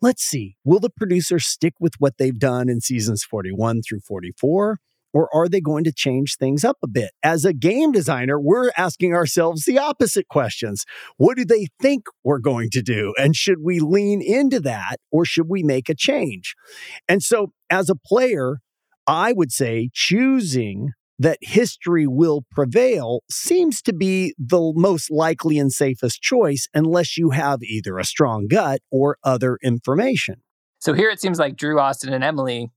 Let's 0.00 0.22
see, 0.22 0.56
will 0.64 0.80
the 0.80 0.90
producers 0.90 1.46
stick 1.46 1.74
with 1.78 1.94
what 1.98 2.18
they've 2.18 2.38
done 2.38 2.68
in 2.68 2.80
seasons 2.80 3.24
41 3.24 3.82
through 3.82 4.00
44? 4.00 4.78
Or 5.18 5.28
are 5.34 5.48
they 5.48 5.60
going 5.60 5.82
to 5.82 5.92
change 5.92 6.36
things 6.36 6.64
up 6.64 6.76
a 6.80 6.86
bit? 6.86 7.10
As 7.24 7.44
a 7.44 7.52
game 7.52 7.90
designer, 7.90 8.38
we're 8.38 8.70
asking 8.76 9.14
ourselves 9.14 9.64
the 9.64 9.76
opposite 9.76 10.28
questions. 10.28 10.84
What 11.16 11.36
do 11.36 11.44
they 11.44 11.66
think 11.82 12.04
we're 12.22 12.38
going 12.38 12.70
to 12.70 12.82
do? 12.82 13.14
And 13.18 13.34
should 13.34 13.58
we 13.60 13.80
lean 13.80 14.22
into 14.22 14.60
that 14.60 14.98
or 15.10 15.24
should 15.24 15.48
we 15.48 15.64
make 15.64 15.88
a 15.88 15.94
change? 15.96 16.54
And 17.08 17.20
so, 17.20 17.50
as 17.68 17.90
a 17.90 17.96
player, 17.96 18.60
I 19.08 19.32
would 19.32 19.50
say 19.50 19.90
choosing 19.92 20.90
that 21.18 21.38
history 21.40 22.06
will 22.06 22.44
prevail 22.52 23.24
seems 23.28 23.82
to 23.82 23.92
be 23.92 24.36
the 24.38 24.72
most 24.76 25.10
likely 25.10 25.58
and 25.58 25.72
safest 25.72 26.22
choice 26.22 26.68
unless 26.74 27.18
you 27.18 27.30
have 27.30 27.60
either 27.64 27.98
a 27.98 28.04
strong 28.04 28.46
gut 28.46 28.82
or 28.92 29.18
other 29.24 29.58
information. 29.64 30.36
So 30.78 30.92
here 30.94 31.10
it 31.10 31.20
seems 31.20 31.40
like 31.40 31.56
Drew, 31.56 31.80
Austin, 31.80 32.12
and 32.12 32.22
Emily 32.22 32.70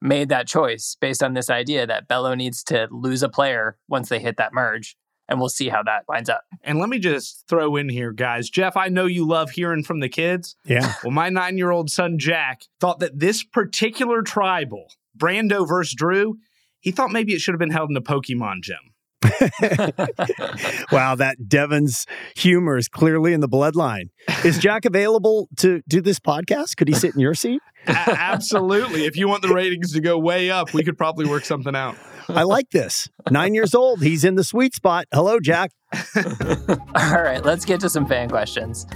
made 0.00 0.28
that 0.28 0.46
choice 0.46 0.96
based 1.00 1.22
on 1.22 1.34
this 1.34 1.50
idea 1.50 1.86
that 1.86 2.08
Belo 2.08 2.36
needs 2.36 2.62
to 2.64 2.88
lose 2.90 3.22
a 3.22 3.28
player 3.28 3.78
once 3.88 4.08
they 4.08 4.18
hit 4.18 4.36
that 4.36 4.52
merge. 4.52 4.96
And 5.26 5.40
we'll 5.40 5.48
see 5.48 5.70
how 5.70 5.82
that 5.84 6.04
lines 6.06 6.28
up. 6.28 6.44
And 6.62 6.78
let 6.78 6.90
me 6.90 6.98
just 6.98 7.44
throw 7.48 7.76
in 7.76 7.88
here, 7.88 8.12
guys. 8.12 8.50
Jeff, 8.50 8.76
I 8.76 8.88
know 8.88 9.06
you 9.06 9.26
love 9.26 9.50
hearing 9.52 9.82
from 9.82 10.00
the 10.00 10.08
kids. 10.08 10.54
Yeah. 10.66 10.92
Well, 11.02 11.12
my 11.12 11.30
nine 11.30 11.56
year 11.56 11.70
old 11.70 11.90
son, 11.90 12.18
Jack, 12.18 12.64
thought 12.78 12.98
that 12.98 13.18
this 13.18 13.42
particular 13.42 14.20
tribal, 14.20 14.92
Brando 15.16 15.66
versus 15.66 15.94
Drew, 15.94 16.36
he 16.80 16.90
thought 16.90 17.10
maybe 17.10 17.32
it 17.32 17.40
should 17.40 17.54
have 17.54 17.58
been 17.58 17.70
held 17.70 17.88
in 17.88 17.96
a 17.96 18.02
Pokemon 18.02 18.62
gym. 18.62 18.93
wow, 20.92 21.14
that 21.14 21.36
Devon's 21.48 22.06
humor 22.36 22.76
is 22.76 22.88
clearly 22.88 23.32
in 23.32 23.40
the 23.40 23.48
bloodline. 23.48 24.10
Is 24.44 24.58
Jack 24.58 24.84
available 24.84 25.48
to 25.58 25.82
do 25.88 26.00
this 26.00 26.18
podcast? 26.20 26.76
Could 26.76 26.88
he 26.88 26.94
sit 26.94 27.14
in 27.14 27.20
your 27.20 27.34
seat? 27.34 27.60
A- 27.86 27.92
absolutely. 27.92 29.04
If 29.04 29.16
you 29.16 29.28
want 29.28 29.42
the 29.42 29.48
ratings 29.48 29.92
to 29.92 30.00
go 30.00 30.18
way 30.18 30.50
up, 30.50 30.72
we 30.72 30.82
could 30.82 30.96
probably 30.96 31.26
work 31.26 31.44
something 31.44 31.74
out. 31.74 31.96
I 32.28 32.42
like 32.42 32.70
this. 32.70 33.08
Nine 33.30 33.54
years 33.54 33.74
old. 33.74 34.02
He's 34.02 34.24
in 34.24 34.34
the 34.34 34.44
sweet 34.44 34.74
spot. 34.74 35.06
Hello, 35.12 35.38
Jack. 35.40 35.70
All 36.16 37.22
right, 37.22 37.44
let's 37.44 37.64
get 37.64 37.80
to 37.80 37.90
some 37.90 38.06
fan 38.06 38.30
questions. 38.30 38.86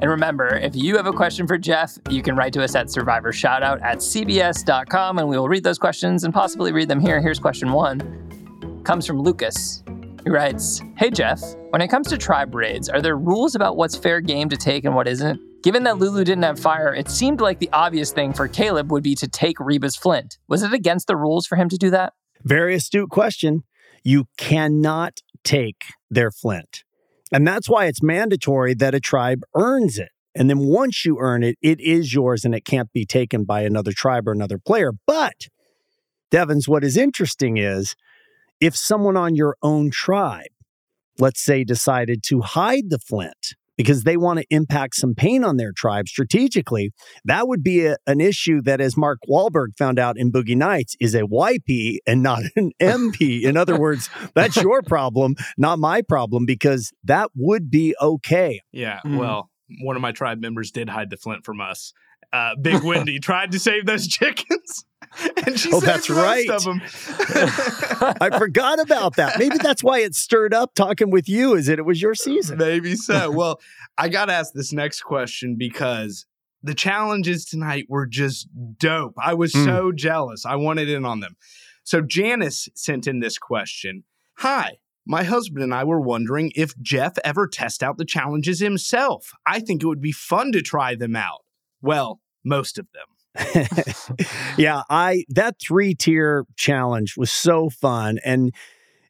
And 0.00 0.10
remember, 0.10 0.56
if 0.56 0.74
you 0.74 0.96
have 0.96 1.06
a 1.06 1.12
question 1.12 1.46
for 1.46 1.58
Jeff, 1.58 1.98
you 2.08 2.22
can 2.22 2.36
write 2.36 2.52
to 2.54 2.64
us 2.64 2.74
at 2.74 2.90
survivor 2.90 3.32
shoutout 3.32 3.82
at 3.82 3.98
cbs.com 3.98 5.18
and 5.18 5.28
we 5.28 5.36
will 5.36 5.48
read 5.48 5.64
those 5.64 5.78
questions 5.78 6.24
and 6.24 6.32
possibly 6.32 6.72
read 6.72 6.88
them 6.88 7.00
here. 7.00 7.20
Here's 7.20 7.38
question 7.38 7.72
one 7.72 8.00
comes 8.84 9.06
from 9.06 9.20
Lucas, 9.20 9.82
who 10.24 10.32
writes 10.32 10.80
Hey 10.96 11.10
Jeff, 11.10 11.40
when 11.70 11.82
it 11.82 11.88
comes 11.88 12.08
to 12.08 12.18
tribe 12.18 12.54
raids, 12.54 12.88
are 12.88 13.00
there 13.00 13.16
rules 13.16 13.54
about 13.54 13.76
what's 13.76 13.96
fair 13.96 14.20
game 14.20 14.48
to 14.48 14.56
take 14.56 14.84
and 14.84 14.94
what 14.94 15.08
isn't? 15.08 15.40
Given 15.62 15.82
that 15.84 15.98
Lulu 15.98 16.24
didn't 16.24 16.44
have 16.44 16.58
fire, 16.58 16.94
it 16.94 17.10
seemed 17.10 17.40
like 17.40 17.58
the 17.58 17.70
obvious 17.72 18.12
thing 18.12 18.32
for 18.32 18.46
Caleb 18.46 18.92
would 18.92 19.02
be 19.02 19.14
to 19.16 19.26
take 19.26 19.58
Reba's 19.58 19.96
flint. 19.96 20.38
Was 20.48 20.62
it 20.62 20.72
against 20.72 21.08
the 21.08 21.16
rules 21.16 21.46
for 21.46 21.56
him 21.56 21.68
to 21.68 21.76
do 21.76 21.90
that? 21.90 22.12
Very 22.44 22.74
astute 22.74 23.10
question. 23.10 23.64
You 24.04 24.26
cannot 24.36 25.20
take 25.42 25.84
their 26.10 26.30
flint. 26.30 26.84
And 27.32 27.46
that's 27.46 27.68
why 27.68 27.86
it's 27.86 28.02
mandatory 28.02 28.74
that 28.74 28.94
a 28.94 29.00
tribe 29.00 29.42
earns 29.54 29.98
it. 29.98 30.10
And 30.34 30.48
then 30.48 30.60
once 30.60 31.04
you 31.04 31.18
earn 31.18 31.42
it, 31.42 31.56
it 31.60 31.80
is 31.80 32.14
yours 32.14 32.44
and 32.44 32.54
it 32.54 32.64
can't 32.64 32.92
be 32.92 33.04
taken 33.04 33.44
by 33.44 33.62
another 33.62 33.92
tribe 33.92 34.28
or 34.28 34.32
another 34.32 34.58
player. 34.58 34.92
But, 35.06 35.48
Devens, 36.30 36.68
what 36.68 36.84
is 36.84 36.96
interesting 36.96 37.56
is 37.56 37.96
if 38.60 38.76
someone 38.76 39.16
on 39.16 39.34
your 39.34 39.56
own 39.62 39.90
tribe, 39.90 40.50
let's 41.18 41.42
say, 41.42 41.64
decided 41.64 42.22
to 42.24 42.40
hide 42.40 42.90
the 42.90 42.98
flint 42.98 43.54
because 43.76 44.02
they 44.02 44.16
want 44.16 44.40
to 44.40 44.46
impact 44.50 44.96
some 44.96 45.14
pain 45.14 45.44
on 45.44 45.56
their 45.56 45.72
tribe 45.72 46.08
strategically, 46.08 46.90
that 47.24 47.46
would 47.46 47.62
be 47.62 47.86
a, 47.86 47.96
an 48.06 48.20
issue 48.20 48.60
that, 48.62 48.80
as 48.80 48.96
Mark 48.96 49.20
Wahlberg 49.30 49.68
found 49.78 49.98
out 49.98 50.18
in 50.18 50.32
Boogie 50.32 50.56
Nights, 50.56 50.96
is 51.00 51.14
a 51.14 51.22
YP 51.22 51.98
and 52.06 52.22
not 52.22 52.42
an 52.56 52.72
MP. 52.82 53.44
In 53.44 53.56
other 53.56 53.78
words, 53.78 54.10
that's 54.34 54.56
your 54.62 54.82
problem, 54.82 55.36
not 55.56 55.78
my 55.78 56.02
problem, 56.02 56.44
because 56.44 56.92
that 57.04 57.30
would 57.36 57.70
be 57.70 57.94
okay. 58.00 58.60
Yeah. 58.72 59.00
Mm. 59.06 59.18
Well, 59.18 59.48
one 59.80 59.96
of 59.96 60.02
my 60.02 60.12
tribe 60.12 60.40
members 60.40 60.72
did 60.72 60.88
hide 60.88 61.10
the 61.10 61.16
flint 61.16 61.44
from 61.44 61.60
us. 61.60 61.92
Uh, 62.32 62.56
Big 62.60 62.82
Wendy 62.82 63.18
tried 63.20 63.52
to 63.52 63.58
save 63.58 63.86
those 63.86 64.06
chickens. 64.08 64.84
And 65.46 65.58
she 65.58 65.70
oh, 65.72 65.80
that's 65.80 66.10
right. 66.10 66.48
I 68.20 68.36
forgot 68.38 68.80
about 68.80 69.16
that. 69.16 69.38
Maybe 69.38 69.56
that's 69.56 69.82
why 69.82 70.00
it 70.00 70.14
stirred 70.14 70.52
up 70.52 70.74
talking 70.74 71.10
with 71.10 71.28
you. 71.28 71.54
Is 71.54 71.68
it? 71.68 71.78
It 71.78 71.86
was 71.86 72.02
your 72.02 72.14
season. 72.14 72.58
Maybe 72.58 72.94
so. 72.94 73.30
well, 73.34 73.60
I 73.96 74.08
got 74.08 74.26
to 74.26 74.32
ask 74.32 74.52
this 74.52 74.72
next 74.72 75.02
question 75.02 75.56
because 75.56 76.26
the 76.62 76.74
challenges 76.74 77.44
tonight 77.44 77.86
were 77.88 78.06
just 78.06 78.48
dope. 78.78 79.14
I 79.18 79.34
was 79.34 79.52
mm. 79.52 79.64
so 79.64 79.92
jealous. 79.92 80.44
I 80.44 80.56
wanted 80.56 80.88
in 80.88 81.04
on 81.04 81.20
them. 81.20 81.36
So 81.84 82.00
Janice 82.00 82.68
sent 82.74 83.06
in 83.06 83.20
this 83.20 83.38
question. 83.38 84.04
Hi, 84.38 84.78
my 85.06 85.22
husband 85.22 85.64
and 85.64 85.72
I 85.72 85.84
were 85.84 86.00
wondering 86.00 86.52
if 86.54 86.78
Jeff 86.80 87.16
ever 87.24 87.46
test 87.46 87.82
out 87.82 87.96
the 87.96 88.04
challenges 88.04 88.60
himself. 88.60 89.32
I 89.46 89.60
think 89.60 89.82
it 89.82 89.86
would 89.86 90.02
be 90.02 90.12
fun 90.12 90.52
to 90.52 90.62
try 90.62 90.94
them 90.94 91.16
out. 91.16 91.44
Well, 91.80 92.20
most 92.44 92.78
of 92.78 92.86
them. 92.92 93.06
yeah, 94.58 94.82
I 94.90 95.24
that 95.28 95.56
three 95.60 95.94
tier 95.94 96.44
challenge 96.56 97.16
was 97.16 97.30
so 97.30 97.70
fun 97.70 98.18
and 98.24 98.52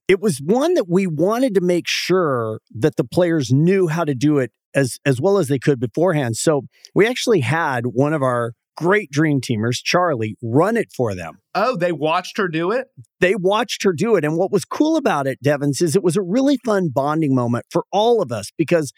it 0.09 0.21
was 0.21 0.39
one 0.39 0.75
that 0.75 0.89
we 0.89 1.07
wanted 1.07 1.55
to 1.55 1.61
make 1.61 1.87
sure 1.87 2.61
that 2.75 2.97
the 2.97 3.05
players 3.05 3.53
knew 3.53 3.89
how 3.89 4.05
to 4.05 4.15
do 4.15 4.39
it 4.39 4.53
as 4.75 4.99
as 5.05 5.21
well 5.21 5.39
as 5.39 5.49
they 5.49 5.59
could 5.59 5.79
beforehand. 5.79 6.37
So 6.37 6.63
we 6.95 7.07
actually 7.07 7.41
had 7.41 7.87
one 7.87 8.13
of 8.13 8.23
our 8.23 8.53
great 8.77 9.11
dream 9.11 9.41
teamers, 9.41 9.83
Charlie, 9.83 10.37
run 10.41 10.77
it 10.77 10.89
for 10.97 11.15
them. 11.15 11.39
Oh, 11.55 11.77
they 11.77 11.91
watched 11.91 12.39
her 12.39 12.47
do 12.47 12.71
it? 12.71 12.87
They 13.21 13.35
watched 13.35 13.83
her 13.83 13.93
do 13.93 14.15
it. 14.15 14.25
And 14.25 14.37
what 14.37 14.53
was 14.53 14.65
cool 14.65 14.97
about 14.97 15.27
it, 15.27 15.43
Devens, 15.43 15.81
is 15.81 15.97
it 15.97 16.03
was 16.03 16.17
a 16.17 16.23
really 16.23 16.59
fun 16.65 16.91
bonding 16.95 17.35
moment 17.35 17.67
for 17.71 17.85
all 17.93 18.23
of 18.23 18.31
us 18.31 18.51
because 18.57 18.93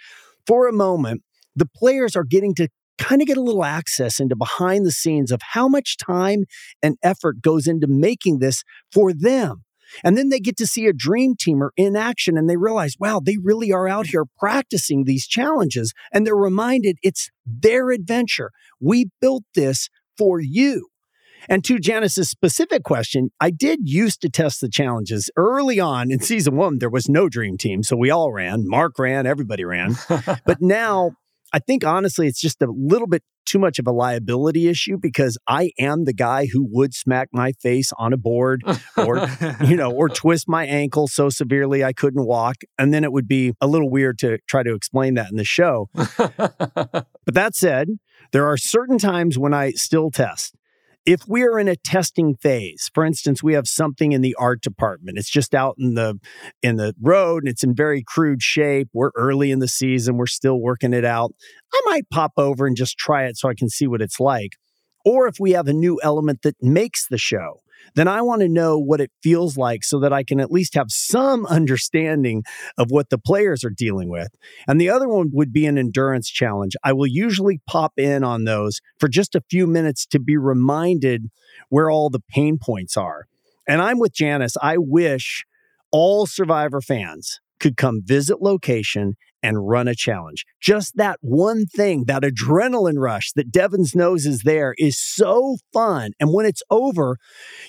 for 0.46 0.68
a 0.68 0.72
moment, 0.72 1.22
the 1.56 1.66
players 1.66 2.14
are 2.14 2.24
getting 2.24 2.54
to 2.56 2.68
kind 3.00 3.20
of 3.20 3.26
get 3.26 3.36
a 3.36 3.42
little 3.42 3.64
access 3.64 4.20
into 4.20 4.36
behind 4.36 4.86
the 4.86 4.92
scenes 4.92 5.32
of 5.32 5.40
how 5.42 5.66
much 5.66 5.96
time 5.96 6.44
and 6.82 6.96
effort 7.02 7.42
goes 7.42 7.66
into 7.66 7.86
making 7.88 8.38
this 8.38 8.62
for 8.92 9.12
them. 9.12 9.64
And 10.04 10.16
then 10.16 10.28
they 10.28 10.38
get 10.38 10.56
to 10.58 10.66
see 10.66 10.86
a 10.86 10.92
dream 10.92 11.34
teamer 11.34 11.70
in 11.76 11.96
action 11.96 12.38
and 12.38 12.48
they 12.48 12.56
realize, 12.56 12.94
wow, 13.00 13.20
they 13.24 13.36
really 13.42 13.72
are 13.72 13.88
out 13.88 14.06
here 14.06 14.24
practicing 14.38 15.04
these 15.04 15.26
challenges. 15.26 15.92
And 16.12 16.24
they're 16.24 16.36
reminded 16.36 16.98
it's 17.02 17.28
their 17.44 17.90
adventure. 17.90 18.52
We 18.78 19.06
built 19.20 19.42
this 19.54 19.88
for 20.16 20.40
you. 20.40 20.86
And 21.48 21.64
to 21.64 21.78
Janice's 21.78 22.28
specific 22.28 22.84
question, 22.84 23.30
I 23.40 23.50
did 23.50 23.80
used 23.84 24.20
to 24.20 24.28
test 24.28 24.60
the 24.60 24.68
challenges 24.68 25.30
early 25.36 25.80
on 25.80 26.12
in 26.12 26.20
season 26.20 26.54
one. 26.56 26.78
There 26.78 26.90
was 26.90 27.08
no 27.08 27.28
dream 27.28 27.56
team. 27.56 27.82
So 27.82 27.96
we 27.96 28.10
all 28.10 28.30
ran. 28.30 28.68
Mark 28.68 28.98
ran, 28.98 29.26
everybody 29.26 29.64
ran. 29.64 29.96
but 30.44 30.60
now 30.60 31.12
I 31.52 31.58
think 31.58 31.84
honestly, 31.84 32.26
it's 32.26 32.40
just 32.40 32.62
a 32.62 32.68
little 32.70 33.06
bit 33.06 33.22
too 33.46 33.58
much 33.58 33.78
of 33.78 33.86
a 33.86 33.90
liability 33.90 34.68
issue 34.68 34.96
because 35.00 35.36
I 35.48 35.72
am 35.78 36.04
the 36.04 36.12
guy 36.12 36.46
who 36.46 36.66
would 36.70 36.94
smack 36.94 37.28
my 37.32 37.52
face 37.52 37.90
on 37.98 38.12
a 38.12 38.16
board 38.16 38.62
or, 38.96 39.28
you 39.64 39.76
know, 39.76 39.90
or 39.90 40.08
twist 40.08 40.48
my 40.48 40.64
ankle 40.66 41.08
so 41.08 41.28
severely 41.28 41.82
I 41.82 41.92
couldn't 41.92 42.24
walk. 42.26 42.56
And 42.78 42.94
then 42.94 43.02
it 43.02 43.12
would 43.12 43.26
be 43.26 43.54
a 43.60 43.66
little 43.66 43.90
weird 43.90 44.18
to 44.18 44.38
try 44.48 44.62
to 44.62 44.74
explain 44.74 45.14
that 45.14 45.30
in 45.30 45.36
the 45.36 45.44
show. 45.44 45.88
but 45.94 47.06
that 47.26 47.56
said, 47.56 47.88
there 48.32 48.46
are 48.46 48.56
certain 48.56 48.98
times 48.98 49.36
when 49.36 49.52
I 49.52 49.72
still 49.72 50.10
test 50.10 50.54
if 51.06 51.22
we're 51.26 51.58
in 51.58 51.68
a 51.68 51.76
testing 51.76 52.34
phase 52.36 52.90
for 52.92 53.04
instance 53.04 53.42
we 53.42 53.54
have 53.54 53.66
something 53.66 54.12
in 54.12 54.20
the 54.20 54.34
art 54.38 54.60
department. 54.60 55.18
It's 55.18 55.30
just 55.30 55.54
out 55.54 55.76
in 55.78 55.94
the 55.94 56.18
in 56.62 56.76
the 56.76 56.94
road 57.00 57.44
and 57.44 57.50
it's 57.50 57.64
in 57.64 57.74
very 57.74 58.02
crude 58.02 58.42
shape. 58.42 58.88
We're 58.92 59.10
early 59.16 59.50
in 59.50 59.60
the 59.60 59.68
season. 59.68 60.16
We're 60.16 60.26
still 60.26 60.60
working 60.60 60.92
it 60.92 61.04
out. 61.04 61.32
I 61.72 61.80
might 61.86 62.10
pop 62.10 62.32
over 62.36 62.66
and 62.66 62.76
just 62.76 62.98
try 62.98 63.24
it 63.24 63.36
so 63.36 63.48
i 63.48 63.54
can 63.54 63.68
see 63.68 63.86
what 63.86 64.02
it's 64.02 64.20
like. 64.20 64.52
Or 65.04 65.26
if 65.26 65.36
we 65.40 65.52
have 65.52 65.68
a 65.68 65.72
new 65.72 65.98
element 66.02 66.42
that 66.42 66.56
makes 66.60 67.06
the 67.06 67.18
show 67.18 67.60
then 67.94 68.08
I 68.08 68.22
want 68.22 68.42
to 68.42 68.48
know 68.48 68.78
what 68.78 69.00
it 69.00 69.10
feels 69.22 69.56
like 69.56 69.84
so 69.84 69.98
that 70.00 70.12
I 70.12 70.22
can 70.22 70.40
at 70.40 70.50
least 70.50 70.74
have 70.74 70.90
some 70.90 71.46
understanding 71.46 72.44
of 72.78 72.90
what 72.90 73.10
the 73.10 73.18
players 73.18 73.64
are 73.64 73.70
dealing 73.70 74.08
with. 74.08 74.28
And 74.66 74.80
the 74.80 74.90
other 74.90 75.08
one 75.08 75.30
would 75.32 75.52
be 75.52 75.66
an 75.66 75.78
endurance 75.78 76.28
challenge. 76.28 76.74
I 76.84 76.92
will 76.92 77.06
usually 77.06 77.60
pop 77.66 77.92
in 77.96 78.24
on 78.24 78.44
those 78.44 78.80
for 78.98 79.08
just 79.08 79.34
a 79.34 79.42
few 79.50 79.66
minutes 79.66 80.06
to 80.06 80.18
be 80.18 80.36
reminded 80.36 81.30
where 81.68 81.90
all 81.90 82.10
the 82.10 82.22
pain 82.28 82.58
points 82.58 82.96
are. 82.96 83.26
And 83.66 83.80
I'm 83.80 83.98
with 83.98 84.12
Janice. 84.12 84.56
I 84.62 84.76
wish 84.78 85.44
all 85.92 86.26
Survivor 86.26 86.80
fans 86.80 87.40
could 87.58 87.76
come 87.76 88.00
visit 88.04 88.40
location 88.40 89.16
and 89.42 89.68
run 89.68 89.88
a 89.88 89.94
challenge. 89.94 90.44
Just 90.60 90.96
that 90.96 91.18
one 91.20 91.66
thing, 91.66 92.04
that 92.06 92.22
adrenaline 92.22 92.98
rush 92.98 93.32
that 93.32 93.50
Devens 93.50 93.94
knows 93.94 94.26
is 94.26 94.42
there 94.42 94.74
is 94.78 94.98
so 94.98 95.56
fun. 95.72 96.12
And 96.20 96.32
when 96.32 96.46
it's 96.46 96.62
over, 96.70 97.16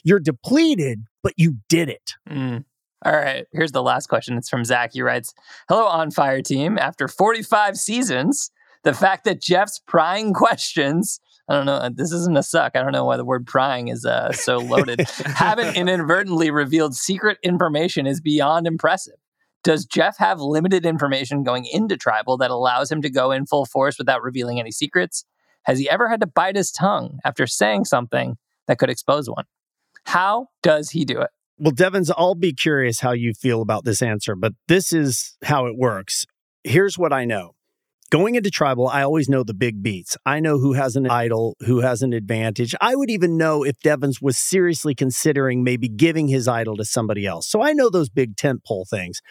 you're 0.04 0.20
depleted, 0.20 1.06
but 1.24 1.34
you 1.38 1.56
did 1.70 1.90
it. 1.90 2.14
Mm. 2.30 2.66
All 3.04 3.14
right, 3.14 3.46
here's 3.52 3.72
the 3.72 3.82
last 3.82 4.08
question. 4.08 4.38
It's 4.38 4.50
from 4.50 4.64
Zach. 4.64 4.92
He 4.94 5.02
writes 5.02 5.34
Hello, 5.68 5.86
On 5.86 6.12
Fire 6.12 6.42
team. 6.42 6.78
After 6.78 7.08
45 7.08 7.78
seasons, 7.78 8.52
the 8.84 8.94
fact 8.94 9.24
that 9.26 9.42
Jeff's 9.42 9.80
prying 9.88 10.34
questions 10.34 11.20
I 11.52 11.56
don't 11.56 11.66
know. 11.66 11.90
This 11.94 12.14
isn't 12.14 12.38
a 12.38 12.44
suck. 12.44 12.78
I 12.78 12.82
don't 12.82 12.94
know 12.94 13.04
why 13.04 13.18
the 13.18 13.26
word 13.26 13.46
prying 13.46 13.90
is 13.90 14.06
uh, 14.06 14.32
so 14.32 14.58
loaded. 14.60 15.02
haven't 15.26 15.76
inadvertently 15.76 16.50
revealed 16.50 16.96
secret 16.96 17.40
information 17.44 18.08
is 18.08 18.22
beyond 18.22 18.68
impressive. 18.68 19.16
Does 19.64 19.86
Jeff 19.86 20.18
have 20.18 20.40
limited 20.40 20.86
information 20.86 21.44
going 21.44 21.66
into 21.66 21.96
tribal 21.98 22.38
that 22.38 22.52
allows 22.52 22.92
him 22.92 23.02
to 23.04 23.10
go 23.10 23.32
in 23.32 23.46
full 23.46 23.66
force 23.66 23.98
without 23.98 24.24
revealing 24.24 24.60
any 24.60 24.72
secrets? 24.72 25.24
Has 25.64 25.78
he 25.78 25.90
ever 25.90 26.10
had 26.10 26.22
to 26.22 26.28
bite 26.28 26.56
his 26.56 26.72
tongue 26.72 27.20
after 27.24 27.46
saying 27.46 27.86
something 27.86 28.38
that 28.68 28.80
could 28.80 28.90
expose 28.90 29.30
one? 29.30 29.46
How 30.06 30.48
does 30.64 30.92
he 30.92 31.06
do 31.06 31.22
it? 31.22 31.30
Well, 31.60 31.72
Devens, 31.72 32.10
I'll 32.18 32.34
be 32.34 32.54
curious 32.54 33.02
how 33.02 33.12
you 33.12 33.34
feel 33.36 33.62
about 33.62 33.86
this 33.86 34.02
answer, 34.02 34.36
but 34.36 34.54
this 34.68 34.92
is 34.92 35.38
how 35.44 35.68
it 35.68 35.78
works. 35.78 36.26
Here's 36.64 36.98
what 36.98 37.14
I 37.14 37.26
know 37.26 37.52
Going 38.12 38.36
into 38.36 38.52
tribal, 38.52 38.90
I 38.90 39.04
always 39.04 39.30
know 39.30 39.42
the 39.42 39.54
big 39.54 39.82
beats. 39.82 40.18
I 40.26 40.42
know 40.42 40.58
who 40.58 40.74
has 40.74 40.98
an 40.98 41.10
idol, 41.10 41.56
who 41.62 41.80
has 41.80 42.02
an 42.02 42.12
advantage. 42.12 42.76
I 42.82 42.94
would 42.94 43.10
even 43.10 43.38
know 43.38 43.64
if 43.64 43.80
Devens 43.80 44.22
was 44.22 44.38
seriously 44.38 44.94
considering 44.94 45.64
maybe 45.64 45.88
giving 45.88 46.28
his 46.28 46.46
idol 46.46 46.76
to 46.76 46.84
somebody 46.84 47.26
else. 47.26 47.48
So 47.48 47.62
I 47.62 47.72
know 47.72 47.90
those 47.90 48.10
big 48.10 48.36
tentpole 48.36 48.86
things. 48.90 49.22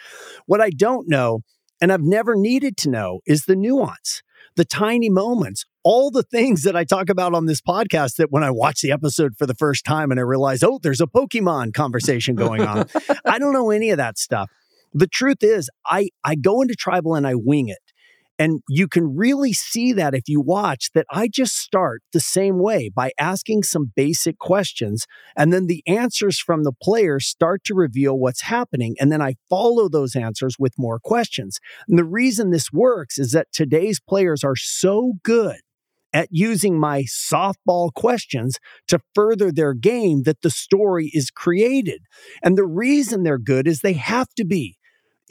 What 0.47 0.61
I 0.61 0.71
don't 0.71 1.07
know, 1.07 1.41
and 1.79 1.93
I've 1.93 2.01
never 2.01 2.35
needed 2.35 2.75
to 2.77 2.89
know, 2.89 3.19
is 3.27 3.45
the 3.45 3.55
nuance, 3.55 4.23
the 4.55 4.65
tiny 4.65 5.11
moments, 5.11 5.63
all 5.83 6.09
the 6.09 6.23
things 6.23 6.63
that 6.63 6.75
I 6.75 6.83
talk 6.83 7.07
about 7.07 7.35
on 7.35 7.45
this 7.45 7.61
podcast 7.61 8.15
that 8.15 8.31
when 8.31 8.43
I 8.43 8.49
watch 8.49 8.81
the 8.81 8.91
episode 8.91 9.33
for 9.37 9.45
the 9.45 9.53
first 9.53 9.85
time 9.85 10.09
and 10.09 10.19
I 10.19 10.23
realize, 10.23 10.63
oh, 10.63 10.79
there's 10.81 11.01
a 11.01 11.05
Pokemon 11.05 11.75
conversation 11.75 12.33
going 12.33 12.61
on. 12.63 12.87
I 13.25 13.37
don't 13.37 13.53
know 13.53 13.69
any 13.69 13.91
of 13.91 13.97
that 13.97 14.17
stuff. 14.17 14.49
The 14.91 15.07
truth 15.07 15.43
is, 15.43 15.69
I, 15.85 16.09
I 16.23 16.33
go 16.33 16.63
into 16.63 16.73
tribal 16.73 17.13
and 17.13 17.27
I 17.27 17.35
wing 17.35 17.69
it. 17.69 17.77
And 18.41 18.63
you 18.67 18.87
can 18.87 19.15
really 19.15 19.53
see 19.53 19.93
that 19.93 20.15
if 20.15 20.23
you 20.25 20.41
watch 20.41 20.89
that 20.95 21.05
I 21.11 21.27
just 21.27 21.55
start 21.55 22.01
the 22.11 22.19
same 22.19 22.57
way 22.57 22.89
by 22.89 23.11
asking 23.19 23.61
some 23.61 23.91
basic 23.95 24.39
questions. 24.39 25.05
And 25.37 25.53
then 25.53 25.67
the 25.67 25.83
answers 25.85 26.39
from 26.39 26.63
the 26.63 26.73
players 26.81 27.27
start 27.27 27.63
to 27.65 27.75
reveal 27.75 28.17
what's 28.17 28.41
happening. 28.41 28.95
And 28.99 29.11
then 29.11 29.21
I 29.21 29.35
follow 29.47 29.89
those 29.89 30.15
answers 30.15 30.55
with 30.57 30.73
more 30.75 30.99
questions. 30.99 31.59
And 31.87 31.99
the 31.99 32.03
reason 32.03 32.49
this 32.49 32.73
works 32.73 33.19
is 33.19 33.29
that 33.33 33.45
today's 33.53 33.99
players 33.99 34.43
are 34.43 34.55
so 34.55 35.13
good 35.21 35.57
at 36.11 36.27
using 36.31 36.79
my 36.79 37.03
softball 37.03 37.93
questions 37.93 38.57
to 38.87 38.99
further 39.13 39.51
their 39.51 39.75
game 39.75 40.23
that 40.23 40.41
the 40.41 40.49
story 40.49 41.11
is 41.13 41.29
created. 41.29 42.01
And 42.41 42.57
the 42.57 42.65
reason 42.65 43.21
they're 43.21 43.37
good 43.37 43.67
is 43.67 43.81
they 43.81 43.93
have 43.93 44.29
to 44.37 44.45
be. 44.45 44.79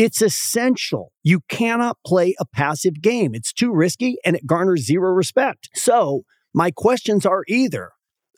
It's 0.00 0.22
essential. 0.22 1.12
You 1.22 1.40
cannot 1.50 1.98
play 2.06 2.34
a 2.40 2.46
passive 2.46 3.02
game. 3.02 3.34
It's 3.34 3.52
too 3.52 3.70
risky 3.70 4.16
and 4.24 4.34
it 4.34 4.46
garners 4.46 4.86
zero 4.86 5.12
respect. 5.12 5.68
So, 5.74 6.22
my 6.54 6.70
questions 6.70 7.26
are 7.26 7.44
either 7.48 7.90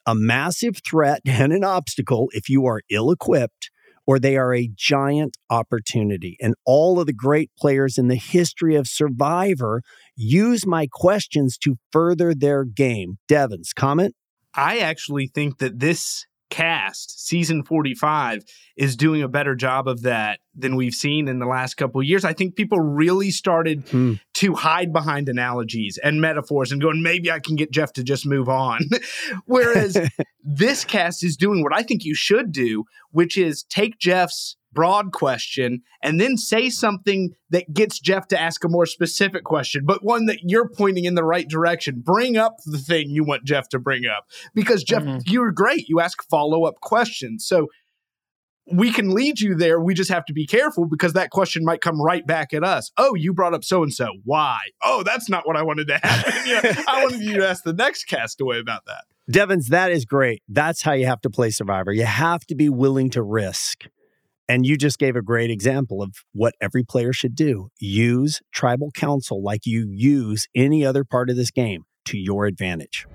a 0.04 0.12
massive 0.12 0.78
threat 0.84 1.20
and 1.24 1.52
an 1.52 1.62
obstacle 1.62 2.30
if 2.32 2.48
you 2.48 2.66
are 2.66 2.80
ill 2.90 3.12
equipped, 3.12 3.70
or 4.08 4.18
they 4.18 4.36
are 4.36 4.52
a 4.52 4.72
giant 4.74 5.36
opportunity. 5.50 6.36
And 6.40 6.56
all 6.66 6.98
of 6.98 7.06
the 7.06 7.12
great 7.12 7.52
players 7.56 7.96
in 7.96 8.08
the 8.08 8.16
history 8.16 8.74
of 8.74 8.88
Survivor 8.88 9.82
use 10.16 10.66
my 10.66 10.88
questions 10.90 11.56
to 11.58 11.76
further 11.92 12.34
their 12.34 12.64
game. 12.64 13.18
Devens, 13.28 13.72
comment? 13.72 14.16
I 14.52 14.80
actually 14.80 15.28
think 15.28 15.58
that 15.58 15.78
this 15.78 16.26
cast, 16.53 17.26
season 17.26 17.62
45, 17.64 18.44
is 18.76 18.94
doing 18.94 19.22
a 19.22 19.28
better 19.28 19.55
job 19.55 19.88
of 19.88 20.03
that 20.03 20.40
than 20.55 20.76
we've 20.76 20.92
seen 20.94 21.26
in 21.26 21.38
the 21.38 21.46
last 21.46 21.74
couple 21.74 22.00
of 22.00 22.07
years. 22.07 22.24
I 22.26 22.34
think 22.34 22.57
people 22.57 22.78
really 22.78 23.30
started 23.30 23.88
Hmm. 23.88 24.14
to 24.34 24.55
hide 24.55 24.92
behind 24.92 25.28
analogies 25.30 25.98
and 26.05 26.20
metaphors 26.20 26.70
and 26.70 26.80
going, 26.80 27.03
maybe 27.03 27.30
I 27.30 27.40
can 27.40 27.57
get 27.57 27.70
Jeff 27.70 27.94
to 27.94 28.05
just 28.05 28.26
move 28.26 28.48
on. 28.50 28.80
Whereas 29.46 29.96
this 30.44 30.84
cast 30.84 31.24
is 31.24 31.36
doing 31.36 31.62
what 31.62 31.74
I 31.74 31.82
think 31.82 32.05
you 32.05 32.14
should 32.14 32.53
do, 32.53 32.84
which 33.11 33.38
is 33.38 33.62
take 33.64 33.98
Jeff's 33.98 34.57
broad 34.72 35.12
question 35.12 35.82
and 36.02 36.20
then 36.20 36.36
say 36.36 36.70
something 36.70 37.30
that 37.50 37.72
gets 37.72 37.98
Jeff 38.00 38.28
to 38.28 38.40
ask 38.40 38.64
a 38.64 38.68
more 38.68 38.86
specific 38.86 39.44
question, 39.44 39.84
but 39.84 40.04
one 40.04 40.26
that 40.26 40.38
you're 40.42 40.68
pointing 40.68 41.04
in 41.04 41.14
the 41.14 41.24
right 41.24 41.48
direction. 41.48 42.02
Bring 42.04 42.36
up 42.36 42.56
the 42.64 42.78
thing 42.78 43.10
you 43.10 43.24
want 43.24 43.44
Jeff 43.44 43.68
to 43.70 43.78
bring 43.78 44.06
up 44.06 44.26
because 44.54 44.82
Jeff, 44.82 45.02
mm-hmm. 45.02 45.18
you're 45.26 45.52
great. 45.52 45.88
You 45.88 46.00
ask 46.00 46.22
follow 46.28 46.64
up 46.64 46.80
questions. 46.80 47.46
So 47.46 47.68
we 48.70 48.92
can 48.92 49.10
lead 49.10 49.40
you 49.40 49.54
there. 49.54 49.80
We 49.80 49.94
just 49.94 50.10
have 50.10 50.24
to 50.26 50.32
be 50.32 50.46
careful 50.46 50.86
because 50.86 51.14
that 51.14 51.30
question 51.30 51.64
might 51.64 51.80
come 51.80 52.00
right 52.00 52.26
back 52.26 52.52
at 52.54 52.62
us. 52.62 52.90
Oh, 52.96 53.14
you 53.14 53.32
brought 53.32 53.54
up 53.54 53.64
so 53.64 53.82
and 53.82 53.92
so. 53.92 54.08
Why? 54.24 54.58
Oh, 54.82 55.02
that's 55.02 55.28
not 55.28 55.46
what 55.46 55.56
I 55.56 55.62
wanted 55.62 55.88
to 55.88 55.98
happen. 55.98 56.32
You 56.46 56.54
know, 56.54 56.82
I 56.88 57.04
wanted 57.04 57.20
you 57.20 57.38
to 57.38 57.48
ask 57.48 57.62
the 57.62 57.72
next 57.72 58.04
castaway 58.04 58.58
about 58.58 58.84
that. 58.86 59.04
Devens, 59.30 59.68
that 59.68 59.92
is 59.92 60.04
great. 60.04 60.42
That's 60.48 60.82
how 60.82 60.92
you 60.92 61.06
have 61.06 61.20
to 61.22 61.30
play 61.30 61.50
Survivor. 61.50 61.92
You 61.92 62.04
have 62.04 62.44
to 62.46 62.54
be 62.54 62.68
willing 62.68 63.10
to 63.10 63.22
risk. 63.22 63.86
And 64.49 64.66
you 64.66 64.76
just 64.76 64.99
gave 64.99 65.16
a 65.16 65.22
great 65.22 65.51
example 65.51 66.03
of 66.03 66.14
what 66.32 66.55
every 66.61 66.84
player 66.84 67.12
should 67.12 67.34
do 67.34 67.68
use 67.78 68.40
tribal 68.53 68.90
council 68.90 69.43
like 69.43 69.64
you 69.64 69.88
use 69.90 70.47
any 70.55 70.84
other 70.84 71.05
part 71.05 71.30
of 71.30 71.36
this 71.36 71.51
game 71.51 71.84
to 72.07 72.18
your 72.18 72.47
advantage. 72.47 73.07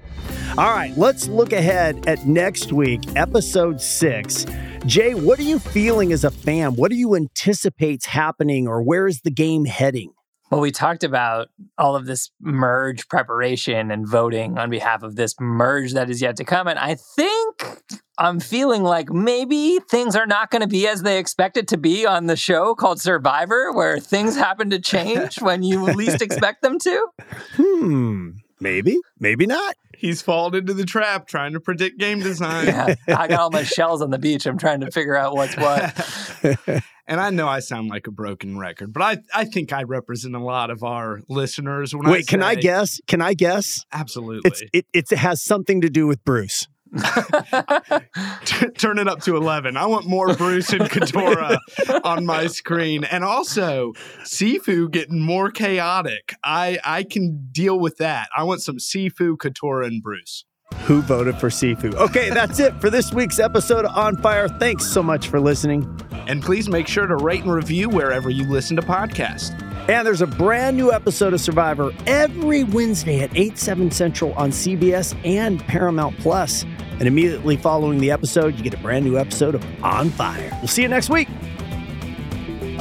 All 0.58 0.72
right, 0.72 0.98
let's 0.98 1.28
look 1.28 1.54
ahead 1.54 2.08
at 2.08 2.26
next 2.26 2.72
week, 2.72 3.02
episode 3.16 3.82
six. 3.82 4.46
Jay, 4.86 5.14
what 5.14 5.38
are 5.40 5.44
you 5.44 5.60
feeling 5.60 6.14
as 6.14 6.24
a 6.24 6.32
fan? 6.32 6.76
What 6.76 6.90
do 6.90 6.98
you 6.98 7.16
anticipate's 7.16 8.06
happening, 8.06 8.68
or 8.68 8.82
where 8.82 9.08
is 9.08 9.22
the 9.22 9.32
game 9.32 9.66
heading? 9.66 10.14
Well, 10.50 10.62
we 10.62 10.72
talked 10.72 11.04
about 11.04 11.50
all 11.78 11.96
of 11.96 12.06
this 12.06 12.32
merge 12.40 13.10
preparation 13.10 13.92
and 13.92 14.08
voting 14.08 14.58
on 14.58 14.70
behalf 14.70 15.04
of 15.04 15.16
this 15.16 15.36
merge 15.40 15.94
that 15.94 16.10
is 16.10 16.22
yet 16.22 16.38
to 16.38 16.46
come. 16.46 16.68
And 16.68 16.80
I 16.80 16.96
think 16.96 17.82
I'm 18.18 18.40
feeling 18.40 18.84
like 18.84 19.10
maybe 19.10 19.80
things 19.90 20.16
are 20.16 20.26
not 20.26 20.50
going 20.50 20.62
to 20.62 20.68
be 20.68 20.88
as 20.88 21.04
they 21.04 21.20
expect 21.20 21.58
it 21.58 21.68
to 21.70 21.78
be 21.78 22.06
on 22.06 22.28
the 22.28 22.38
show 22.38 22.76
called 22.76 23.02
Survivor, 23.02 23.74
where 23.74 24.00
things 24.00 24.38
happen 24.38 24.70
to 24.70 24.80
change 24.82 25.42
when 25.42 25.64
you 25.64 25.84
least 25.84 26.22
expect 26.22 26.62
them 26.62 26.80
to. 26.80 27.08
Hmm, 27.56 28.30
maybe, 28.60 29.00
maybe 29.20 29.46
not. 29.46 29.76
He's 29.98 30.22
fallen 30.22 30.56
into 30.56 30.74
the 30.74 30.86
trap 30.86 31.28
trying 31.28 31.54
to 31.54 31.60
predict 31.60 32.00
game 32.00 32.20
design. 32.20 32.68
Yeah, 32.68 32.96
I 33.08 33.28
got 33.28 33.40
all 33.40 33.52
my 33.52 33.64
shells 33.64 34.02
on 34.02 34.12
the 34.12 34.20
beach. 34.20 34.46
I'm 34.46 34.58
trying 34.58 34.82
to 34.82 34.92
figure 34.92 35.16
out 35.16 35.36
what's 35.36 35.58
what. 35.58 36.84
and 37.08 37.20
I 37.20 37.30
know 37.30 37.48
I 37.48 37.60
sound 37.60 37.90
like 37.90 38.08
a 38.08 38.12
broken 38.12 38.58
record, 38.58 38.94
but 38.94 39.02
I, 39.02 39.18
I 39.34 39.46
think 39.46 39.74
I 39.74 39.84
represent 39.84 40.36
a 40.36 40.44
lot 40.44 40.70
of 40.70 40.84
our 40.84 41.22
listeners. 41.28 41.96
When 41.96 42.10
Wait, 42.10 42.28
can 42.28 42.44
I 42.44 42.56
guess? 42.56 43.00
Can 43.08 43.22
I 43.22 43.34
guess? 43.34 43.86
Absolutely. 43.92 44.50
It's 44.50 44.64
it, 44.74 44.86
it 44.94 45.18
has 45.18 45.44
something 45.44 45.82
to 45.82 45.90
do 45.90 46.08
with 46.08 46.24
Bruce. 46.24 46.68
T- 48.46 48.68
turn 48.78 49.00
it 49.00 49.08
up 49.08 49.22
to 49.22 49.36
11. 49.36 49.78
I 49.78 49.86
want 49.86 50.06
more 50.06 50.34
Bruce 50.36 50.72
and 50.74 50.84
Katurah 50.84 51.58
on 52.04 52.26
my 52.26 52.48
screen. 52.48 53.04
And 53.04 53.24
also, 53.24 53.94
Sifu 54.24 54.90
getting 54.90 55.22
more 55.22 55.52
chaotic. 55.52 56.34
I, 56.44 56.80
I 56.84 57.04
can 57.04 57.50
deal 57.52 57.80
with 57.80 57.98
that. 57.98 58.30
I 58.36 58.44
want 58.44 58.62
some 58.62 58.78
Sifu, 58.78 59.38
Katurah, 59.38 59.88
and 59.88 60.02
Bruce. 60.02 60.46
Who 60.86 61.02
voted 61.02 61.38
for 61.38 61.50
Sifu? 61.50 61.94
Okay, 61.96 62.30
that's 62.30 62.60
it 62.60 62.80
for 62.82 62.90
this 62.90 63.14
week's 63.14 63.40
episode 63.40 63.86
of 63.86 63.96
On 63.96 64.18
Fire. 64.18 64.48
Thanks 64.48 64.86
so 64.86 65.02
much 65.02 65.28
for 65.28 65.40
listening. 65.40 65.88
And 66.28 66.42
please 66.42 66.70
make 66.70 66.88
sure 66.88 67.08
to 67.08 67.16
rate 67.16 67.44
and 67.44 67.54
review 67.54 67.90
wherever 67.90 68.30
you 68.30 68.46
listen 68.46 68.76
to 68.76 68.82
podcasts. 68.82 69.67
And 69.88 70.06
there's 70.06 70.22
a 70.22 70.28
brand 70.28 70.76
new 70.76 70.92
episode 70.92 71.34
of 71.34 71.40
Survivor 71.40 71.92
every 72.06 72.66
Wednesday 72.66 73.22
at 73.22 73.30
8, 73.34 73.58
7 73.58 73.90
Central 73.90 74.34
on 74.34 74.52
CBS 74.52 75.18
and 75.24 75.62
Paramount 75.62 76.18
Plus. 76.18 76.64
And 77.00 77.04
immediately 77.04 77.56
following 77.56 78.00
the 78.00 78.12
episode, 78.12 78.58
you 78.58 78.64
get 78.64 78.74
a 78.74 78.80
brand 78.80 79.06
new 79.06 79.18
episode 79.18 79.56
of 79.56 79.64
On 79.84 80.10
Fire. 80.10 80.50
We'll 80.60 80.68
see 80.68 80.82
you 80.82 80.90
next 80.90 81.10
week. 81.10 81.30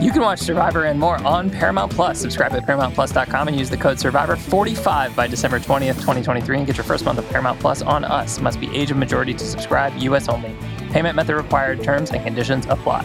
You 0.01 0.11
can 0.11 0.21
watch 0.21 0.41
Survivor 0.41 0.85
and 0.85 0.99
more 0.99 1.17
on 1.25 1.49
Paramount 1.49 1.93
Plus. 1.93 2.19
Subscribe 2.19 2.53
at 2.53 2.67
ParamountPlus.com 2.67 3.49
and 3.49 3.57
use 3.57 3.71
the 3.71 3.77
code 3.77 3.99
Survivor45 3.99 5.15
by 5.15 5.29
December 5.29 5.61
20th, 5.61 5.95
2023, 5.95 6.59
and 6.59 6.67
get 6.67 6.77
your 6.77 6.85
first 6.85 7.05
month 7.05 7.21
of 7.21 7.29
Paramount 7.29 7.61
Plus 7.61 7.83
on 7.83 8.05
us. 8.05 8.41
Must 8.41 8.61
be 8.61 8.75
age 8.77 8.91
of 8.91 8.97
majority 8.97 9.33
to 9.33 9.45
subscribe, 9.45 9.97
U.S. 9.99 10.29
only. 10.29 10.57
Payment 10.91 11.15
method 11.15 11.37
required, 11.37 11.85
terms 11.85 12.11
and 12.11 12.23
conditions 12.25 12.67
apply. 12.69 13.05